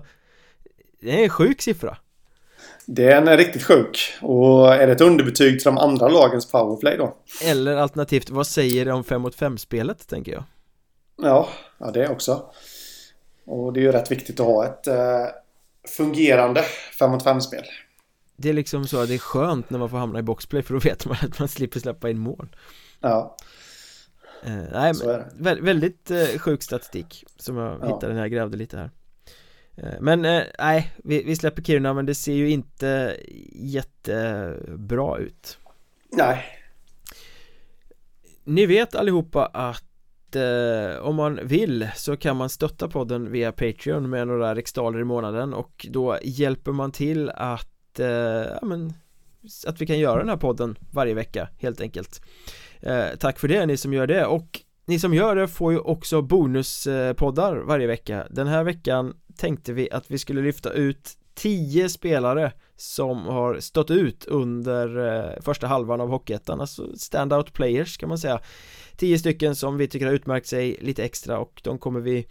Det 1.00 1.10
är 1.20 1.24
en 1.24 1.30
sjuk 1.30 1.62
siffra. 1.62 1.96
Den 2.86 3.28
är 3.28 3.36
riktigt 3.36 3.62
sjuk. 3.62 4.12
Och 4.20 4.74
är 4.74 4.86
det 4.86 4.92
ett 4.92 5.00
underbetyg 5.00 5.58
till 5.58 5.64
de 5.64 5.78
andra 5.78 6.08
lagens 6.08 6.50
powerplay 6.50 6.96
då? 6.96 7.16
Eller 7.44 7.76
alternativt, 7.76 8.30
vad 8.30 8.46
säger 8.46 8.84
det 8.84 8.92
om 8.92 9.04
5 9.04 9.22
mot 9.22 9.34
5 9.34 9.58
spelet 9.58 10.08
tänker 10.08 10.32
jag? 10.32 10.44
Ja, 11.22 11.48
ja 11.78 11.90
det 11.90 12.08
också. 12.08 12.42
Och 13.46 13.72
det 13.72 13.80
är 13.80 13.82
ju 13.82 13.92
rätt 13.92 14.10
viktigt 14.10 14.40
att 14.40 14.46
ha 14.46 14.66
ett 14.66 14.86
eh, 14.86 15.26
fungerande 15.96 16.62
5 16.98 17.10
mot 17.10 17.24
5 17.24 17.40
spel 17.40 17.64
Det 18.36 18.48
är 18.48 18.52
liksom 18.52 18.86
så 18.86 19.00
att 19.00 19.08
det 19.08 19.14
är 19.14 19.18
skönt 19.18 19.70
när 19.70 19.78
man 19.78 19.90
får 19.90 19.98
hamna 19.98 20.18
i 20.18 20.22
boxplay 20.22 20.62
för 20.62 20.74
då 20.74 20.80
vet 20.80 21.06
man 21.06 21.16
att 21.22 21.38
man 21.38 21.48
slipper 21.48 21.80
släppa 21.80 22.10
in 22.10 22.18
mål. 22.18 22.56
Ja 23.00 23.36
Eh, 24.42 24.62
nej, 24.72 24.92
vä 25.36 25.54
väldigt 25.60 26.10
eh, 26.10 26.38
sjuk 26.38 26.62
statistik 26.62 27.24
som 27.36 27.56
jag 27.56 27.78
ja. 27.80 27.86
hittade 27.86 28.14
när 28.14 28.20
jag 28.20 28.30
grävde 28.30 28.56
lite 28.56 28.76
här. 28.76 28.90
Eh, 29.76 30.00
Men 30.00 30.24
eh, 30.24 30.42
nej, 30.58 30.92
vi, 30.96 31.22
vi, 31.22 31.36
släpper 31.36 31.62
Kiruna 31.62 31.94
men 31.94 32.06
det 32.06 32.14
ser 32.14 32.32
ju 32.32 32.50
inte 32.50 33.16
jättebra 33.52 35.18
ut. 35.18 35.58
Nej. 36.12 36.44
Ni 38.44 38.66
vet 38.66 38.94
allihopa 38.94 39.46
att 39.46 40.36
eh, 40.36 40.96
om 41.02 41.16
man 41.16 41.40
vill 41.42 41.88
så 41.96 42.16
kan 42.16 42.36
man 42.36 42.48
stötta 42.48 42.88
podden 42.88 43.32
via 43.32 43.52
Patreon 43.52 44.10
med 44.10 44.26
några 44.26 44.54
riksdaler 44.54 45.00
i 45.00 45.04
månaden 45.04 45.54
och 45.54 45.86
då 45.90 46.18
hjälper 46.22 46.72
man 46.72 46.92
till 46.92 47.30
att 47.30 48.00
eh, 48.00 48.06
ja, 48.06 48.58
men, 48.62 48.92
att 49.66 49.80
vi 49.80 49.86
kan 49.86 49.98
göra 49.98 50.18
den 50.18 50.28
här 50.28 50.36
podden 50.36 50.78
varje 50.92 51.14
vecka 51.14 51.48
helt 51.58 51.80
enkelt 51.80 52.22
Eh, 52.82 53.16
tack 53.18 53.38
för 53.38 53.48
det 53.48 53.66
ni 53.66 53.76
som 53.76 53.92
gör 53.92 54.06
det. 54.06 54.26
Och 54.26 54.60
ni 54.86 54.98
som 54.98 55.14
gör 55.14 55.36
det 55.36 55.48
får 55.48 55.72
ju 55.72 55.78
också 55.78 56.22
bonuspoddar 56.22 57.56
eh, 57.56 57.62
varje 57.62 57.86
vecka. 57.86 58.26
Den 58.30 58.46
här 58.46 58.64
veckan 58.64 59.14
tänkte 59.36 59.72
vi 59.72 59.90
att 59.90 60.10
vi 60.10 60.18
skulle 60.18 60.42
lyfta 60.42 60.70
ut 60.70 61.10
10 61.34 61.88
spelare 61.88 62.52
som 62.76 63.26
har 63.26 63.60
stått 63.60 63.90
ut 63.90 64.24
under 64.24 65.14
eh, 65.16 65.42
första 65.42 65.66
halvan 65.66 66.00
av 66.00 66.08
Hockeyettan, 66.08 66.60
alltså 66.60 66.96
standout 66.96 67.52
players 67.52 67.96
kan 67.96 68.08
man 68.08 68.18
säga. 68.18 68.40
10 68.96 69.18
stycken 69.18 69.56
som 69.56 69.76
vi 69.76 69.88
tycker 69.88 70.06
har 70.06 70.12
utmärkt 70.12 70.46
sig 70.46 70.76
lite 70.80 71.04
extra 71.04 71.38
och 71.38 71.60
de 71.64 71.78
kommer 71.78 72.00
vi 72.00 72.26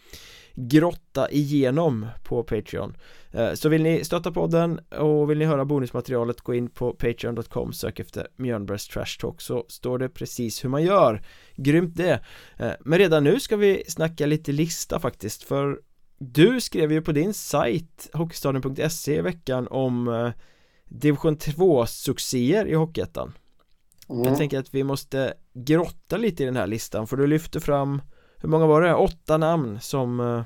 grotta 0.55 1.31
igenom 1.31 2.07
på 2.23 2.43
Patreon. 2.43 2.97
Eh, 3.31 3.53
Så 3.53 3.69
vill 3.69 3.83
ni 3.83 4.03
stötta 4.03 4.31
podden 4.31 4.79
och 4.79 5.29
vill 5.31 5.37
ni 5.37 5.45
höra 5.45 5.65
bonusmaterialet 5.65 6.41
gå 6.41 6.53
in 6.53 6.69
på 6.69 6.93
patreon.com 6.93 7.73
sök 7.73 7.99
efter 7.99 8.27
Mjölnbergs 8.35 8.87
Trash 8.87 9.19
Talk 9.19 9.41
så 9.41 9.65
står 9.69 9.99
det 9.99 10.09
precis 10.09 10.63
hur 10.63 10.69
man 10.69 10.83
gör. 10.83 11.21
Grymt 11.55 11.95
det. 11.95 12.19
Eh, 12.57 12.71
Men 12.79 12.99
redan 12.99 13.23
nu 13.23 13.39
ska 13.39 13.57
vi 13.57 13.83
snacka 13.87 14.25
lite 14.25 14.51
lista 14.51 14.99
faktiskt 14.99 15.43
för 15.43 15.79
du 16.17 16.61
skrev 16.61 16.91
ju 16.91 17.01
på 17.01 17.11
din 17.11 17.33
sajt 17.33 18.09
Hockeystaden.se 18.13 19.15
i 19.17 19.21
veckan 19.21 19.67
om 19.67 20.07
eh, 20.07 20.29
Division 20.85 21.37
2-succéer 21.37 22.65
i 22.67 22.73
Hockeyettan. 22.73 23.33
Mm. 24.09 24.23
Jag 24.23 24.37
tänker 24.37 24.59
att 24.59 24.73
vi 24.73 24.83
måste 24.83 25.33
grotta 25.53 26.17
lite 26.17 26.43
i 26.43 26.45
den 26.45 26.55
här 26.55 26.67
listan 26.67 27.07
för 27.07 27.17
du 27.17 27.27
lyfter 27.27 27.59
fram 27.59 28.01
hur 28.41 28.49
många 28.49 28.65
var 28.65 28.81
det? 28.81 28.95
Åtta 28.95 29.37
namn 29.37 29.79
som 29.81 30.19
uh, 30.19 30.43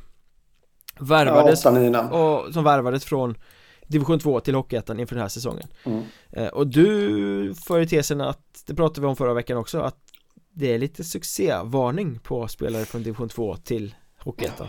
värvades 1.00 1.66
ja, 1.66 1.72
åtta, 1.72 2.10
och 2.10 2.54
som 2.54 2.64
värvades 2.64 3.06
från 3.06 3.38
Division 3.88 4.20
2 4.20 4.40
till 4.40 4.56
Hockeyettan 4.56 5.00
inför 5.00 5.16
den 5.16 5.22
här 5.22 5.30
säsongen. 5.30 5.68
Mm. 5.84 6.04
uh, 6.38 6.48
och 6.48 6.68
du 6.68 7.56
för 7.68 7.80
ju 7.80 7.86
tesen 7.86 8.22
att, 8.22 8.64
det 8.68 8.76
pratade 8.76 9.02
vi 9.02 9.08
om 9.08 9.16
förra 9.16 9.34
veckan 9.34 9.58
också, 9.58 9.80
att 9.80 9.98
det 10.54 10.74
är 10.74 10.78
lite 10.80 11.04
succévarning 11.04 12.20
på 12.20 12.48
spelare 12.48 12.86
från 12.86 13.04
Division 13.04 13.30
2 13.30 13.56
till 13.56 13.96
Hockeyettan. 14.20 14.68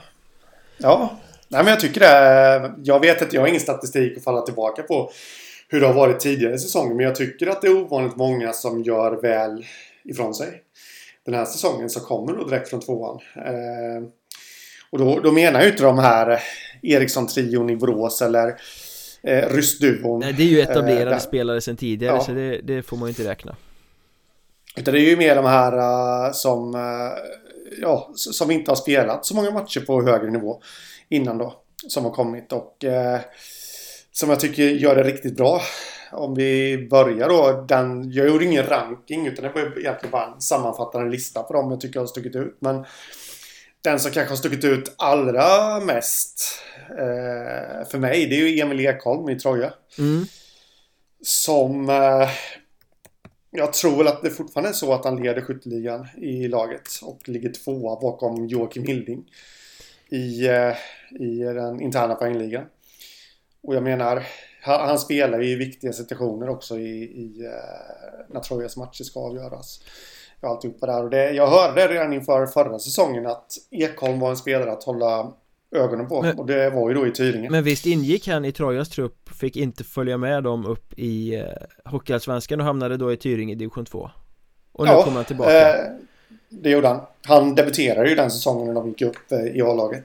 Ja, 0.78 1.16
nej 1.48 1.64
men 1.64 1.70
jag 1.70 1.80
tycker 1.80 2.00
det 2.00 2.74
Jag 2.84 3.00
vet 3.00 3.22
att 3.22 3.32
jag 3.32 3.40
har 3.40 3.48
ingen 3.48 3.60
statistik 3.60 4.16
att 4.16 4.24
falla 4.24 4.40
tillbaka 4.40 4.82
på 4.82 5.10
hur 5.68 5.80
det 5.80 5.86
har 5.86 5.94
varit 5.94 6.20
tidigare 6.20 6.58
säsonger 6.58 6.94
men 6.94 7.04
jag 7.04 7.14
tycker 7.14 7.46
att 7.46 7.62
det 7.62 7.66
är 7.68 7.76
ovanligt 7.76 8.16
många 8.16 8.52
som 8.52 8.82
gör 8.82 9.22
väl 9.22 9.64
ifrån 10.04 10.34
sig 10.34 10.62
den 11.26 11.34
här 11.34 11.44
säsongen 11.44 11.90
som 11.90 12.02
kommer 12.02 12.32
då 12.32 12.44
direkt 12.44 12.70
från 12.70 12.80
tvåan. 12.80 13.20
Eh, 13.36 14.08
och 14.90 14.98
då, 14.98 15.20
då 15.20 15.32
menar 15.32 15.60
jag 15.60 15.68
inte 15.68 15.82
de 15.82 15.98
här 15.98 16.42
Eriksson-trion 16.82 17.70
i 17.70 17.76
Borås 17.76 18.22
eller 18.22 18.60
eh, 19.22 19.48
Ryssduon. 19.48 20.20
Nej, 20.20 20.32
det 20.32 20.42
är 20.42 20.46
ju 20.46 20.60
etablerade 20.60 21.10
eh, 21.10 21.18
spelare 21.18 21.60
sedan 21.60 21.76
tidigare 21.76 22.16
ja. 22.16 22.24
så 22.24 22.32
det, 22.32 22.58
det, 22.58 22.82
får 22.82 22.96
man 22.96 23.08
ju 23.08 23.10
inte 23.10 23.30
räkna. 23.30 23.56
Utan 24.76 24.94
det 24.94 25.00
är 25.00 25.10
ju 25.10 25.16
mer 25.16 25.36
de 25.36 25.44
här 25.44 25.76
uh, 25.76 26.32
som, 26.32 26.74
uh, 26.74 27.12
ja, 27.80 28.10
som 28.14 28.50
inte 28.50 28.70
har 28.70 28.76
spelat 28.76 29.26
så 29.26 29.36
många 29.36 29.50
matcher 29.50 29.80
på 29.80 30.02
högre 30.02 30.30
nivå. 30.30 30.60
innan 31.08 31.38
då. 31.38 31.54
Som 31.88 32.04
har 32.04 32.10
kommit 32.10 32.52
och 32.52 32.84
eh, 32.84 33.20
som 34.12 34.30
jag 34.30 34.40
tycker 34.40 34.62
gör 34.62 34.96
det 34.96 35.02
riktigt 35.02 35.36
bra. 35.36 35.60
Om 36.12 36.34
vi 36.34 36.78
börjar 36.90 37.28
då. 37.28 37.64
Den, 37.68 38.12
jag 38.12 38.28
gjorde 38.28 38.44
ingen 38.44 38.66
ranking 38.66 39.26
utan 39.26 39.44
det 39.44 39.50
var 39.50 39.78
egentligen 39.78 40.10
bara 40.10 40.34
en 40.34 40.40
sammanfattande 40.40 41.10
lista 41.10 41.42
på 41.42 41.52
dem 41.52 41.70
jag 41.70 41.80
tycker 41.80 42.00
har 42.00 42.06
stuckit 42.06 42.36
ut. 42.36 42.56
Men 42.60 42.84
den 43.82 44.00
som 44.00 44.12
kanske 44.12 44.32
har 44.32 44.36
stuckit 44.36 44.64
ut 44.64 44.94
allra 44.96 45.80
mest 45.80 46.62
eh, 46.90 47.88
för 47.88 47.98
mig 47.98 48.26
det 48.26 48.36
är 48.36 48.48
ju 48.48 48.60
Emil 48.60 48.80
Ekholm 48.80 49.28
i 49.28 49.38
Troja. 49.38 49.72
Mm. 49.98 50.24
Som 51.22 51.90
eh, 51.90 52.28
jag 53.50 53.72
tror 53.72 53.96
väl 53.96 54.08
att 54.08 54.22
det 54.22 54.30
fortfarande 54.30 54.68
är 54.68 54.74
så 54.74 54.92
att 54.92 55.04
han 55.04 55.22
leder 55.22 55.42
skytteligan 55.42 56.06
i 56.16 56.48
laget 56.48 56.88
och 57.02 57.28
ligger 57.28 57.52
tvåa 57.52 58.00
bakom 58.00 58.46
Joakim 58.46 58.84
Hilding 58.84 59.24
i, 60.10 60.46
eh, 60.46 60.76
i 61.20 61.38
den 61.38 61.80
interna 61.80 62.14
poängligan. 62.14 62.64
Och 63.62 63.74
jag 63.74 63.82
menar, 63.82 64.26
han 64.66 64.98
spelar 64.98 65.42
i 65.42 65.54
viktiga 65.54 65.92
situationer 65.92 66.48
också 66.48 66.78
i, 66.78 67.02
i 67.02 67.44
eh, 67.44 68.34
när 68.34 68.40
Trojas 68.40 68.76
matcher 68.76 69.04
ska 69.04 69.20
avgöras. 69.20 69.80
Och 70.40 70.48
alltihopa 70.48 70.86
där. 70.86 71.04
Och 71.04 71.10
det, 71.10 71.30
jag 71.30 71.46
hörde 71.46 71.88
redan 71.88 72.12
inför 72.12 72.46
förra 72.46 72.78
säsongen 72.78 73.26
att 73.26 73.52
Ekholm 73.70 74.20
var 74.20 74.30
en 74.30 74.36
spelare 74.36 74.72
att 74.72 74.84
hålla 74.84 75.32
ögonen 75.76 76.08
på. 76.08 76.22
Men, 76.22 76.38
och 76.38 76.46
det 76.46 76.70
var 76.70 76.88
ju 76.88 76.94
då 76.94 77.06
i 77.06 77.10
Tyringe. 77.10 77.50
Men 77.50 77.64
visst 77.64 77.86
ingick 77.86 78.28
han 78.28 78.44
i 78.44 78.52
Trojas 78.52 78.88
trupp, 78.88 79.28
fick 79.40 79.56
inte 79.56 79.84
följa 79.84 80.16
med 80.16 80.42
dem 80.42 80.66
upp 80.66 80.92
i 80.96 81.34
eh, 81.34 81.44
Hockeyallsvenskan 81.84 82.60
och 82.60 82.66
hamnade 82.66 82.96
då 82.96 83.12
i 83.12 83.16
Tyringe 83.16 83.52
i 83.52 83.56
division 83.56 83.84
2. 83.84 84.10
Och 84.72 84.84
nu 84.84 84.90
ja, 84.90 85.02
kommer 85.02 85.16
han 85.16 85.24
tillbaka. 85.24 85.70
Eh, 85.70 85.92
det 86.48 86.70
gjorde 86.70 86.88
han. 86.88 87.00
Han 87.26 87.54
debuterade 87.54 88.08
ju 88.08 88.14
den 88.14 88.30
säsongen 88.30 88.66
när 88.66 88.74
de 88.74 88.88
gick 88.88 89.02
upp 89.02 89.32
eh, 89.32 89.56
i 89.56 89.62
A-laget. 89.62 90.04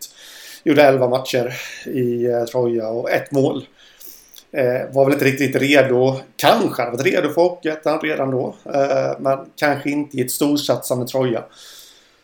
Gjorde 0.64 0.84
11 0.84 1.10
matcher 1.10 1.54
i 1.86 2.26
eh, 2.26 2.44
Troja 2.44 2.88
och 2.88 3.12
ett 3.12 3.32
mål. 3.32 3.66
Eh, 4.54 4.94
var 4.94 5.06
väl 5.06 5.14
inte 5.14 5.26
riktigt 5.26 5.56
redo. 5.56 6.20
Kanske 6.36 6.82
hade 6.82 6.98
varit 6.98 7.14
redo 7.14 7.30
för 7.30 7.42
Hockeyettan 7.42 8.00
redan 8.00 8.32
då. 8.32 8.56
Eh, 8.66 9.20
men 9.20 9.40
kanske 9.56 9.90
inte 9.90 10.18
i 10.18 10.22
ett 10.22 10.32
storsatsande 10.32 11.08
Troja. 11.08 11.44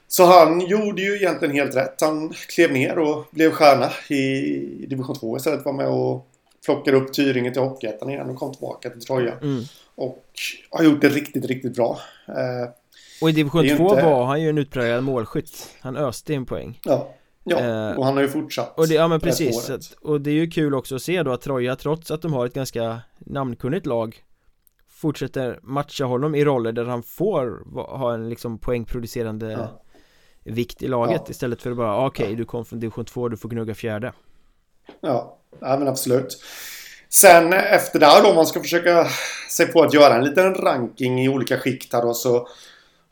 Så 0.08 0.26
han 0.26 0.62
gjorde 0.62 1.02
ju 1.02 1.16
egentligen 1.16 1.56
helt 1.56 1.76
rätt. 1.76 2.02
Han 2.02 2.34
klev 2.48 2.72
ner 2.72 3.00
och 3.00 3.26
blev 3.32 3.52
stjärna 3.52 3.92
i 4.10 4.86
division 4.90 5.16
2 5.16 5.38
istället. 5.38 5.66
Var 5.66 5.74
med 5.74 5.88
och 5.88 6.28
plockade 6.66 6.98
upp 6.98 7.14
Tyringe 7.14 7.52
till 7.52 7.62
Hockeyettan 7.62 8.10
igen 8.10 8.30
och 8.30 8.36
kom 8.36 8.52
tillbaka 8.52 8.90
till 8.90 9.02
Troja. 9.02 9.34
Mm. 9.42 9.64
Och 9.96 10.26
har 10.70 10.84
gjort 10.84 11.02
det 11.02 11.10
riktigt, 11.10 11.46
riktigt 11.46 11.76
bra. 11.76 12.00
Eh, 12.28 12.70
och 13.22 13.30
i 13.30 13.32
division 13.32 13.78
2 13.78 13.90
inte... 13.90 14.06
var 14.06 14.26
han 14.26 14.42
ju 14.42 14.50
en 14.50 14.58
utpräglad 14.58 15.04
målskytt. 15.04 15.68
Han 15.80 15.98
öste 15.98 16.34
in 16.34 16.46
poäng. 16.46 16.80
Ja. 16.84 17.14
Ja, 17.50 17.60
eh, 17.60 17.98
och 17.98 18.06
han 18.06 18.14
har 18.14 18.22
ju 18.22 18.30
fortsatt 18.30 18.78
och 18.78 18.88
det, 18.88 18.94
Ja 18.94 19.08
men 19.08 19.20
precis, 19.20 19.70
att, 19.70 19.94
och 20.02 20.22
det 20.22 20.30
är 20.30 20.34
ju 20.34 20.50
kul 20.50 20.76
också 20.76 20.96
att 20.96 21.02
se 21.02 21.24
då 21.24 21.32
att 21.32 21.42
Troja 21.42 21.76
trots 21.76 22.12
att 22.12 22.22
de 22.22 22.34
har 22.34 22.46
ett 22.46 22.54
ganska 22.54 23.00
namnkunnigt 23.20 23.86
lag 23.86 24.24
Fortsätter 24.90 25.60
matcha 25.64 26.06
honom 26.06 26.36
i 26.36 26.46
roller 26.46 26.72
där 26.72 26.86
han 26.86 27.04
får 27.04 27.74
ha 27.98 28.14
en 28.14 28.30
liksom 28.30 28.60
poängproducerande 28.60 29.52
ja. 29.52 29.82
vikt 30.44 30.84
i 30.84 30.88
laget 30.88 31.22
ja. 31.26 31.32
istället 31.32 31.62
för 31.62 31.72
att 31.72 31.78
bara 31.78 32.06
okej 32.06 32.26
okay, 32.26 32.36
du 32.36 32.46
kom 32.46 32.66
från 32.66 32.80
division 32.80 33.06
2, 33.06 33.30
du 33.30 33.38
får 33.38 33.50
gnugga 33.50 33.76
fjärde 33.76 34.14
Ja, 35.02 35.38
ja 35.60 35.78
men 35.80 35.88
absolut 35.88 36.44
Sen 37.10 37.54
efter 37.54 38.00
där 38.00 38.24
då 38.24 38.30
om 38.30 38.36
man 38.36 38.46
ska 38.46 38.60
försöka 38.60 39.08
sig 39.52 39.68
på 39.68 39.84
att 39.84 39.94
göra 39.94 40.16
en 40.16 40.24
liten 40.24 40.56
ranking 40.56 41.22
i 41.22 41.30
olika 41.30 41.58
skikt 41.58 41.94
här 41.94 42.02
då 42.02 42.14
så 42.14 42.48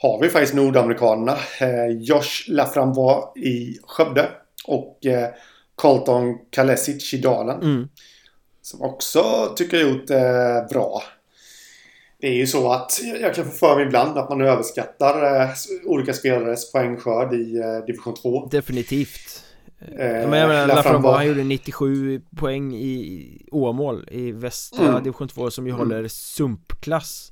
har 0.06 0.22
vi 0.22 0.30
faktiskt 0.30 0.54
nordamerikanerna. 0.54 1.38
Eh, 1.60 1.98
Josh 2.00 2.48
Laframbois 2.48 3.38
i 3.38 3.80
Skövde 3.84 4.30
och 4.68 5.06
eh, 5.06 5.30
Colton 5.76 6.38
Kalesic 6.50 7.14
i 7.14 7.18
Dalen. 7.18 7.62
Mm. 7.62 7.88
Som 8.62 8.82
också 8.82 9.54
tycker 9.56 9.78
jag 9.78 9.90
gjort 9.90 10.10
eh, 10.10 10.68
bra. 10.70 11.04
Det 12.20 12.28
är 12.28 12.34
ju 12.34 12.48
så 12.48 12.72
att 12.72 13.02
jag 13.22 13.36
kan 13.36 13.46
få 13.46 13.52
för 13.52 13.76
mig 13.76 13.86
ibland 13.86 14.18
att 14.18 14.30
man 14.30 14.42
överskattar 14.42 15.50
olika 15.86 16.14
spelares 16.14 16.72
poängskörd 16.72 17.34
i 17.34 17.62
division 17.88 18.14
2. 18.14 18.48
Definitivt. 18.52 19.44
Eh, 20.00 20.06
jag 20.06 20.30
menar, 20.30 20.68
Laframbois 20.68 21.16
han 21.16 21.28
gjorde 21.28 21.44
97 21.44 22.22
poäng 22.38 22.76
i 22.76 23.48
Åmål 23.52 24.08
i 24.12 24.32
västra 24.32 24.88
mm. 24.88 25.04
division 25.04 25.28
2 25.28 25.52
som 25.52 25.68
ju 25.68 25.74
mm. 25.74 25.80
håller 25.80 26.08
sumpklass. 26.08 27.32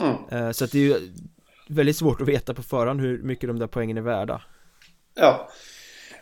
Mm. 0.00 0.54
Så 0.54 0.64
att 0.64 0.72
det 0.72 0.78
är 0.78 0.82
ju 0.82 0.94
väldigt 1.72 1.96
svårt 1.96 2.20
att 2.20 2.28
veta 2.28 2.54
på 2.54 2.62
förhand 2.62 3.00
hur 3.00 3.22
mycket 3.22 3.48
de 3.48 3.58
där 3.58 3.66
poängen 3.66 3.96
är 3.96 4.02
värda. 4.02 4.42
Ja. 5.14 5.48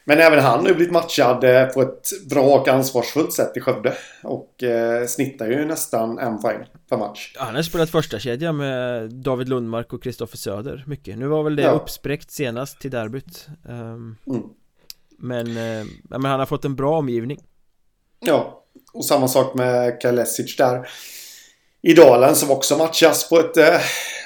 Men 0.04 0.18
även 0.18 0.38
han 0.38 0.60
har 0.60 0.68
ju 0.68 0.74
blivit 0.74 0.92
matchad 0.92 1.44
eh, 1.44 1.66
på 1.66 1.82
ett 1.82 2.08
bra 2.30 2.42
och 2.42 2.68
ansvarsfullt 2.68 3.32
sätt 3.32 3.56
i 3.56 3.60
Skövde. 3.60 3.94
Och 4.22 4.62
eh, 4.62 5.06
snittar 5.06 5.46
ju 5.46 5.64
nästan 5.64 6.18
en 6.18 6.40
poäng 6.40 6.66
per 6.88 6.96
match. 6.96 7.34
Han 7.38 7.54
har 7.54 7.62
spelat 7.62 7.90
första 7.90 8.18
kedja 8.18 8.52
med 8.52 9.10
David 9.10 9.48
Lundmark 9.48 9.92
och 9.92 10.02
Kristoffer 10.02 10.36
Söder 10.36 10.84
mycket. 10.86 11.18
Nu 11.18 11.26
var 11.26 11.42
väl 11.42 11.56
det 11.56 11.62
ja. 11.62 11.70
uppspräckt 11.70 12.30
senast 12.30 12.80
till 12.80 12.90
derbyt. 12.90 13.48
Um, 13.68 14.16
mm. 14.26 14.42
men, 15.18 15.46
eh, 15.46 15.86
men 16.02 16.24
han 16.24 16.38
har 16.38 16.46
fått 16.46 16.64
en 16.64 16.76
bra 16.76 16.98
omgivning. 16.98 17.38
Ja, 18.20 18.64
och 18.92 19.04
samma 19.04 19.28
sak 19.28 19.54
med 19.54 20.00
Kalesic 20.00 20.56
där 20.56 20.88
i 21.82 21.94
Dalen 21.94 22.36
som 22.36 22.50
också 22.50 22.76
matchas 22.76 23.28
på 23.28 23.38
ett 23.38 23.56
eh, 23.56 23.80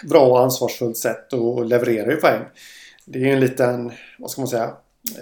bra 0.09 0.27
och 0.27 0.41
ansvarsfullt 0.41 0.97
sätt 0.97 1.33
och 1.33 1.65
levererar 1.65 2.11
ju 2.11 2.17
poäng. 2.17 2.43
Det 3.05 3.19
är 3.19 3.23
ju 3.23 3.31
en 3.31 3.41
liten, 3.41 3.93
vad 4.19 4.31
ska 4.31 4.41
man 4.41 4.49
säga, 4.49 4.73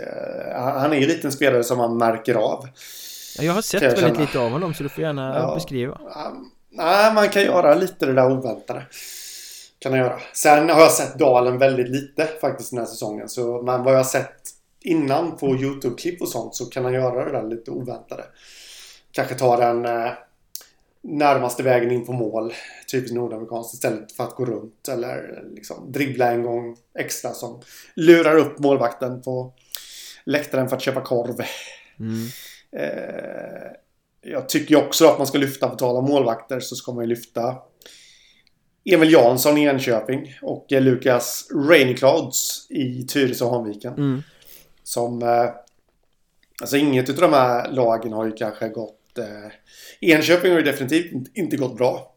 eh, 0.01 0.63
han 0.63 0.93
är 0.93 0.97
ju 0.97 1.03
en 1.03 1.09
liten 1.09 1.33
spelare 1.33 1.65
som 1.65 1.79
man 1.79 1.97
märker 1.97 2.35
av. 2.35 2.69
jag 3.39 3.53
har 3.53 3.63
sett 3.63 3.83
väldigt 3.83 4.21
lite 4.21 4.39
av 4.39 4.51
honom 4.51 4.75
så 4.75 4.83
du 4.83 4.89
får 4.89 5.05
gärna 5.05 5.35
ja, 5.39 5.55
beskriva. 5.55 6.01
Nej, 6.71 7.15
man 7.15 7.29
kan 7.29 7.43
göra 7.43 7.75
lite 7.75 8.07
det 8.07 8.13
där 8.13 8.33
oväntade. 8.33 8.87
Kan 9.79 9.93
jag 9.93 10.07
göra. 10.07 10.21
Sen 10.33 10.71
har 10.71 10.81
jag 10.81 10.93
sett 10.93 11.19
Dalen 11.19 11.59
väldigt 11.59 11.89
lite 11.89 12.29
faktiskt 12.41 12.71
den 12.71 12.79
här 12.79 12.87
säsongen. 12.87 13.29
Så, 13.29 13.63
men 13.63 13.83
vad 13.83 13.93
jag 13.93 13.99
har 13.99 14.05
sett 14.05 14.41
innan 14.81 15.37
på 15.37 15.57
YouTube-klipp 15.57 16.23
och 16.23 16.29
sånt 16.29 16.55
så 16.55 16.67
kan 16.67 16.85
han 16.85 16.93
göra 16.93 17.25
det 17.25 17.33
där 17.33 17.49
lite 17.49 17.71
oväntade. 17.71 18.25
Kanske 19.13 19.35
ta 19.35 19.57
den 19.57 19.85
eh, 19.85 20.13
närmaste 21.03 21.63
vägen 21.63 21.91
in 21.91 22.07
på 22.07 22.13
mål. 22.13 22.53
Typiskt 22.93 23.15
nordamerikanskt 23.15 23.75
istället 23.75 24.13
för 24.13 24.25
att 24.25 24.35
gå 24.35 24.45
runt 24.45 24.89
eller 24.89 25.45
liksom 25.55 25.93
dribbla 25.93 26.33
en 26.33 26.43
gång 26.43 26.77
extra 26.99 27.31
som 27.31 27.61
lurar 27.95 28.37
upp 28.37 28.59
målvakten 28.59 29.23
på 29.23 29.53
läktaren 30.25 30.69
för 30.69 30.77
att 30.77 30.83
köpa 30.83 31.01
korv. 31.01 31.41
Mm. 32.01 32.27
Eh, 32.77 33.73
jag 34.21 34.49
tycker 34.49 34.77
också 34.77 35.07
att 35.07 35.19
man 35.19 35.27
ska 35.27 35.39
lyfta, 35.39 35.69
på 35.69 35.77
tal 35.77 35.97
om 35.97 36.05
målvakter, 36.05 36.61
så 36.61 36.77
ska 36.77 36.93
man 36.93 37.05
ju 37.05 37.09
lyfta 37.09 37.57
Emil 38.85 39.13
Jansson 39.13 39.59
i 39.59 39.65
Enköping 39.65 40.35
och 40.43 40.67
Lukas 40.71 41.49
Rainyclouds 41.69 42.67
i 42.71 43.03
Tyresö 43.03 43.45
och 43.45 43.51
Hanviken. 43.51 43.95
Mm. 43.95 44.23
Som... 44.83 45.23
Eh, 45.23 45.51
alltså 46.61 46.77
inget 46.77 47.09
av 47.09 47.17
de 47.17 47.33
här 47.33 47.71
lagen 47.71 48.13
har 48.13 48.27
ju 48.27 48.33
kanske 48.33 48.69
gått 48.69 49.02
eh, 49.19 49.51
Enköping 50.01 50.51
har 50.51 50.59
ju 50.59 50.65
definitivt 50.65 51.31
inte 51.35 51.57
gått 51.57 51.77
bra. 51.77 52.15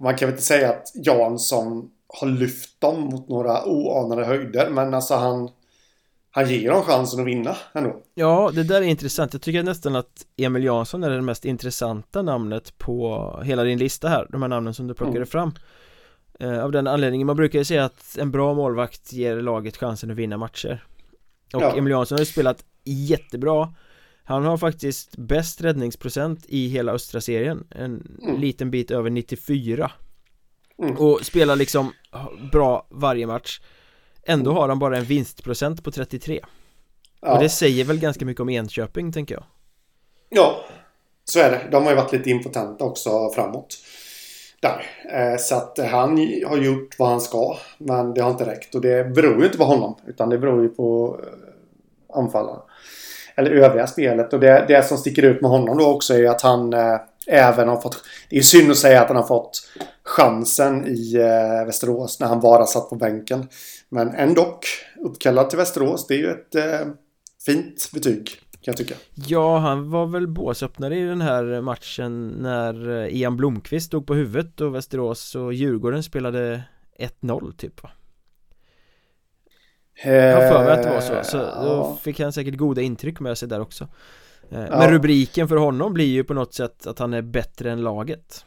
Man 0.00 0.16
kan 0.16 0.26
väl 0.26 0.34
inte 0.34 0.46
säga 0.46 0.70
att 0.70 0.92
Jansson 0.94 1.90
har 2.06 2.28
lyft 2.28 2.80
dem 2.80 3.00
mot 3.00 3.28
några 3.28 3.64
oanade 3.64 4.24
höjder, 4.24 4.70
men 4.70 4.94
alltså 4.94 5.14
han 5.14 5.50
han 6.30 6.48
ger 6.48 6.70
dem 6.70 6.82
chansen 6.82 7.20
att 7.20 7.26
vinna 7.26 7.56
ändå 7.72 8.02
Ja, 8.14 8.50
det 8.54 8.62
där 8.62 8.82
är 8.82 8.86
intressant. 8.86 9.32
Jag 9.32 9.42
tycker 9.42 9.62
nästan 9.62 9.96
att 9.96 10.26
Emil 10.36 10.64
Jansson 10.64 11.04
är 11.04 11.10
det 11.10 11.22
mest 11.22 11.44
intressanta 11.44 12.22
namnet 12.22 12.78
på 12.78 13.32
hela 13.44 13.64
din 13.64 13.78
lista 13.78 14.08
här, 14.08 14.26
de 14.30 14.42
här 14.42 14.48
namnen 14.48 14.74
som 14.74 14.86
du 14.86 14.94
plockade 14.94 15.16
mm. 15.16 15.26
fram 15.26 15.52
eh, 16.40 16.64
Av 16.64 16.72
den 16.72 16.86
anledningen, 16.86 17.26
man 17.26 17.36
brukar 17.36 17.58
ju 17.58 17.64
säga 17.64 17.84
att 17.84 18.18
en 18.18 18.30
bra 18.30 18.54
målvakt 18.54 19.12
ger 19.12 19.36
laget 19.36 19.76
chansen 19.76 20.10
att 20.10 20.16
vinna 20.16 20.36
matcher 20.36 20.84
Och 21.54 21.62
ja. 21.62 21.76
Emil 21.76 21.90
Jansson 21.90 22.16
har 22.16 22.20
ju 22.20 22.26
spelat 22.26 22.64
jättebra 22.84 23.74
han 24.28 24.44
har 24.44 24.56
faktiskt 24.56 25.16
bäst 25.16 25.60
räddningsprocent 25.60 26.44
i 26.48 26.68
hela 26.68 26.92
östra 26.92 27.20
serien 27.20 27.66
En 27.70 28.18
mm. 28.22 28.40
liten 28.40 28.70
bit 28.70 28.90
över 28.90 29.10
94 29.10 29.92
mm. 30.82 30.96
Och 30.96 31.20
spelar 31.22 31.56
liksom 31.56 31.92
bra 32.52 32.86
varje 32.90 33.26
match. 33.26 33.60
Ändå 34.22 34.52
har 34.52 34.68
han 34.68 34.78
bara 34.78 34.98
en 34.98 35.04
vinstprocent 35.04 35.84
på 35.84 35.90
33 35.90 36.40
ja. 37.20 37.32
Och 37.32 37.42
det 37.42 37.48
säger 37.48 37.84
väl 37.84 37.98
ganska 37.98 38.24
mycket 38.24 38.40
om 38.40 38.48
Enköping 38.48 39.12
tänker 39.12 39.34
jag. 39.34 39.44
Ja 40.28 40.64
Så 41.24 41.40
är 41.40 41.50
det, 41.50 41.68
de 41.70 41.82
har 41.84 41.90
ju 41.90 41.96
varit 41.96 42.12
lite 42.12 42.30
impotenta 42.30 42.84
också 42.84 43.30
framåt. 43.34 43.76
Där. 44.60 44.86
Eh, 45.12 45.38
Så 45.38 45.54
att 45.54 45.78
han 45.78 46.10
har 46.46 46.56
gjort 46.56 46.98
vad 46.98 47.08
han 47.08 47.20
ska 47.20 47.56
Men 47.78 48.14
det 48.14 48.20
har 48.20 48.30
inte 48.30 48.46
räckt. 48.46 48.74
Och 48.74 48.80
det 48.80 49.14
beror 49.14 49.38
ju 49.38 49.44
inte 49.44 49.58
på 49.58 49.64
honom 49.64 49.96
Utan 50.06 50.28
det 50.28 50.38
beror 50.38 50.62
ju 50.62 50.68
på 50.68 51.20
eh, 51.22 52.18
anfallarna 52.18 52.62
eller 53.38 53.50
övriga 53.50 53.86
spelet. 53.86 54.32
Och 54.32 54.40
det, 54.40 54.64
det 54.68 54.86
som 54.86 54.98
sticker 54.98 55.22
ut 55.22 55.40
med 55.40 55.50
honom 55.50 55.78
då 55.78 55.86
också 55.86 56.14
är 56.14 56.18
ju 56.18 56.28
att 56.28 56.42
han 56.42 56.72
eh, 56.72 56.96
även 57.26 57.68
har 57.68 57.80
fått... 57.80 58.04
Det 58.30 58.38
är 58.38 58.42
synd 58.42 58.70
att 58.70 58.76
säga 58.76 59.02
att 59.02 59.08
han 59.08 59.16
har 59.16 59.26
fått 59.26 59.60
chansen 60.04 60.86
i 60.86 61.14
eh, 61.14 61.66
Västerås 61.66 62.20
när 62.20 62.26
han 62.26 62.40
bara 62.40 62.66
satt 62.66 62.90
på 62.90 62.96
bänken. 62.96 63.48
Men 63.88 64.14
ändå 64.14 64.60
uppkallad 65.04 65.50
till 65.50 65.58
Västerås. 65.58 66.06
Det 66.06 66.14
är 66.14 66.18
ju 66.18 66.30
ett 66.30 66.54
eh, 66.54 66.88
fint 67.46 67.90
betyg. 67.92 68.30
Kan 68.50 68.72
jag 68.72 68.76
tycka. 68.76 68.94
Ja, 69.14 69.58
han 69.58 69.90
var 69.90 70.06
väl 70.06 70.28
båsöppnare 70.28 70.98
i 70.98 71.02
den 71.02 71.20
här 71.20 71.60
matchen 71.60 72.28
när 72.28 72.90
eh, 72.90 73.16
Ian 73.16 73.36
Blomqvist 73.36 73.86
stod 73.86 74.06
på 74.06 74.14
huvudet 74.14 74.60
och 74.60 74.74
Västerås 74.74 75.34
och 75.34 75.52
Djurgården 75.54 76.02
spelade 76.02 76.62
1-0 77.22 77.56
typ 77.56 77.82
va? 77.82 77.90
Jag 80.04 80.34
har 80.34 80.48
för 80.48 80.64
mig 80.64 80.72
att 80.72 80.82
det 80.82 80.90
var 80.90 81.00
så, 81.00 81.24
så 81.24 81.36
då 81.38 81.98
fick 82.02 82.20
han 82.20 82.32
säkert 82.32 82.56
goda 82.56 82.80
intryck 82.80 83.20
med 83.20 83.38
sig 83.38 83.48
där 83.48 83.60
också 83.60 83.84
eh, 84.50 84.58
Men 84.58 84.80
ja. 84.80 84.90
rubriken 84.90 85.48
för 85.48 85.56
honom 85.56 85.94
blir 85.94 86.06
ju 86.06 86.24
på 86.24 86.34
något 86.34 86.54
sätt 86.54 86.86
att 86.86 86.98
han 86.98 87.14
är 87.14 87.22
bättre 87.22 87.72
än 87.72 87.82
laget 87.82 88.44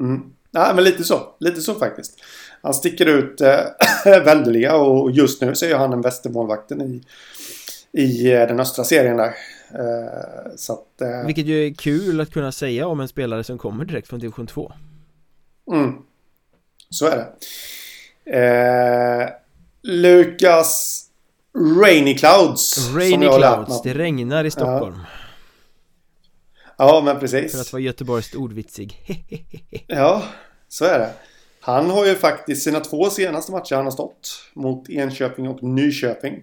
Mm. 0.00 0.32
Nej, 0.50 0.74
men 0.74 0.84
lite 0.84 1.04
så. 1.04 1.34
Lite 1.40 1.60
så 1.60 1.74
faktiskt. 1.74 2.20
Han 2.62 2.74
sticker 2.74 3.06
ut 3.06 3.40
äh, 4.06 4.24
väldeliga 4.24 4.76
och 4.76 5.10
just 5.10 5.42
nu 5.42 5.54
så 5.54 5.66
är 5.66 5.74
han 5.74 5.90
den 5.90 6.00
bästa 6.00 6.28
målvakten 6.28 6.82
i, 6.82 7.02
i 8.02 8.32
äh, 8.32 8.46
den 8.46 8.60
östra 8.60 8.84
serien 8.84 9.16
där. 9.16 9.34
Äh, 9.74 10.56
så 10.56 10.72
att, 10.72 11.00
äh, 11.00 11.26
Vilket 11.26 11.46
ju 11.46 11.66
är 11.66 11.74
kul 11.74 12.20
att 12.20 12.30
kunna 12.30 12.52
säga 12.52 12.86
om 12.86 13.00
en 13.00 13.08
spelare 13.08 13.44
som 13.44 13.58
kommer 13.58 13.84
direkt 13.84 14.08
från 14.08 14.20
division 14.20 14.46
2. 14.46 14.72
Mm. 15.72 15.94
Så 16.90 17.06
är 17.06 17.16
det. 17.16 17.26
Lukas 19.82 21.02
Rainy 21.82 22.18
Clouds. 22.18 22.90
Rainy 22.94 23.28
Clouds, 23.28 23.82
det 23.82 23.94
regnar 23.94 24.44
i 24.44 24.50
Stockholm. 24.50 24.94
Ja. 24.98 25.06
Ja, 26.76 27.02
men 27.04 27.20
precis. 27.20 27.52
För 27.52 27.60
att 27.60 27.72
vara 27.72 27.82
Göteborgskt 27.82 28.34
ordvitsig. 28.34 28.96
ja, 29.86 30.22
så 30.68 30.84
är 30.84 30.98
det. 30.98 31.10
Han 31.60 31.90
har 31.90 32.06
ju 32.06 32.14
faktiskt 32.14 32.62
sina 32.62 32.80
två 32.80 33.10
senaste 33.10 33.52
matcher 33.52 33.74
han 33.74 33.84
har 33.84 33.90
stått 33.90 34.30
mot 34.54 34.90
Enköping 34.90 35.48
och 35.48 35.62
Nyköping. 35.62 36.42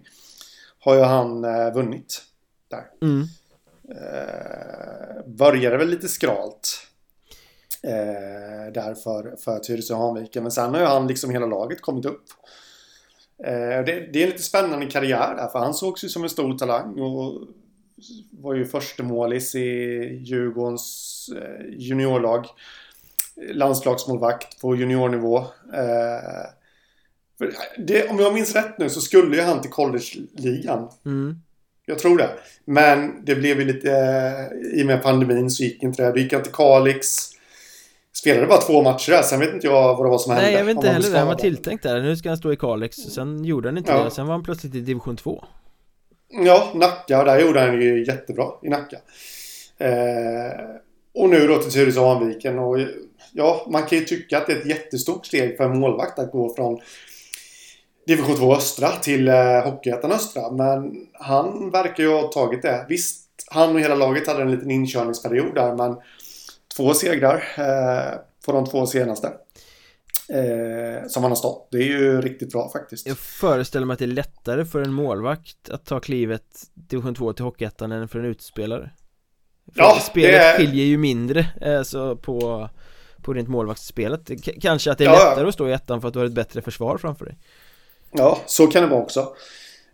Har 0.80 0.96
ju 0.96 1.02
han 1.02 1.44
eh, 1.46 1.74
vunnit. 1.74 2.22
Där. 2.70 2.84
Mm. 3.02 3.28
Eh, 3.90 5.28
började 5.28 5.78
väl 5.78 5.90
lite 5.90 6.08
skralt. 6.08 6.88
Eh, 7.84 8.74
där 8.74 8.96
för, 8.96 9.36
för 9.36 9.60
Tyresö 9.60 9.96
Hanviken. 9.96 10.44
Men 10.44 10.52
sen 10.52 10.74
har 10.74 10.82
ju 10.82 10.88
han 10.88 11.08
liksom 11.08 11.30
hela 11.30 11.46
laget 11.46 11.82
kommit 11.82 12.06
upp. 12.06 12.24
Eh, 13.44 13.86
det, 13.86 14.10
det, 14.14 14.20
är 14.20 14.24
en 14.24 14.30
lite 14.30 14.44
spännande 14.44 14.86
karriär 14.86 15.36
där. 15.36 15.48
För 15.48 15.60
han 15.60 15.74
sågs 15.74 16.04
ju 16.04 16.10
som 16.10 16.24
en 16.24 16.30
stor 16.30 16.58
talang. 16.58 17.00
Och 17.00 17.48
var 18.32 18.54
ju 18.54 18.66
första 18.66 19.04
målis 19.04 19.56
i 19.56 19.60
Djurgårdens 20.24 21.30
eh, 21.36 21.66
juniorlag. 21.78 22.46
Landslagsmålvakt 23.52 24.62
på 24.62 24.76
juniornivå. 24.76 25.38
Eh, 25.74 26.50
det, 27.78 28.10
om 28.10 28.20
jag 28.20 28.34
minns 28.34 28.56
rätt 28.56 28.78
nu 28.78 28.90
så 28.90 29.02
skulle 29.02 29.36
ju 29.36 29.42
han 29.42 29.62
till 29.62 29.72
college-ligan. 29.72 30.90
Mm. 31.06 31.36
Jag 31.86 32.00
tror 32.00 32.18
det. 32.18 32.30
Men 32.66 33.26
det 33.26 33.36
blev 33.36 33.60
ju 33.60 33.66
lite... 33.66 33.90
I 34.74 34.84
och 34.84 34.88
med 34.88 35.04
pandemin 35.04 35.52
så 35.52 35.64
gick 35.64 35.84
inte 35.84 36.04
det. 36.04 36.12
Då 36.12 36.18
gick 36.18 36.34
han 36.34 36.44
till 36.44 36.52
Kalix. 36.52 37.30
Spelade 38.14 38.48
bara 38.48 38.62
två 38.62 38.82
matcher 38.82 39.12
där, 39.12 39.22
sen 39.22 39.40
vet 39.40 39.54
inte 39.54 39.68
jag 39.68 39.98
vad 39.98 40.06
det 40.06 40.10
var 40.10 40.18
som 40.18 40.32
hände. 40.32 40.48
Nej, 40.48 40.58
jag 40.58 40.66
vet 40.66 40.76
inte 40.76 40.90
heller 40.90 41.12
det. 41.12 41.18
Han 41.18 41.28
var 41.28 41.36
tilltänkt 41.36 41.84
där. 41.84 42.02
Nu 42.02 42.16
ska 42.16 42.30
han 42.30 42.38
stå 42.38 42.54
i 42.54 42.56
Kalix. 42.56 42.98
Sen 42.98 43.46
gjorde 43.46 43.68
han 43.68 43.78
inte 43.78 43.92
ja. 43.92 44.04
det. 44.04 44.12
Sen 44.12 44.28
var 44.28 44.34
han 44.34 44.44
plötsligt 44.44 44.76
i 44.76 44.80
division 44.80 45.18
2. 45.18 45.44
Ja, 46.30 46.72
Nacka. 46.74 47.24
Där 47.24 47.40
gjorde 47.40 47.60
han 47.60 47.82
ju 47.82 48.06
jättebra 48.06 48.46
i 48.64 48.70
Nacka. 48.70 48.98
Eh, 49.78 50.60
och 51.16 51.30
nu 51.30 51.48
då 51.48 51.58
till 51.58 51.72
Tyresö 51.72 52.00
Hanviken. 52.00 52.60
Och 52.60 52.80
ja, 53.34 53.68
man 53.72 53.84
kan 53.84 53.98
ju 53.98 54.06
tycka 54.06 54.38
att 54.38 54.48
det 54.48 54.54
är 54.54 54.58
ett 54.58 54.66
jättestort 54.66 55.26
steg 55.26 55.58
för 55.58 55.64
en 55.64 55.80
målvakt 55.80 56.20
att 56.20 56.32
gå 56.32 56.56
från 56.56 56.80
Division 58.08 58.36
2 58.36 58.56
Östra 58.56 58.90
till 58.90 59.28
eh, 59.28 59.64
Hockeyettan 59.66 60.12
Östra. 60.12 60.52
Men 60.52 61.08
han 61.14 61.72
verkar 61.72 62.04
ju 62.04 62.10
ha 62.10 62.28
tagit 62.28 62.62
det. 62.62 62.86
Visst, 62.90 63.26
han 63.48 63.76
och 63.76 63.82
hela 63.82 63.96
laget 63.96 64.28
hade 64.28 64.42
en 64.42 64.52
liten 64.52 64.72
inkörningsperiod 64.72 65.56
där, 65.56 65.76
men 65.76 65.98
två 66.80 66.94
segrar 66.94 67.44
eh, 67.58 68.20
på 68.46 68.52
de 68.52 68.66
två 68.66 68.86
senaste 68.86 69.28
eh, 70.30 71.08
som 71.08 71.24
han 71.24 71.32
har 71.32 71.36
stått. 71.36 71.68
Det 71.72 71.78
är 71.78 71.84
ju 71.84 72.22
riktigt 72.22 72.52
bra 72.52 72.70
faktiskt. 72.70 73.08
Jag 73.08 73.18
föreställer 73.18 73.86
mig 73.86 73.94
att 73.94 74.00
det 74.00 74.06
är 74.06 74.08
lättare 74.08 74.66
för 74.66 74.82
en 74.82 74.94
målvakt 74.94 75.70
att 75.70 75.86
ta 75.86 76.00
klivet 76.00 76.44
division 76.74 77.16
2 77.16 77.34
till 77.34 77.46
Hockeyettan 77.46 77.92
än 77.92 78.08
för 78.08 78.20
en 78.20 78.26
utspelare. 78.26 78.92
För 79.74 79.82
ja, 79.82 80.00
spelet 80.02 80.42
är... 80.42 80.58
skiljer 80.58 80.86
ju 80.86 80.98
mindre 80.98 81.48
alltså 81.80 82.16
på, 82.16 82.70
på 83.22 83.34
rent 83.34 83.50
målvaktsspelet. 83.50 84.28
K 84.46 84.52
kanske 84.62 84.92
att 84.92 84.98
det 84.98 85.04
är 85.04 85.10
ja, 85.10 85.30
lättare 85.30 85.48
att 85.48 85.54
stå 85.54 85.70
i 85.70 85.74
ettan 85.74 86.02
för 86.02 86.08
att 86.08 86.14
du 86.14 86.20
har 86.20 86.26
ett 86.26 86.32
bättre 86.32 86.62
försvar 86.62 86.98
framför 86.98 87.26
dig. 87.26 87.38
Ja, 88.12 88.40
så 88.46 88.68
kan 88.68 88.84
det 88.84 88.90
vara 88.90 89.02
också. 89.02 89.36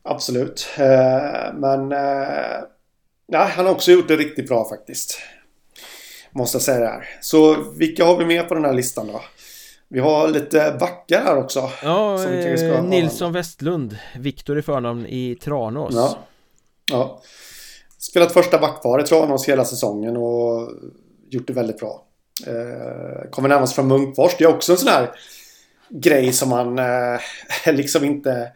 Absolut. 0.04 0.68
Eh, 0.78 1.54
men 1.54 1.92
eh, 1.92 2.62
nej, 3.28 3.50
han 3.50 3.66
har 3.66 3.72
också 3.72 3.92
gjort 3.92 4.08
det 4.08 4.16
riktigt 4.16 4.48
bra 4.48 4.70
faktiskt. 4.70 5.20
Måste 6.36 6.56
jag 6.56 6.62
säga 6.62 6.80
det 6.80 6.86
här. 6.86 7.10
Så 7.22 7.64
vilka 7.78 8.06
har 8.06 8.18
vi 8.18 8.26
med 8.26 8.48
på 8.48 8.54
den 8.54 8.66
här 8.66 8.74
listan 8.74 9.08
då? 9.08 9.22
Vi 9.88 10.00
har 10.00 10.28
lite 10.28 10.78
backar 10.80 11.22
här 11.22 11.38
också. 11.38 11.70
Ja, 11.84 12.24
eh, 12.24 12.84
Nilsson 12.84 13.34
Westlund, 13.34 13.98
Viktor 14.16 14.60
i 14.60 14.62
förnamn 14.62 15.06
i 15.06 15.36
Tranås. 15.36 15.96
Ja. 15.96 16.18
ja. 16.92 17.22
Spelat 17.98 18.32
första 18.32 18.60
backpar 18.60 19.02
i 19.02 19.04
Tranås 19.04 19.50
hela 19.50 19.66
säsongen 19.66 20.18
och 20.18 20.70
gjort 21.30 21.48
det 21.48 21.54
väldigt 21.54 21.80
bra. 21.80 22.06
Eh, 22.48 23.30
kommer 23.30 23.50
närmast 23.50 23.76
från 23.76 23.88
Munkfors. 23.88 24.36
Det 24.38 24.44
är 24.44 24.56
också 24.56 24.72
en 24.72 24.78
sån 24.78 24.90
här 24.90 25.12
grej 25.90 26.34
som 26.34 26.50
man 26.50 26.80
eh, 26.80 27.20
liksom 27.74 28.04
inte... 28.04 28.52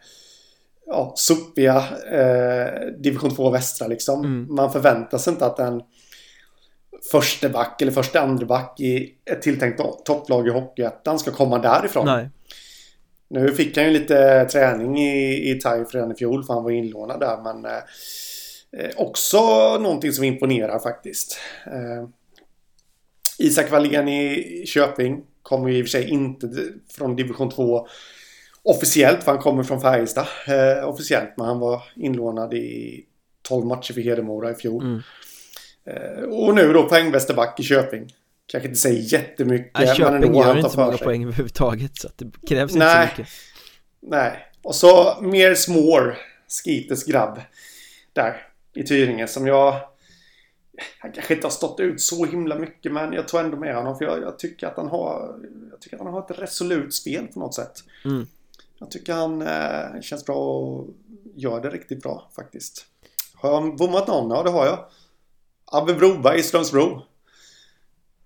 Ja, 0.86 1.12
sopiga 1.16 1.76
eh, 2.12 2.86
division 2.98 3.36
2 3.36 3.50
västra 3.50 3.86
liksom. 3.86 4.24
Mm. 4.24 4.54
Man 4.54 4.72
förväntar 4.72 5.18
sig 5.18 5.32
inte 5.32 5.46
att 5.46 5.58
en 5.58 5.82
första 7.12 7.48
back 7.48 7.82
eller 7.82 7.92
första 7.92 8.20
andra 8.20 8.46
back 8.46 8.80
i 8.80 9.14
ett 9.30 9.42
tilltänkt 9.42 9.80
topplag 10.04 10.46
i 10.48 10.50
Hockeyettan 10.50 11.18
ska 11.18 11.30
komma 11.30 11.58
därifrån. 11.58 12.06
Nej. 12.06 12.28
Nu 13.30 13.52
fick 13.52 13.76
han 13.76 13.86
ju 13.86 13.92
lite 13.92 14.44
träning 14.44 14.98
i, 14.98 15.50
i 15.50 15.54
TIFE 15.54 15.84
redan 15.92 16.12
i 16.12 16.14
fjol 16.14 16.44
för 16.44 16.54
han 16.54 16.64
var 16.64 16.70
inlånad 16.70 17.20
där 17.20 17.42
men 17.42 17.64
eh, 17.64 17.82
eh, 18.76 18.90
också 18.96 19.38
någonting 19.78 20.12
som 20.12 20.24
imponerar 20.24 20.78
faktiskt. 20.78 21.38
Eh, 21.66 22.08
Isak 23.38 23.70
Wallén 23.70 24.08
i 24.08 24.64
Köping 24.66 25.22
kommer 25.42 25.68
ju 25.68 25.78
i 25.78 25.82
och 25.82 25.86
för 25.86 25.90
sig 25.90 26.08
inte 26.08 26.48
från 26.96 27.16
division 27.16 27.50
2 27.50 27.86
officiellt 28.62 29.24
för 29.24 29.32
han 29.32 29.40
kommer 29.40 29.62
från 29.62 29.80
Färjestad 29.80 30.26
eh, 30.46 30.88
officiellt 30.88 31.30
men 31.36 31.46
han 31.46 31.58
var 31.58 31.82
inlånad 31.96 32.54
i 32.54 33.04
12 33.42 33.66
matcher 33.66 33.92
för 33.92 34.00
Hedemora 34.00 34.50
i 34.50 34.54
fjol. 34.54 34.82
Mm. 34.82 35.00
Eh, 35.84 36.22
och 36.22 36.54
nu 36.54 36.72
då 36.72 36.88
poängvästerback 36.88 37.60
i 37.60 37.62
Köping. 37.62 38.14
Kanske 38.46 38.68
inte 38.68 38.80
säger 38.80 39.12
jättemycket. 39.12 39.78
Nej, 39.78 39.96
Köping 39.96 40.20
men 40.20 40.34
gör 40.34 40.56
inte 40.56 40.70
så 40.70 40.80
många 40.80 40.98
poäng 40.98 41.22
överhuvudtaget 41.22 41.96
så 41.96 42.06
att 42.06 42.18
det 42.18 42.30
krävs 42.48 42.74
Nej. 42.74 43.02
inte 43.02 43.14
så 43.14 43.20
mycket. 43.20 43.32
Nej. 44.00 44.46
Och 44.62 44.74
så 44.74 45.20
mer 45.20 45.54
Smår, 45.54 46.18
Skites 46.64 47.04
grabb. 47.04 47.40
Där 48.12 48.46
i 48.74 48.82
Tyringe 48.82 49.26
som 49.26 49.46
jag... 49.46 49.80
Han 50.98 51.12
kanske 51.12 51.34
inte 51.34 51.46
har 51.46 51.52
stått 51.52 51.80
ut 51.80 52.00
så 52.00 52.24
himla 52.24 52.58
mycket 52.58 52.92
men 52.92 53.12
jag 53.12 53.28
tror 53.28 53.40
ändå 53.40 53.56
med 53.56 53.74
honom 53.74 53.98
för 53.98 54.04
jag, 54.04 54.22
jag, 54.22 54.38
tycker 54.38 54.66
att 54.66 54.76
han 54.76 54.88
har... 54.88 55.40
Jag 55.70 55.80
tycker 55.80 55.96
att 55.96 56.02
han 56.02 56.12
har 56.12 56.20
ett 56.30 56.38
resolut 56.38 56.94
spel 56.94 57.26
på 57.26 57.40
något 57.40 57.54
sätt. 57.54 57.84
Mm. 58.04 58.26
Jag 58.78 58.90
tycker 58.90 59.12
han 59.12 59.42
eh, 59.42 60.00
känns 60.00 60.26
bra 60.26 60.36
och 60.36 60.86
gör 61.34 61.60
det 61.60 61.70
riktigt 61.70 62.02
bra 62.02 62.30
faktiskt. 62.36 62.86
Har 63.34 63.50
jag 63.50 63.76
bommat 63.76 64.08
någon? 64.08 64.30
Ja 64.30 64.42
det 64.42 64.50
har 64.50 64.66
jag. 64.66 64.78
Abbe 65.70 65.94
Broberg 65.94 66.38
i 66.38 66.42
Strömsbro. 66.42 67.02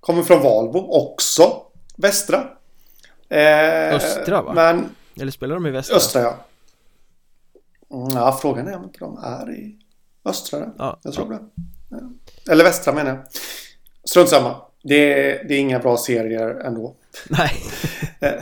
Kommer 0.01 0.23
från 0.23 0.43
Valbo 0.43 0.79
också. 0.79 1.63
Västra. 1.97 2.49
Eh, 3.29 3.95
Östra 3.95 4.43
va? 4.43 4.53
Men, 4.55 4.95
Eller 5.21 5.33
spelar 5.33 5.55
de 5.55 5.67
i 5.67 5.71
Västra? 5.71 5.97
Östra 5.97 6.23
ja. 6.23 6.37
Mm, 7.91 8.09
ja, 8.17 8.39
frågan 8.43 8.69
är 8.69 8.77
om 8.77 8.85
inte 8.85 8.99
de 8.99 9.19
är 9.19 9.51
i 9.51 9.79
Östra. 10.25 10.73
Ja. 10.79 11.01
Jag 11.03 11.13
tror 11.13 11.31
det. 11.31 11.41
Eller 12.53 12.65
Västra 12.65 12.93
menar 12.93 13.11
jag. 13.11 13.25
Strunt 14.05 14.29
samma. 14.29 14.57
Det 14.83 14.95
är, 15.13 15.45
det 15.49 15.55
är 15.55 15.59
inga 15.59 15.79
bra 15.79 15.97
serier 15.97 16.49
ändå. 16.49 16.95
Nej. 17.29 17.53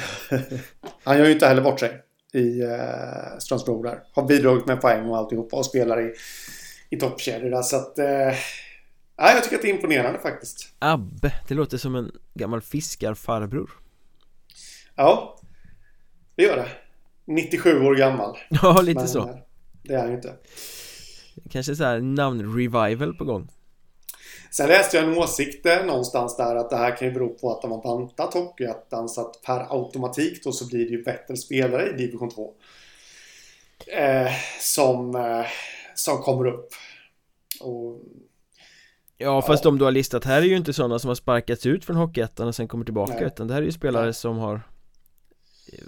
Han 1.05 1.19
gör 1.19 1.27
ju 1.27 1.33
inte 1.33 1.47
heller 1.47 1.63
bort 1.63 1.81
sig 1.81 2.03
i 2.33 2.63
eh, 2.63 3.39
Strömsbro 3.39 3.83
där. 3.83 4.03
Har 4.13 4.23
bidragit 4.23 4.67
med 4.67 4.81
poäng 4.81 5.09
och 5.09 5.17
alltihopa 5.17 5.57
och 5.57 5.67
spelar 5.67 6.01
i, 6.01 6.15
i 6.91 6.97
toppkedjor 6.97 7.51
där. 7.51 7.63
Så 7.63 7.77
att 7.77 7.99
eh, 7.99 8.35
Nej, 9.23 9.35
jag 9.35 9.45
tycker 9.45 9.57
att 9.57 9.63
det 9.63 9.69
är 9.69 9.75
imponerande 9.75 10.19
faktiskt. 10.19 10.75
Abbe, 10.79 11.33
det 11.49 11.55
låter 11.55 11.79
som 11.79 11.95
en 11.95 12.13
gammal 12.35 12.61
fiskarfarbror. 12.61 13.71
Ja, 14.95 15.41
det 16.37 16.43
gör 16.43 16.57
det. 16.57 16.69
97 17.25 17.81
år 17.85 17.95
gammal. 17.95 18.39
Ja, 18.49 18.81
lite 18.81 19.01
Men, 19.01 19.09
så. 19.09 19.29
Eh, 19.29 19.37
det 19.83 19.95
är 19.95 19.99
han 19.99 20.09
ju 20.09 20.15
inte. 20.15 20.35
Kanske 21.51 21.77
så 21.77 21.85
här 21.85 22.01
namn-revival 22.01 23.15
på 23.15 23.25
gång. 23.25 23.49
Sen 24.51 24.69
läste 24.69 24.97
jag 24.97 25.07
en 25.07 25.19
åsikt 25.19 25.65
någonstans 25.65 26.37
där 26.37 26.57
att 26.57 26.71
det 26.71 26.77
här 26.77 26.97
kan 26.97 27.09
ju 27.09 27.15
bero 27.15 27.29
på 27.39 27.53
att 27.53 27.63
de 27.63 27.71
har 27.71 27.83
bantat 27.83 28.35
Hockeyettan 28.35 29.09
så 29.09 29.21
att 29.21 29.43
per 29.43 29.77
automatik 29.79 30.45
då 30.45 30.53
så 30.53 30.67
blir 30.67 30.85
det 30.85 30.91
ju 30.91 31.03
bättre 31.03 31.37
spelare 31.37 31.91
i 31.91 31.93
division 31.93 32.31
2. 32.31 32.55
Eh, 33.87 34.33
som, 34.61 35.17
eh, 35.17 35.47
som 35.95 36.19
kommer 36.19 36.47
upp 36.47 36.69
och, 37.61 38.01
Ja 39.23 39.43
fast 39.43 39.65
ja. 39.65 39.71
de 39.71 39.79
du 39.79 39.85
har 39.85 39.93
listat 39.93 40.25
här 40.25 40.43
är 40.43 40.47
ju 40.47 40.57
inte 40.57 40.73
sådana 40.73 40.99
som 40.99 41.09
har 41.09 41.15
sparkats 41.15 41.67
ut 41.67 41.85
från 41.85 41.97
Hockeyettan 41.97 42.49
och 42.49 42.55
sen 42.55 42.69
kommer 42.69 42.85
tillbaka 42.85 43.15
Nej. 43.15 43.25
utan 43.25 43.47
det 43.47 43.55
här 43.55 43.61
är 43.61 43.67
ju 43.67 43.73
spelare 43.73 44.05
Nej. 44.05 44.15
som 44.15 44.39
har 44.39 44.61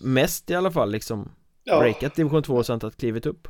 Mest 0.02 0.50
i 0.50 0.54
alla 0.54 0.70
fall 0.70 0.90
liksom 0.90 1.32
ja. 1.64 1.78
Breakat 1.78 2.14
division 2.14 2.42
2 2.42 2.54
och 2.54 2.66
sen 2.66 2.80
tagit 2.80 2.96
klivet 2.96 3.26
upp 3.26 3.48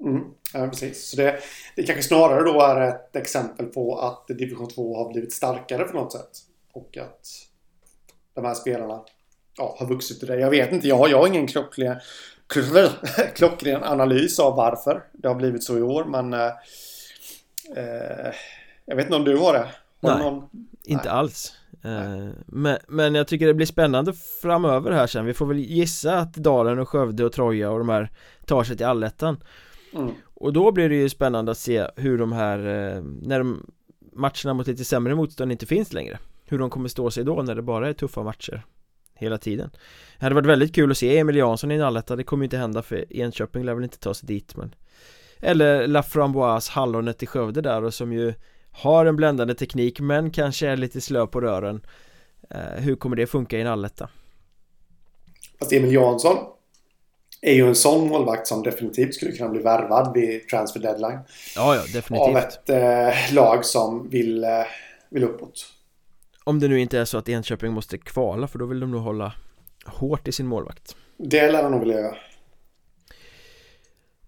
mm. 0.00 0.22
Ja 0.52 0.68
precis, 0.68 1.10
så 1.10 1.16
det, 1.16 1.38
det 1.76 1.82
kanske 1.82 2.02
snarare 2.02 2.52
då 2.52 2.60
är 2.60 2.88
ett 2.88 3.16
exempel 3.16 3.66
på 3.66 3.98
att 3.98 4.38
division 4.38 4.68
2 4.68 4.96
har 4.96 5.12
blivit 5.12 5.32
starkare 5.32 5.84
på 5.84 5.96
något 5.96 6.12
sätt 6.12 6.30
Och 6.72 6.96
att 6.96 7.26
de 8.34 8.44
här 8.44 8.54
spelarna 8.54 9.02
ja, 9.56 9.76
har 9.78 9.86
vuxit 9.86 10.22
ur 10.22 10.26
det. 10.26 10.40
Jag 10.40 10.50
vet 10.50 10.72
inte, 10.72 10.88
jag, 10.88 11.10
jag 11.10 11.18
har 11.18 11.26
ingen 11.26 11.46
klockren, 11.46 12.00
klockren 13.34 13.84
analys 13.84 14.38
av 14.38 14.56
varför 14.56 15.04
det 15.12 15.28
har 15.28 15.34
blivit 15.34 15.64
så 15.64 15.78
i 15.78 15.82
år. 15.82 16.04
Men 16.04 16.32
eh, 16.32 16.52
eh 17.76 18.32
jag 18.86 18.96
vet 18.96 19.04
inte 19.06 19.16
om 19.16 19.24
du 19.24 19.36
har 19.36 19.52
det? 19.52 19.68
Nej, 20.00 20.18
någon... 20.18 20.48
inte 20.84 21.08
Nej. 21.08 21.12
alls. 21.12 21.52
Eh, 21.86 22.28
men, 22.46 22.78
men 22.88 23.14
jag 23.14 23.26
tycker 23.28 23.46
det 23.46 23.54
blir 23.54 23.66
spännande 23.66 24.12
framöver 24.42 24.92
här 24.92 25.06
sen 25.06 25.24
Vi 25.24 25.34
får 25.34 25.46
väl 25.46 25.58
gissa 25.58 26.18
att 26.18 26.34
Dalen 26.34 26.78
och 26.78 26.88
Skövde 26.88 27.24
och 27.24 27.32
Troja 27.32 27.70
och 27.70 27.78
de 27.78 27.88
här 27.88 28.10
tar 28.46 28.64
sig 28.64 28.76
till 28.76 28.86
allettan 28.86 29.36
mm. 29.94 30.14
Och 30.34 30.52
då 30.52 30.72
blir 30.72 30.88
det 30.88 30.94
ju 30.94 31.08
spännande 31.08 31.52
att 31.52 31.58
se 31.58 31.86
hur 31.96 32.18
de 32.18 32.32
här 32.32 32.58
eh, 32.58 33.02
När 33.02 33.38
de 33.38 33.70
matcherna 34.12 34.54
mot 34.54 34.66
lite 34.66 34.84
sämre 34.84 35.14
motstånd 35.14 35.52
inte 35.52 35.66
finns 35.66 35.92
längre 35.92 36.18
Hur 36.44 36.58
de 36.58 36.70
kommer 36.70 36.88
stå 36.88 37.10
sig 37.10 37.24
då 37.24 37.42
när 37.42 37.54
det 37.54 37.62
bara 37.62 37.88
är 37.88 37.92
tuffa 37.92 38.22
matcher 38.22 38.66
Hela 39.14 39.38
tiden 39.38 39.70
Det 40.18 40.24
hade 40.24 40.34
varit 40.34 40.46
väldigt 40.46 40.74
kul 40.74 40.90
att 40.90 40.98
se 40.98 41.18
Emil 41.18 41.36
Jansson 41.36 41.70
i 41.70 41.74
en 41.74 41.82
alletta 41.82 42.16
Det 42.16 42.24
kommer 42.24 42.42
ju 42.42 42.46
inte 42.46 42.58
hända 42.58 42.82
för 42.82 43.12
Enköping 43.12 43.64
lär 43.64 43.74
väl 43.74 43.84
inte 43.84 43.98
ta 43.98 44.14
sig 44.14 44.26
dit 44.26 44.56
men 44.56 44.74
Eller 45.40 45.86
La 45.86 46.02
Framboise 46.02 46.72
hallonet 46.72 47.22
i 47.22 47.26
Skövde 47.26 47.60
där 47.60 47.84
och 47.84 47.94
som 47.94 48.12
ju 48.12 48.34
Har 48.78 49.06
en 49.06 49.16
bländande 49.16 49.54
teknik 49.54 50.00
men 50.00 50.30
kanske 50.30 50.68
är 50.68 50.76
lite 50.76 51.00
slö 51.00 51.26
på 51.26 51.40
rören 51.40 51.80
eh, 52.50 52.82
Hur 52.82 52.96
kommer 52.96 53.16
det 53.16 53.26
funka 53.26 53.58
i 53.58 53.60
en 53.60 53.66
alletta? 53.66 54.08
Fast 55.58 55.72
Emil 55.72 55.92
Jansson 55.92 56.36
är 57.42 57.52
ju 57.52 57.68
en 57.68 57.74
sån 57.74 58.08
målvakt 58.08 58.46
som 58.46 58.62
definitivt 58.62 59.14
skulle 59.14 59.32
kunna 59.32 59.50
bli 59.50 59.62
värvad 59.62 60.14
vid 60.14 60.48
transfer 60.48 60.80
deadline. 60.80 61.18
Ja, 61.56 61.74
ja, 61.74 61.82
definitivt. 61.92 62.28
Av 62.28 62.36
ett 62.36 62.70
eh, 62.70 63.34
lag 63.34 63.64
som 63.64 64.10
vill, 64.10 64.44
eh, 64.44 64.50
vill 65.10 65.24
uppåt. 65.24 65.66
Om 66.44 66.60
det 66.60 66.68
nu 66.68 66.80
inte 66.80 66.98
är 66.98 67.04
så 67.04 67.18
att 67.18 67.28
Enköping 67.28 67.72
måste 67.72 67.98
kvala 67.98 68.48
för 68.48 68.58
då 68.58 68.66
vill 68.66 68.80
de 68.80 68.90
nog 68.90 69.02
hålla 69.02 69.32
hårt 69.86 70.28
i 70.28 70.32
sin 70.32 70.46
målvakt. 70.46 70.96
Det 71.16 71.52
lär 71.52 71.62
de 71.62 71.72
nog 71.72 71.80
vilja 71.80 72.00
göra. 72.00 72.16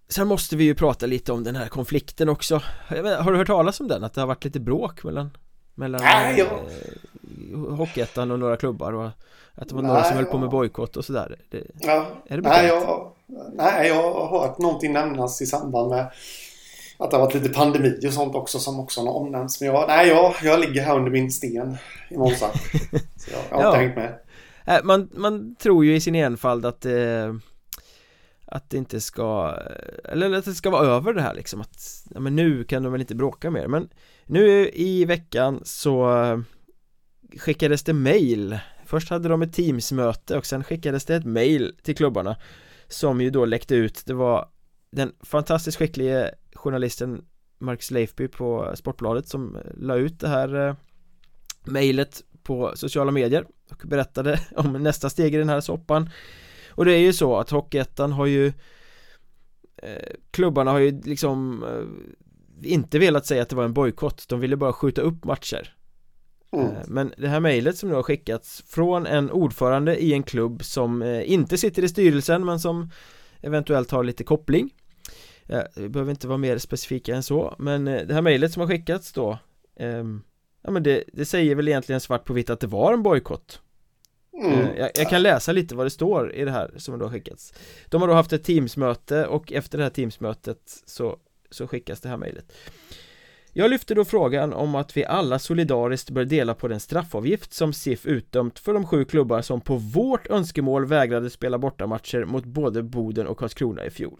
Sen 0.09 0.27
måste 0.27 0.55
vi 0.55 0.63
ju 0.63 0.75
prata 0.75 1.05
lite 1.05 1.31
om 1.31 1.43
den 1.43 1.55
här 1.55 1.67
konflikten 1.67 2.29
också 2.29 2.61
Har 2.87 3.31
du 3.31 3.37
hört 3.37 3.47
talas 3.47 3.79
om 3.79 3.87
den? 3.87 4.03
Att 4.03 4.13
det 4.13 4.21
har 4.21 4.27
varit 4.27 4.45
lite 4.45 4.59
bråk 4.59 5.03
mellan 5.03 5.31
Mellan 5.75 6.01
Nej, 6.03 6.41
eh, 6.41 7.75
Hockeyettan 7.77 8.31
och 8.31 8.39
några 8.39 8.57
klubbar 8.57 8.93
och 8.93 9.09
att 9.55 9.69
det 9.69 9.75
var 9.75 9.81
några 9.81 10.03
som 10.03 10.15
höll 10.15 10.25
på 10.25 10.37
med 10.37 10.49
bojkott 10.49 10.97
och 10.97 11.05
sådär 11.05 11.35
det, 11.49 11.63
ja. 11.79 12.07
Är 12.27 12.37
det 12.37 12.49
nej, 12.49 12.67
jag, 12.67 13.11
nej, 13.53 13.87
jag 13.87 14.13
har 14.13 14.39
hört 14.39 14.57
någonting 14.57 14.93
nämnas 14.93 15.41
i 15.41 15.45
samband 15.45 15.89
med 15.89 16.11
att 16.97 17.11
det 17.11 17.17
har 17.17 17.25
varit 17.25 17.33
lite 17.33 17.49
pandemi 17.49 17.99
och 18.07 18.13
sånt 18.13 18.35
också 18.35 18.59
som 18.59 18.79
också 18.79 19.01
har 19.01 19.13
omnämnts. 19.13 19.61
Men 19.61 19.69
jag, 19.69 19.87
nej, 19.87 20.07
jag, 20.07 20.33
jag 20.43 20.59
ligger 20.59 20.81
här 20.81 20.95
under 20.95 21.11
min 21.11 21.31
sten 21.31 21.77
i 22.09 22.17
Monza. 22.17 22.45
Så 23.17 23.31
jag, 23.31 23.41
jag 23.49 23.57
har 23.57 23.63
ja. 23.63 23.67
inte 23.67 23.79
hängt 23.79 23.95
med. 23.95 24.19
Äh, 24.65 24.83
man, 24.83 25.09
man 25.13 25.55
tror 25.55 25.85
ju 25.85 25.95
i 25.95 26.01
sin 26.01 26.15
enfald 26.15 26.65
att 26.65 26.85
eh, 26.85 27.33
att 28.51 28.69
det 28.69 28.77
inte 28.77 29.01
ska 29.01 29.57
eller 30.03 30.33
att 30.33 30.45
det 30.45 30.53
ska 30.53 30.69
vara 30.69 30.87
över 30.87 31.13
det 31.13 31.21
här 31.21 31.33
liksom 31.33 31.61
att 31.61 32.05
ja, 32.13 32.19
men 32.19 32.35
nu 32.35 32.63
kan 32.63 32.83
de 32.83 32.91
väl 32.91 33.01
inte 33.01 33.15
bråka 33.15 33.51
mer. 33.51 33.67
Men 33.67 33.89
nu 34.25 34.69
i 34.73 35.05
veckan 35.05 35.61
så 35.63 36.43
skickades 37.37 37.83
det 37.83 37.93
mail. 37.93 38.59
Först 38.85 39.09
hade 39.09 39.29
de 39.29 39.41
ett 39.41 39.53
Teamsmöte 39.53 40.37
och 40.37 40.45
sen 40.45 40.63
skickades 40.63 41.05
det 41.05 41.15
ett 41.15 41.25
mail 41.25 41.75
till 41.83 41.95
klubbarna 41.95 42.35
Som 42.87 43.21
ju 43.21 43.29
då 43.29 43.45
läckte 43.45 43.75
ut, 43.75 44.03
det 44.05 44.13
var 44.13 44.49
den 44.91 45.11
fantastiskt 45.21 45.77
skicklige 45.77 46.31
journalisten 46.53 47.25
Mark 47.57 47.91
Leifby 47.91 48.27
på 48.27 48.71
Sportbladet 48.75 49.27
som 49.27 49.57
la 49.77 49.95
ut 49.95 50.19
det 50.19 50.27
här 50.27 50.67
eh, 50.67 50.75
mejlet 51.63 52.23
på 52.43 52.71
sociala 52.75 53.11
medier 53.11 53.45
och 53.71 53.81
berättade 53.85 54.39
om 54.55 54.73
nästa 54.73 55.09
steg 55.09 55.35
i 55.35 55.37
den 55.37 55.49
här 55.49 55.61
soppan 55.61 56.09
och 56.79 56.85
det 56.85 56.93
är 56.93 56.99
ju 56.99 57.13
så 57.13 57.37
att 57.37 57.49
Hockeyettan 57.49 58.11
har 58.11 58.25
ju 58.25 58.47
eh, 59.77 60.13
klubbarna 60.31 60.71
har 60.71 60.79
ju 60.79 61.01
liksom 61.01 61.63
eh, 61.63 62.71
inte 62.71 62.99
velat 62.99 63.25
säga 63.25 63.41
att 63.41 63.49
det 63.49 63.55
var 63.55 63.63
en 63.63 63.73
bojkott. 63.73 64.25
De 64.27 64.39
ville 64.39 64.57
bara 64.57 64.73
skjuta 64.73 65.01
upp 65.01 65.23
matcher. 65.23 65.75
Mm. 66.51 66.65
Eh, 66.65 66.71
men 66.87 67.13
det 67.17 67.27
här 67.27 67.39
mejlet 67.39 67.77
som 67.77 67.89
nu 67.89 67.95
har 67.95 68.03
skickats 68.03 68.63
från 68.67 69.05
en 69.05 69.31
ordförande 69.31 70.03
i 70.03 70.13
en 70.13 70.23
klubb 70.23 70.63
som 70.63 71.01
eh, 71.01 71.31
inte 71.31 71.57
sitter 71.57 71.83
i 71.83 71.89
styrelsen 71.89 72.45
men 72.45 72.59
som 72.59 72.91
eventuellt 73.41 73.91
har 73.91 74.03
lite 74.03 74.23
koppling. 74.23 74.69
Ja, 75.43 75.63
Vi 75.75 75.89
behöver 75.89 76.11
inte 76.11 76.27
vara 76.27 76.37
mer 76.37 76.57
specifika 76.57 77.15
än 77.15 77.23
så 77.23 77.55
men 77.59 77.87
eh, 77.87 78.07
det 78.07 78.13
här 78.13 78.21
mejlet 78.21 78.53
som 78.53 78.61
har 78.61 78.67
skickats 78.67 79.13
då 79.13 79.39
um, 79.79 80.23
Ja 80.61 80.71
men 80.71 80.83
det, 80.83 81.03
det, 81.13 81.25
säger 81.25 81.55
väl 81.55 81.67
egentligen 81.67 82.01
svart 82.01 82.25
på 82.25 82.33
vitt 82.33 82.49
att 82.49 82.59
det 82.59 82.67
var 82.67 82.93
en 82.93 83.03
bojkott 83.03 83.61
mm. 84.39 84.59
Eh, 84.59 84.77
jag, 84.77 84.91
jag, 84.95 85.09
kan 85.09 85.21
läsa 85.21 85.51
lite 85.51 85.75
vad 85.75 85.85
det 85.85 85.89
står 85.89 86.33
i 86.33 86.45
det 86.45 86.51
här 86.51 86.71
som 86.77 86.99
då 86.99 87.05
har 87.05 87.11
skickats 87.11 87.53
De 87.89 88.01
har 88.01 88.07
då 88.07 88.13
haft 88.13 88.33
ett 88.33 88.43
teamsmöte 88.43 89.25
och 89.25 89.51
efter 89.51 89.77
det 89.77 89.83
här 89.83 89.91
teamsmötet 89.91 90.59
så, 90.85 91.17
så 91.51 91.67
skickas 91.67 92.01
det 92.01 92.09
här 92.09 92.17
mejlet 92.17 92.53
jag 93.53 93.69
lyfter 93.69 93.95
då 93.95 94.05
frågan 94.05 94.53
om 94.53 94.75
att 94.75 94.97
vi 94.97 95.05
alla 95.05 95.39
solidariskt 95.39 96.09
bör 96.09 96.25
dela 96.25 96.53
på 96.53 96.67
den 96.67 96.79
straffavgift 96.79 97.53
som 97.53 97.73
SIF 97.73 98.05
utdömt 98.05 98.59
för 98.59 98.73
de 98.73 98.85
sju 98.85 99.05
klubbar 99.05 99.41
som 99.41 99.61
på 99.61 99.75
vårt 99.75 100.27
önskemål 100.27 100.85
vägrade 100.85 101.29
spela 101.29 101.57
bortamatcher 101.57 102.25
mot 102.25 102.45
både 102.45 102.83
Boden 102.83 103.27
och 103.27 103.37
Karlskrona 103.37 103.85
i 103.85 103.89
fjol. 103.89 104.19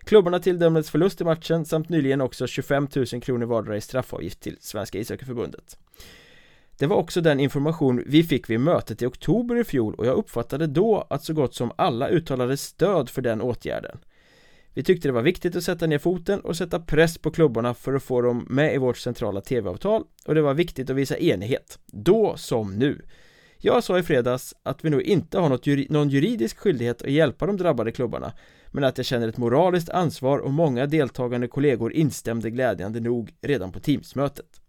Klubbarna 0.00 0.38
tilldömdes 0.38 0.90
förlust 0.90 1.20
i 1.20 1.24
matchen 1.24 1.64
samt 1.64 1.88
nyligen 1.88 2.20
också 2.20 2.46
25 2.46 2.88
000 2.94 3.06
kronor 3.06 3.46
vardera 3.46 3.76
i 3.76 3.80
straffavgift 3.80 4.40
till 4.40 4.56
Svenska 4.60 4.98
ishockeyförbundet. 4.98 5.76
Det 6.82 6.88
var 6.88 6.96
också 6.96 7.20
den 7.20 7.40
information 7.40 8.02
vi 8.06 8.22
fick 8.22 8.50
vid 8.50 8.60
mötet 8.60 9.02
i 9.02 9.06
oktober 9.06 9.56
i 9.56 9.64
fjol 9.64 9.94
och 9.94 10.06
jag 10.06 10.16
uppfattade 10.16 10.66
då 10.66 11.06
att 11.10 11.24
så 11.24 11.34
gott 11.34 11.54
som 11.54 11.72
alla 11.76 12.08
uttalade 12.08 12.56
stöd 12.56 13.08
för 13.10 13.22
den 13.22 13.40
åtgärden. 13.40 13.98
Vi 14.74 14.82
tyckte 14.82 15.08
det 15.08 15.12
var 15.12 15.22
viktigt 15.22 15.56
att 15.56 15.64
sätta 15.64 15.86
ner 15.86 15.98
foten 15.98 16.40
och 16.40 16.56
sätta 16.56 16.80
press 16.80 17.18
på 17.18 17.30
klubbarna 17.30 17.74
för 17.74 17.94
att 17.94 18.02
få 18.02 18.20
dem 18.20 18.46
med 18.50 18.74
i 18.74 18.78
vårt 18.78 18.96
centrala 18.98 19.40
tv-avtal 19.40 20.04
och 20.26 20.34
det 20.34 20.42
var 20.42 20.54
viktigt 20.54 20.90
att 20.90 20.96
visa 20.96 21.18
enighet, 21.18 21.78
då 21.86 22.36
som 22.36 22.78
nu. 22.78 23.02
Jag 23.58 23.84
sa 23.84 23.98
i 23.98 24.02
fredags 24.02 24.54
att 24.62 24.84
vi 24.84 24.90
nog 24.90 25.02
inte 25.02 25.38
har 25.38 25.48
något 25.48 25.66
juri 25.66 25.86
någon 25.90 26.08
juridisk 26.08 26.58
skyldighet 26.58 27.02
att 27.02 27.10
hjälpa 27.10 27.46
de 27.46 27.56
drabbade 27.56 27.92
klubbarna 27.92 28.32
men 28.70 28.84
att 28.84 28.98
jag 28.98 29.06
känner 29.06 29.28
ett 29.28 29.38
moraliskt 29.38 29.90
ansvar 29.90 30.38
och 30.38 30.52
många 30.52 30.86
deltagande 30.86 31.48
kollegor 31.48 31.92
instämde 31.92 32.50
glädjande 32.50 33.00
nog 33.00 33.34
redan 33.42 33.72
på 33.72 33.80
Teamsmötet. 33.80 34.61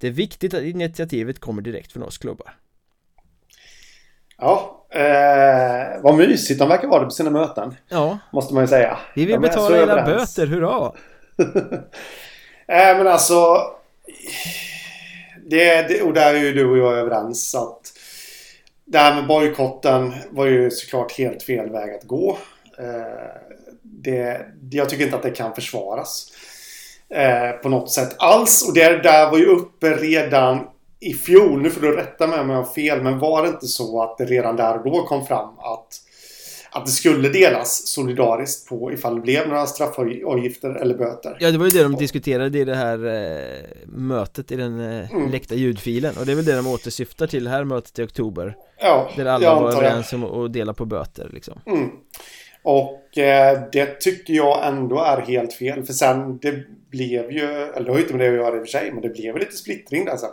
Det 0.00 0.06
är 0.06 0.10
viktigt 0.10 0.54
att 0.54 0.62
initiativet 0.62 1.38
kommer 1.38 1.62
direkt 1.62 1.92
från 1.92 2.02
oss 2.02 2.18
klubbar. 2.18 2.54
Ja, 4.38 4.86
eh, 4.90 6.02
vad 6.02 6.16
mysigt 6.16 6.58
de 6.58 6.68
verkar 6.68 6.88
vara 6.88 7.04
på 7.04 7.10
sina 7.10 7.30
möten. 7.30 7.76
Ja. 7.88 8.18
Måste 8.32 8.54
man 8.54 8.62
ju 8.62 8.68
säga. 8.68 8.98
Vi 9.14 9.26
vill 9.26 9.40
betala 9.40 9.76
era 9.76 10.02
böter, 10.04 10.46
hurra! 10.46 10.92
eh, 12.66 12.96
men 12.96 13.06
alltså... 13.06 13.56
Det, 15.46 15.82
det, 15.88 16.02
och 16.02 16.12
där 16.12 16.34
är 16.34 16.38
ju 16.38 16.52
du 16.52 16.70
och 16.70 16.78
jag 16.78 16.98
överens 16.98 17.54
att 17.54 17.92
det 18.84 18.98
här 18.98 19.14
med 19.14 19.26
bojkotten 19.26 20.14
var 20.30 20.46
ju 20.46 20.70
såklart 20.70 21.12
helt 21.12 21.42
fel 21.42 21.70
väg 21.70 21.94
att 21.94 22.04
gå. 22.04 22.38
Eh, 22.78 23.30
det, 23.82 24.46
jag 24.70 24.88
tycker 24.88 25.04
inte 25.04 25.16
att 25.16 25.22
det 25.22 25.30
kan 25.30 25.54
försvaras. 25.54 26.32
Eh, 27.14 27.50
på 27.62 27.68
något 27.68 27.90
sätt 27.90 28.16
alls. 28.18 28.68
Och 28.68 28.74
det 28.74 29.02
där 29.02 29.30
var 29.30 29.38
ju 29.38 29.46
uppe 29.46 29.90
redan 29.90 30.66
i 31.00 31.14
fjol, 31.14 31.62
nu 31.62 31.70
får 31.70 31.80
du 31.80 31.96
rätta 31.96 32.26
mig 32.26 32.40
om 32.40 32.50
jag 32.50 32.56
har 32.56 32.72
fel, 32.72 33.02
men 33.02 33.18
var 33.18 33.42
det 33.42 33.48
inte 33.48 33.66
så 33.66 34.02
att 34.02 34.18
det 34.18 34.24
redan 34.24 34.56
där 34.56 34.76
och 34.78 34.84
då 34.84 35.02
kom 35.02 35.26
fram 35.26 35.48
att 35.58 36.00
att 36.72 36.86
det 36.86 36.92
skulle 36.92 37.28
delas 37.28 37.86
solidariskt 37.88 38.68
på 38.68 38.92
ifall 38.92 39.14
det 39.14 39.20
blev 39.20 39.48
några 39.48 39.66
straffavgifter 39.66 40.74
eller 40.74 40.94
böter. 40.94 41.36
Ja, 41.40 41.50
det 41.50 41.58
var 41.58 41.66
ju 41.66 41.72
det 41.72 41.82
de 41.82 41.96
diskuterade 41.96 42.58
i 42.58 42.64
det 42.64 42.74
här 42.74 43.06
eh, 43.06 43.64
mötet 43.86 44.52
i 44.52 44.56
den 44.56 44.80
eh, 44.80 45.12
mm. 45.12 45.30
läckta 45.30 45.54
ljudfilen 45.54 46.14
och 46.18 46.26
det 46.26 46.32
är 46.32 46.36
väl 46.36 46.44
det 46.44 46.56
de 46.56 46.66
återsyftar 46.66 47.26
till 47.26 47.48
här 47.48 47.64
mötet 47.64 47.98
i 47.98 48.02
oktober. 48.02 48.56
Ja, 48.80 49.10
Där 49.16 49.26
alla 49.26 49.54
var 49.54 49.72
överens 49.72 50.12
om 50.12 50.24
att 50.24 50.52
dela 50.52 50.74
på 50.74 50.84
böter 50.84 51.30
liksom. 51.32 51.60
Mm. 51.66 51.90
Och 52.62 53.18
eh, 53.18 53.60
det 53.72 54.00
tycker 54.00 54.34
jag 54.34 54.66
ändå 54.68 55.00
är 55.00 55.20
helt 55.20 55.52
fel 55.52 55.84
för 55.84 55.92
sen 55.92 56.38
det 56.38 56.64
blev 56.90 57.32
ju, 57.32 57.44
eller 57.44 57.84
det 57.84 57.90
har 57.90 57.98
ju 57.98 58.02
inte 58.02 58.14
med 58.14 58.26
det 58.26 58.28
att 58.30 58.46
göra 58.46 58.56
i 58.56 58.58
och 58.58 58.62
för 58.62 58.70
sig, 58.70 58.92
men 58.92 59.02
det 59.02 59.08
blev 59.08 59.38
lite 59.38 59.56
splittring 59.56 60.04
där 60.04 60.16
sen 60.16 60.30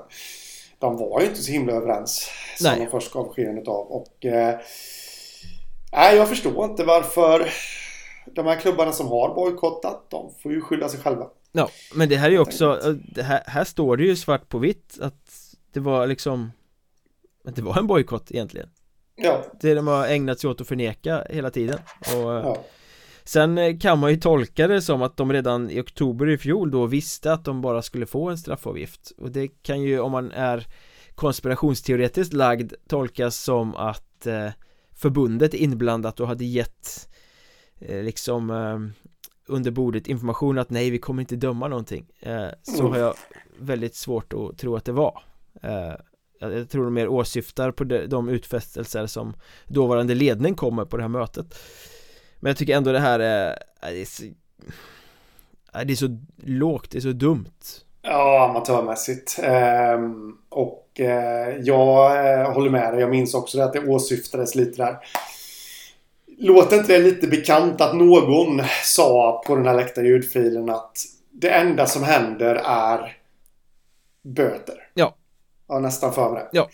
de 0.80 0.98
var 0.98 1.22
ju 1.22 1.28
inte 1.28 1.42
så 1.42 1.52
himla 1.52 1.74
överens 1.74 2.30
som 2.58 2.72
Nej. 2.72 2.80
de 2.80 2.88
först 2.88 3.12
gav 3.12 3.34
skenet 3.34 3.68
av. 3.68 3.92
Och, 3.92 4.26
eh, 4.26 4.60
nej, 5.92 6.16
jag 6.16 6.30
förstår 6.30 6.66
inte 6.66 6.84
varför 6.84 7.50
de 8.26 8.46
här 8.46 8.56
klubbarna 8.56 8.92
som 8.92 9.08
har 9.08 9.36
bojkottat, 9.36 10.06
de 10.10 10.34
får 10.44 10.52
ju 10.52 10.62
skylla 10.62 10.90
sig 10.90 11.00
själva. 11.00 11.28
Ja, 11.52 11.70
men 11.94 12.10
det 12.10 12.16
här 12.16 12.28
är 12.28 12.32
ju 12.32 12.40
också, 12.40 12.96
här, 13.16 13.44
här 13.46 13.64
står 13.64 13.98
det 13.98 14.04
ju 14.04 14.16
svart 14.16 14.50
på 14.50 14.58
vitt 14.58 14.98
att 15.02 15.56
det 15.74 15.80
var 15.80 16.08
liksom 16.08 16.52
Att 17.46 17.56
det 17.56 17.62
var 17.62 17.78
en 17.78 17.88
bojkott 17.88 18.32
egentligen 18.32 18.70
Ja 19.16 19.44
Det 19.62 19.74
de 19.74 19.88
har 19.88 20.08
ägnat 20.08 20.40
sig 20.40 20.50
åt 20.50 20.62
att 20.62 20.68
förneka 20.68 21.24
hela 21.30 21.50
tiden 21.50 21.80
och 22.00 22.32
Ja, 22.32 22.58
Sen 23.28 23.58
eh, 23.58 23.78
kan 23.78 24.00
man 24.00 24.12
ju 24.12 24.18
tolka 24.18 24.68
det 24.68 24.82
som 24.82 25.02
att 25.02 25.18
de 25.18 25.34
redan 25.34 25.70
i 25.70 25.82
oktober 25.82 26.30
i 26.30 26.38
fjol 26.38 26.72
då 26.72 26.86
visste 26.86 27.34
att 27.34 27.46
de 27.46 27.62
bara 27.62 27.82
skulle 27.82 28.06
få 28.06 28.30
en 28.30 28.38
straffavgift. 28.38 29.12
Och 29.18 29.32
det 29.32 29.48
kan 29.48 29.82
ju 29.82 30.00
om 30.00 30.12
man 30.12 30.32
är 30.32 30.68
konspirationsteoretiskt 31.16 32.34
lagd 32.34 32.74
tolkas 32.88 33.44
som 33.44 33.76
att 33.76 34.28
eh, 34.28 34.50
förbundet 34.92 35.54
är 35.54 35.58
inblandat 35.58 36.20
och 36.20 36.28
hade 36.28 36.46
gett 36.46 37.10
eh, 37.80 38.04
liksom 38.04 38.50
eh, 38.50 39.04
under 39.48 39.72
bordet 39.72 40.08
information 40.08 40.58
att 40.58 40.70
nej 40.70 40.90
vi 40.90 41.00
kommer 41.00 41.22
inte 41.22 41.36
döma 41.36 41.68
någonting. 41.68 42.06
Eh, 42.20 42.48
så 42.62 42.88
har 42.88 42.98
jag 42.98 43.14
väldigt 43.60 43.96
svårt 43.96 44.34
att 44.34 44.58
tro 44.58 44.76
att 44.76 44.86
det 44.86 44.92
var. 44.92 45.24
Eh, 45.62 45.96
jag 46.40 46.54
jag 46.54 46.70
tror 46.70 46.84
de 46.84 46.94
mer 46.94 47.08
åsyftar 47.08 47.72
på 47.72 47.84
de, 47.84 48.08
de 48.08 48.30
utfästelser 48.30 49.06
som 49.06 49.34
dåvarande 49.66 50.16
ledning 50.16 50.56
kommer 50.56 50.86
på 50.86 50.98
det 50.98 51.04
här 51.04 51.10
mötet. 51.10 51.56
Men 52.40 52.50
jag 52.50 52.58
tycker 52.58 52.78
ändå 52.78 52.92
det 52.92 53.00
här 53.00 53.20
är, 53.20 53.60
är 53.82 53.92
det 53.92 54.02
är 54.02 54.06
så, 54.06 54.24
är 55.74 55.86
det 55.86 55.94
är 55.94 55.96
så 55.96 56.18
lågt, 56.44 56.92
det 56.92 56.98
är 56.98 57.02
så 57.02 57.12
dumt 57.12 57.52
ja 58.08 58.46
amatörmässigt. 58.50 59.40
Ehm, 59.44 60.38
och 60.50 61.00
eh, 61.00 61.58
jag 61.62 62.26
eh, 62.32 62.52
håller 62.52 62.70
med 62.70 62.94
dig. 62.94 63.02
Jag 63.02 63.10
minns 63.10 63.34
också 63.34 63.58
det 63.58 63.64
att 63.64 63.74
det 63.74 63.88
åsyftades 63.88 64.56
lite 64.56 64.84
där. 64.84 64.98
Låter 66.40 66.78
inte 66.78 66.94
det 66.94 67.00
lite 67.00 67.28
bekant 67.28 67.82
att 67.82 67.96
någon 67.96 68.62
sa 68.84 69.44
på 69.48 69.56
den 69.56 69.66
här 69.66 69.76
läktarljudfilen 69.76 70.70
att 70.70 70.98
det 71.32 71.50
enda 71.50 71.86
som 71.86 72.04
händer 72.04 72.56
är 72.66 73.18
böter? 74.24 74.90
Ja. 74.94 75.16
Ja, 75.68 75.80
nästan 75.80 76.14
för 76.14 76.30
mig. 76.30 76.48
Ja, 76.52 76.70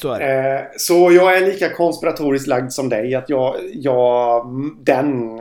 så 0.00 0.20
Eh, 0.20 0.60
så 0.76 1.12
jag 1.12 1.36
är 1.36 1.46
lika 1.46 1.70
konspiratoriskt 1.70 2.48
lagd 2.48 2.72
som 2.72 2.88
dig. 2.88 3.14
Att 3.14 3.28
jag, 3.28 3.56
jag 3.72 4.46
den 4.80 5.40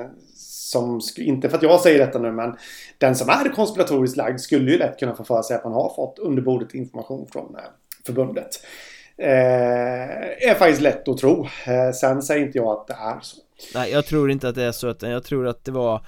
som, 0.72 1.02
inte 1.18 1.50
för 1.50 1.58
att 1.58 1.64
jag 1.64 1.80
säger 1.80 2.00
detta 2.00 2.20
nu, 2.20 2.32
men 2.32 2.56
den 2.98 3.16
som 3.16 3.30
är 3.30 3.50
konspiratoriskt 3.56 4.18
lagd 4.18 4.40
skulle 4.40 4.72
ju 4.72 4.78
lätt 4.78 5.00
kunna 5.00 5.16
få 5.16 5.24
för 5.24 5.42
sig 5.42 5.56
att 5.56 5.64
man 5.64 5.74
har 5.74 5.94
fått 5.96 6.20
under 6.20 6.42
bordet 6.42 6.74
information 6.74 7.28
från 7.32 7.56
eh, 7.56 7.62
förbundet. 8.06 8.66
Eh, 9.18 10.50
är 10.50 10.56
faktiskt 10.56 10.82
lätt 10.82 11.08
att 11.08 11.18
tro. 11.18 11.48
Eh, 11.68 11.92
sen 11.92 12.22
säger 12.22 12.46
inte 12.46 12.58
jag 12.58 12.68
att 12.68 12.88
det 12.88 12.94
är 12.94 13.20
så. 13.22 13.38
Nej, 13.76 13.92
jag 13.92 14.06
tror 14.06 14.32
inte 14.32 14.50
att 14.50 14.56
det 14.56 14.64
är 14.64 14.72
så 14.72 14.90
utan 14.90 15.10
jag 15.10 15.24
tror 15.24 15.48
att 15.48 15.66
det 15.66 15.72
var 15.72 16.06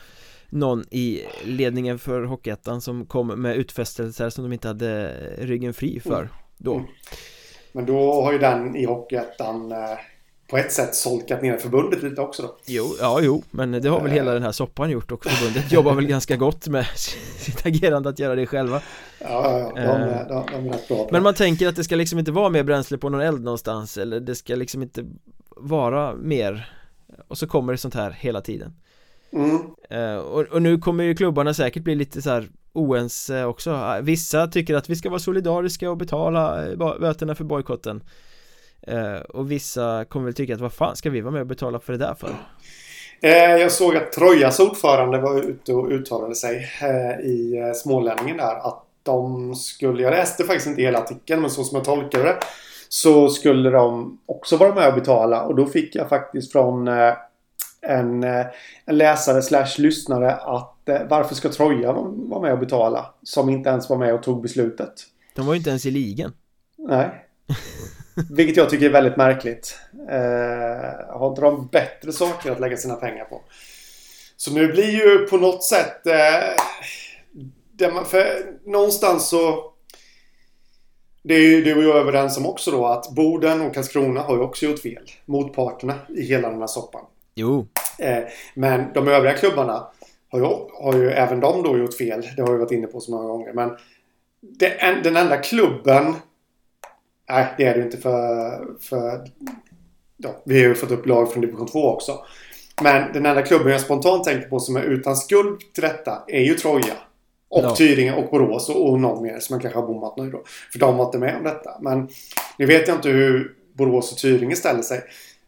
någon 0.50 0.84
i 0.92 1.22
ledningen 1.44 2.00
för 2.00 2.24
Hockeyettan 2.24 2.82
som 2.82 3.06
kom 3.06 3.28
med 3.28 3.56
utfästelser 3.56 4.30
som 4.30 4.44
de 4.44 4.54
inte 4.54 4.68
hade 4.68 5.14
ryggen 5.38 5.74
fri 5.74 6.00
för 6.00 6.20
Mm. 6.20 6.28
då 6.58 6.74
Mm. 6.74 6.86
Men 7.76 7.86
då 7.86 8.22
har 8.24 8.32
ju 8.34 8.38
den 8.40 8.76
i 8.76 8.86
Hockeyettan 8.86 9.72
eh, 9.72 9.78
på 10.50 10.58
ett 10.58 10.72
sätt 10.72 10.96
solkat 10.96 11.42
ner 11.42 11.58
förbundet 11.58 12.04
lite 12.04 12.22
också 12.22 12.42
då. 12.44 12.56
Jo, 12.66 12.86
ja 13.00 13.20
jo, 13.22 13.44
men 13.52 13.72
det 13.72 13.90
har 13.90 14.02
väl 14.02 14.12
hela 14.12 14.34
den 14.34 14.44
här 14.44 14.52
soppan 14.52 14.90
gjort 14.90 15.12
och 15.12 15.26
förbundet 15.26 15.72
jobbar 15.72 15.94
väl 15.94 16.08
ganska 16.08 16.36
gott 16.36 16.68
med 16.68 16.86
sitt 17.38 17.66
agerande 17.66 18.10
att 18.10 18.20
göra 18.20 18.36
det 18.36 18.46
själva 18.46 18.82
Ja, 19.20 19.28
ja, 19.30 19.72
ja. 19.76 19.82
De, 19.82 20.02
är- 20.02 20.30
de, 20.30 20.46
de 20.52 20.68
är 20.70 20.74
rätt 20.74 20.88
bra 20.88 20.98
på 20.98 21.04
det. 21.06 21.12
Men 21.12 21.24
man 21.24 21.34
tänker 21.34 21.68
att 21.68 21.76
det 21.76 21.84
ska 21.84 21.96
liksom 21.96 22.20
inte 22.20 22.32
vara 22.32 22.50
mer 22.50 22.64
bränsle 22.64 22.98
på 22.98 23.10
någon 23.10 23.22
eld 23.22 23.44
någonstans 23.44 23.98
eller 23.98 24.20
det 24.20 24.36
ska 24.36 24.56
liksom 24.56 24.82
inte 24.84 25.06
vara 25.58 26.16
mer 26.16 26.74
och 27.28 27.38
så 27.38 27.48
kommer 27.48 27.74
det 27.74 27.78
sånt 27.78 27.94
här 27.96 28.12
hela 28.12 28.42
tiden 28.42 28.74
Mm. 29.32 29.60
Eh, 29.90 30.16
och, 30.16 30.42
och 30.42 30.62
nu 30.62 30.78
kommer 30.78 31.04
ju 31.04 31.16
klubbarna 31.16 31.54
säkert 31.54 31.84
bli 31.84 31.96
lite 31.96 32.22
så 32.22 32.30
här 32.30 32.48
oense 32.74 33.40
eh, 33.40 33.46
också. 33.46 33.72
Ah, 33.72 34.00
vissa 34.02 34.48
tycker 34.48 34.76
att 34.76 34.90
vi 34.90 34.96
ska 34.96 35.10
vara 35.10 35.20
solidariska 35.20 35.90
och 35.92 35.98
betala 35.98 36.66
eh, 36.68 36.78
böterna 36.78 37.36
för 37.36 37.44
bojkotten. 37.44 38.04
Eh, 38.82 39.16
och 39.16 39.52
vissa 39.52 40.06
kommer 40.06 40.26
väl 40.26 40.34
tycka 40.34 40.54
att 40.54 40.62
vad 40.62 40.74
fan 40.74 40.96
ska 40.96 41.10
vi 41.10 41.22
vara 41.22 41.32
med 41.32 41.42
och 41.42 41.48
betala 41.48 41.80
för 41.80 41.94
det 41.94 42.00
där 42.00 42.14
för? 42.14 42.30
Jag 43.60 43.72
såg 43.72 43.96
att 43.96 44.12
Trojas 44.12 44.60
ordförande 44.60 45.18
var 45.18 45.40
ute 45.40 45.74
och 45.74 45.92
uttalade 45.92 46.36
sig 46.36 46.70
i 47.24 47.54
Smålänningen 47.76 48.38
där 48.38 48.68
att 48.68 48.84
de 49.04 49.56
skulle, 49.56 50.04
jag 50.04 50.12
läste 50.12 50.44
faktiskt 50.44 50.68
inte 50.68 50.82
hela 50.82 51.00
artikeln 51.00 51.42
men 51.42 51.50
så 51.50 51.64
som 51.64 51.76
jag 51.76 51.86
tolkade 51.86 52.24
det 52.24 52.38
så 52.90 53.30
skulle 53.30 53.70
de 53.70 54.18
också 54.26 54.58
vara 54.58 54.76
med 54.76 54.88
och 54.88 54.94
betala. 54.94 55.42
Och 55.42 55.56
då 55.56 55.66
fick 55.66 55.96
jag 55.96 56.10
faktiskt 56.10 56.52
från 56.52 56.88
en, 57.88 58.24
eh, 58.24 58.46
en 58.86 58.98
läsare 58.98 59.42
slash 59.42 59.78
lyssnare 59.78 60.36
att 60.36 60.90
eh, 60.90 61.02
varför 61.10 61.36
ska 61.36 61.50
Troja 61.50 61.92
vara 61.92 62.42
med 62.42 62.54
och 62.54 62.60
betala 62.60 63.14
som 63.24 63.50
inte 63.50 63.70
ens 63.70 63.90
var 63.90 63.98
med 63.98 64.14
och 64.14 64.24
tog 64.24 64.42
beslutet? 64.42 64.94
De 65.36 65.46
var 65.46 65.54
ju 65.54 65.58
inte 65.58 65.70
ens 65.70 65.86
i 65.86 65.92
ligan 65.92 66.34
Nej. 66.88 67.26
Vilket 68.32 68.58
jag 68.58 68.70
tycker 68.70 68.86
är 68.86 68.90
väldigt 68.90 69.18
märkligt. 69.18 69.80
Eh, 70.10 71.18
har 71.20 71.30
inte 71.30 71.42
de 71.42 71.68
bättre 71.68 72.12
saker 72.12 72.52
att 72.52 72.60
lägga 72.60 72.78
sina 72.78 72.96
pengar 72.96 73.26
på? 73.26 73.42
Så 74.38 74.54
nu 74.54 74.68
blir 74.68 74.92
ju 74.92 75.18
på 75.28 75.38
något 75.38 75.64
sätt... 75.64 76.08
Eh, 76.08 77.94
man, 77.94 78.06
för 78.06 78.26
någonstans 78.66 79.30
så... 79.30 79.70
Det 81.24 81.34
är 81.34 81.40
ju 81.40 81.64
det 81.64 81.74
var 81.74 81.82
ju 81.82 81.92
överens 81.92 82.38
om 82.38 82.46
också 82.46 82.72
då 82.72 82.86
att 82.86 83.16
Boden 83.16 83.62
och 83.62 83.74
Karlskrona 83.74 84.22
har 84.22 84.36
ju 84.36 84.42
också 84.42 84.66
gjort 84.66 84.80
fel. 84.80 85.04
Motparterna 85.26 85.94
i 86.10 86.22
hela 86.22 86.50
den 86.50 86.60
här 86.60 86.68
soppan. 86.68 87.06
Jo, 87.36 87.68
Eh, 88.00 88.24
men 88.54 88.94
de 88.94 89.08
övriga 89.08 89.38
klubbarna 89.38 89.88
har 90.30 90.40
ju, 90.40 90.46
har 90.84 90.94
ju 90.94 91.12
även 91.12 91.40
de 91.40 91.64
då 91.64 91.78
gjort 91.78 91.98
fel. 91.98 92.28
Det 92.36 92.42
har 92.42 92.52
vi 92.52 92.58
varit 92.58 92.72
inne 92.72 92.88
på 92.88 93.00
så 93.00 93.12
många 93.12 93.28
gånger. 93.28 93.54
Men 93.54 93.72
det, 94.42 94.68
en, 94.68 95.04
den 95.04 95.18
enda 95.18 95.38
klubben... 95.38 96.16
Nej, 97.30 97.48
det 97.58 97.64
är 97.64 97.74
det 97.74 97.80
ju 97.80 97.86
inte 97.86 97.98
för... 97.98 98.80
för 98.80 99.28
ja, 100.18 100.42
vi 100.46 100.62
har 100.62 100.68
ju 100.68 100.76
fått 100.76 100.92
upp 100.92 101.06
lag 101.06 101.32
från 101.32 101.42
division 101.42 101.68
2 101.68 101.90
också. 101.90 102.20
Men 102.82 103.14
den 103.14 103.26
enda 103.26 103.42
klubben 103.42 103.72
jag 103.72 103.82
spontant 103.82 104.24
tänker 104.24 104.50
på 104.50 104.60
som 104.60 104.76
är 104.76 104.82
utan 104.82 105.16
skuld 105.16 105.60
till 105.74 105.84
detta 105.84 106.24
är 106.28 106.42
ju 106.42 106.54
Troja. 106.54 106.94
Och 107.50 107.64
Ja. 107.64 107.76
Tyringe 107.76 108.14
och 108.14 108.30
Borås 108.30 108.70
och, 108.70 108.90
och 108.90 109.00
någon 109.00 109.24
mer 109.24 109.40
som 109.40 109.54
man 109.54 109.62
kanske 109.62 109.80
har 109.80 109.88
bommat 109.88 110.18
nu 110.18 110.32
då. 110.32 110.44
För 110.72 110.80
de 110.80 110.98
var 110.98 111.06
inte 111.06 111.18
med 111.18 111.38
om 111.38 111.44
detta. 111.44 111.78
Men 111.82 112.10
nu 112.58 112.66
vet 112.66 112.88
jag 112.88 112.98
inte 112.98 113.10
hur 113.10 113.56
Borås 113.74 114.12
och 114.12 114.18
Tyringe 114.18 114.56
ställer 114.56 114.82
sig. 114.82 115.02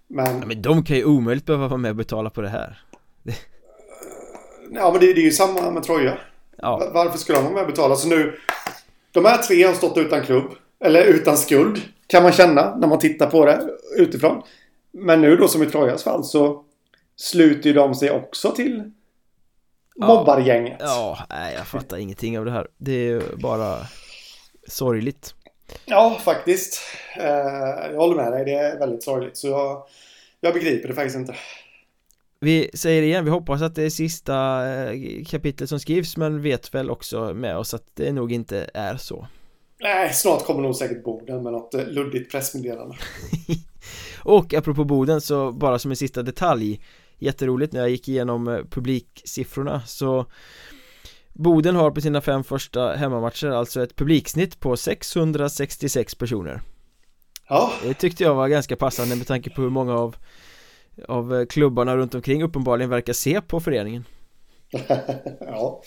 Men 0.07 0.39
ja, 0.39 0.45
men 0.45 0.61
de 0.61 0.83
kan 0.83 0.97
ju 0.97 1.05
omöjligt 1.05 1.45
behöva 1.45 1.67
vara 1.67 1.77
med 1.77 1.89
och 1.89 1.95
betala 1.95 2.29
på 2.29 2.41
det 2.41 2.49
här 2.49 2.81
Ja, 4.71 4.91
men 4.91 4.99
det, 5.01 5.13
det 5.13 5.19
är 5.21 5.25
ju 5.25 5.31
samma 5.31 5.71
med 5.71 5.83
Troja. 5.83 6.17
Ja, 6.57 6.77
Va- 6.77 6.91
Varför 6.93 7.17
ska 7.17 7.33
de 7.33 7.43
vara 7.43 7.53
med 7.53 7.61
och 7.61 7.67
betala? 7.69 7.95
Så 7.95 8.07
nu... 8.07 8.39
De 9.11 9.25
här 9.25 9.37
tre 9.37 9.63
har 9.63 9.73
stått 9.73 9.97
utan 9.97 10.23
klubb. 10.23 10.51
Eller 10.79 11.03
utan 11.05 11.37
skuld. 11.37 11.81
Kan 12.07 12.23
man 12.23 12.31
känna 12.31 12.75
när 12.75 12.87
man 12.87 12.99
tittar 12.99 13.29
på 13.29 13.45
det 13.45 13.69
utifrån. 13.97 14.41
Men 14.91 15.21
nu 15.21 15.35
då 15.35 15.47
som 15.47 15.63
i 15.63 15.65
Trojas 15.65 16.03
fall 16.03 16.23
så 16.23 16.63
sluter 17.15 17.69
ju 17.69 17.73
de 17.73 17.95
sig 17.95 18.11
också 18.11 18.51
till 18.51 18.91
Ja. 19.95 20.07
mobbargänget. 20.07 20.77
ja, 20.79 21.17
nej 21.29 21.53
jag 21.57 21.67
fattar 21.67 21.97
ingenting 21.97 22.39
av 22.39 22.45
det 22.45 22.51
här 22.51 22.67
Det 22.77 22.91
är 22.91 22.97
ju 23.09 23.21
bara 23.35 23.77
sorgligt 24.67 25.35
Ja, 25.85 26.19
faktiskt. 26.23 26.79
Eh, 27.17 27.25
jag 27.91 27.97
håller 27.97 28.15
med 28.15 28.31
dig. 28.31 28.45
Det 28.45 28.53
är 28.53 28.79
väldigt 28.79 29.03
sorgligt. 29.03 29.37
Så 29.37 29.47
jag, 29.47 29.83
jag 30.39 30.53
begriper 30.53 30.87
det 30.87 30.93
faktiskt 30.93 31.17
inte. 31.17 31.35
Vi 32.39 32.69
säger 32.73 33.01
det 33.01 33.07
igen, 33.07 33.25
vi 33.25 33.31
hoppas 33.31 33.61
att 33.61 33.75
det 33.75 33.83
är 33.83 33.89
sista 33.89 34.67
eh, 34.67 35.23
kapitlet 35.25 35.69
som 35.69 35.79
skrivs 35.79 36.17
men 36.17 36.41
vet 36.41 36.73
väl 36.73 36.89
också 36.89 37.33
med 37.33 37.57
oss 37.57 37.73
att 37.73 37.85
det 37.93 38.11
nog 38.11 38.31
inte 38.31 38.69
är 38.73 38.97
så 38.97 39.27
Nej, 39.79 40.13
snart 40.13 40.45
kommer 40.45 40.61
nog 40.61 40.75
säkert 40.75 41.03
Boden 41.03 41.43
med 41.43 41.53
något 41.53 41.73
eh, 41.73 41.87
luddigt 41.87 42.31
pressmeddelande. 42.31 42.95
Och 44.23 44.53
apropå 44.53 44.83
Boden 44.83 45.21
så 45.21 45.51
bara 45.51 45.79
som 45.79 45.91
en 45.91 45.97
sista 45.97 46.23
detalj 46.23 46.79
Jätteroligt 47.19 47.73
när 47.73 47.79
jag 47.79 47.89
gick 47.89 48.09
igenom 48.09 48.65
publiksiffrorna 48.69 49.81
så 49.85 50.25
Boden 51.37 51.75
har 51.75 51.91
på 51.91 52.01
sina 52.01 52.21
fem 52.21 52.43
första 52.43 52.93
hemmamatcher 52.93 53.47
alltså 53.47 53.83
ett 53.83 53.95
publiksnitt 53.95 54.59
på 54.59 54.77
666 54.77 56.15
personer 56.15 56.61
Ja, 57.49 57.71
Det 57.83 57.93
tyckte 57.93 58.23
jag 58.23 58.35
var 58.35 58.47
ganska 58.47 58.75
passande 58.75 59.15
med 59.15 59.27
tanke 59.27 59.49
på 59.49 59.61
hur 59.61 59.69
många 59.69 59.93
av 59.93 60.15
av 61.07 61.35
eh, 61.35 61.45
klubbarna 61.45 61.97
runt 61.97 62.15
omkring 62.15 62.43
uppenbarligen 62.43 62.89
verkar 62.89 63.13
se 63.13 63.41
på 63.41 63.59
föreningen 63.59 64.03
ja, 65.39 65.81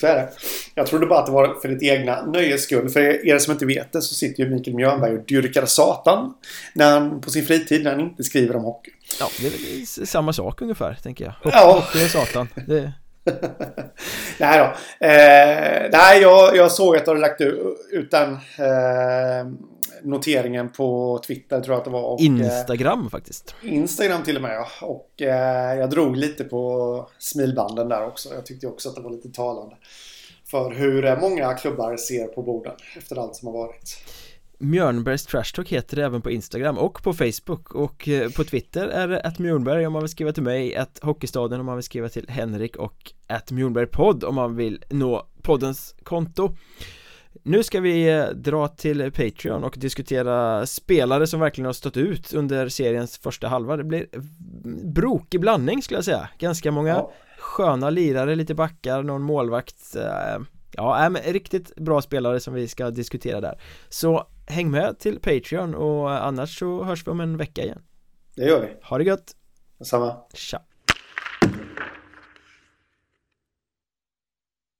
så 0.00 0.06
är 0.06 0.14
det. 0.14 0.28
Jag 0.74 0.86
trodde 0.86 1.06
bara 1.06 1.18
att 1.18 1.26
det 1.26 1.32
var 1.32 1.54
för 1.62 1.68
ditt 1.68 1.82
egna 1.82 2.26
nöjes 2.26 2.62
skull. 2.62 2.88
För 2.88 3.26
er 3.26 3.38
som 3.38 3.52
inte 3.52 3.66
vet 3.66 3.92
det 3.92 4.02
så 4.02 4.14
sitter 4.14 4.42
ju 4.44 4.50
Mikael 4.50 4.76
Mjörnberg 4.76 5.14
och 5.18 5.24
dyrkar 5.26 5.66
satan 5.66 6.34
när 6.74 6.92
han, 7.00 7.20
på 7.20 7.30
sin 7.30 7.44
fritid 7.46 7.84
när 7.84 7.90
han 7.90 8.00
inte 8.00 8.24
skriver 8.24 8.56
om 8.56 8.64
hockey. 8.64 8.90
Ja, 9.20 9.28
det 9.40 9.46
är 9.46 10.06
samma 10.06 10.32
sak 10.32 10.60
ungefär 10.62 10.94
tänker 11.02 11.24
jag 11.24 11.32
Hockey, 11.32 11.50
Ja. 11.56 11.72
hockey 11.72 12.04
och 12.04 12.10
satan 12.10 12.48
det, 12.66 12.92
nej 14.38 14.58
då. 14.58 14.64
Eh, 15.06 15.90
nej, 15.92 16.20
jag, 16.20 16.56
jag 16.56 16.72
såg 16.72 16.96
att 16.96 17.04
du 17.04 17.10
hade 17.10 17.20
lagt 17.20 17.40
ut 17.90 18.10
den 18.10 18.32
eh, 18.32 19.52
noteringen 20.02 20.68
på 20.68 21.20
Twitter 21.26 21.60
tror 21.60 21.74
jag 21.74 21.78
att 21.78 21.84
det 21.84 21.90
var. 21.90 22.02
Och, 22.02 22.20
eh, 22.20 22.26
Instagram 22.26 23.10
faktiskt 23.10 23.54
Instagram 23.62 24.22
till 24.22 24.36
och 24.36 24.42
med 24.42 24.54
ja. 24.54 24.86
Och 24.86 25.22
eh, 25.22 25.78
jag 25.78 25.90
drog 25.90 26.16
lite 26.16 26.44
på 26.44 27.08
smilbanden 27.18 27.88
där 27.88 28.06
också. 28.06 28.34
Jag 28.34 28.46
tyckte 28.46 28.66
också 28.66 28.88
att 28.88 28.94
det 28.94 29.00
var 29.00 29.10
lite 29.10 29.28
talande. 29.28 29.76
för 30.50 30.70
hur 30.70 31.20
många 31.20 31.54
klubbar 31.54 31.96
ser 31.96 32.26
på 32.26 32.42
borden 32.42 32.74
efter 32.98 33.16
allt 33.16 33.36
som 33.36 33.48
har 33.48 33.52
varit. 33.52 33.96
Mjörnbergs 34.58 35.26
Trash 35.26 35.54
Talk 35.54 35.68
heter 35.68 35.96
det 35.96 36.04
även 36.04 36.22
på 36.22 36.30
Instagram 36.30 36.78
och 36.78 37.02
på 37.02 37.12
Facebook. 37.12 37.74
Och 37.74 38.08
eh, 38.08 38.30
på 38.30 38.44
Twitter 38.44 38.88
är 38.88 39.08
det 39.08 39.20
att 39.20 39.38
Mjörnberg 39.38 39.86
om 39.86 39.92
man 39.92 40.02
vill 40.02 40.10
skriva 40.10 40.32
till 40.32 40.42
mig, 40.42 40.76
att 40.76 40.98
Hockeystaden 41.02 41.60
om 41.60 41.66
man 41.66 41.76
vill 41.76 41.84
skriva 41.84 42.08
till 42.08 42.28
Henrik 42.28 42.76
och 42.76 43.12
att 43.26 43.50
Mjörnbergpodd 43.50 44.24
om 44.24 44.34
man 44.34 44.56
vill 44.56 44.84
nå 44.90 45.26
poddens 45.42 45.94
konto. 46.02 46.56
Nu 47.42 47.62
ska 47.62 47.80
vi 47.80 48.08
eh, 48.08 48.26
dra 48.28 48.68
till 48.68 49.12
Patreon 49.12 49.64
och 49.64 49.74
diskutera 49.78 50.66
spelare 50.66 51.26
som 51.26 51.40
verkligen 51.40 51.66
har 51.66 51.72
stått 51.72 51.96
ut 51.96 52.34
under 52.34 52.68
seriens 52.68 53.18
första 53.18 53.48
halva. 53.48 53.76
Det 53.76 53.84
blir 53.84 54.06
brokig 54.94 55.40
blandning 55.40 55.82
skulle 55.82 55.98
jag 55.98 56.04
säga. 56.04 56.28
Ganska 56.38 56.72
många 56.72 56.90
ja. 56.90 57.12
sköna 57.38 57.90
lirare, 57.90 58.34
lite 58.34 58.54
backar, 58.54 59.02
någon 59.02 59.22
målvakt 59.22 59.96
eh, 59.96 60.42
Ja, 60.72 61.08
men 61.08 61.22
riktigt 61.22 61.76
bra 61.76 62.02
spelare 62.02 62.40
som 62.40 62.54
vi 62.54 62.68
ska 62.68 62.90
diskutera 62.90 63.40
där. 63.40 63.60
Så 63.88 64.26
häng 64.48 64.70
med 64.70 64.98
till 64.98 65.20
Patreon 65.20 65.74
och 65.74 66.26
annars 66.26 66.58
så 66.58 66.84
hörs 66.84 67.06
vi 67.06 67.10
om 67.10 67.20
en 67.20 67.36
vecka 67.36 67.62
igen. 67.62 67.82
Det 68.34 68.44
gör 68.44 68.60
vi. 68.60 68.68
Ha 68.82 68.98
det 68.98 69.04
gött. 69.04 69.36
Detsamma. 69.78 70.16
Tja 70.34 70.62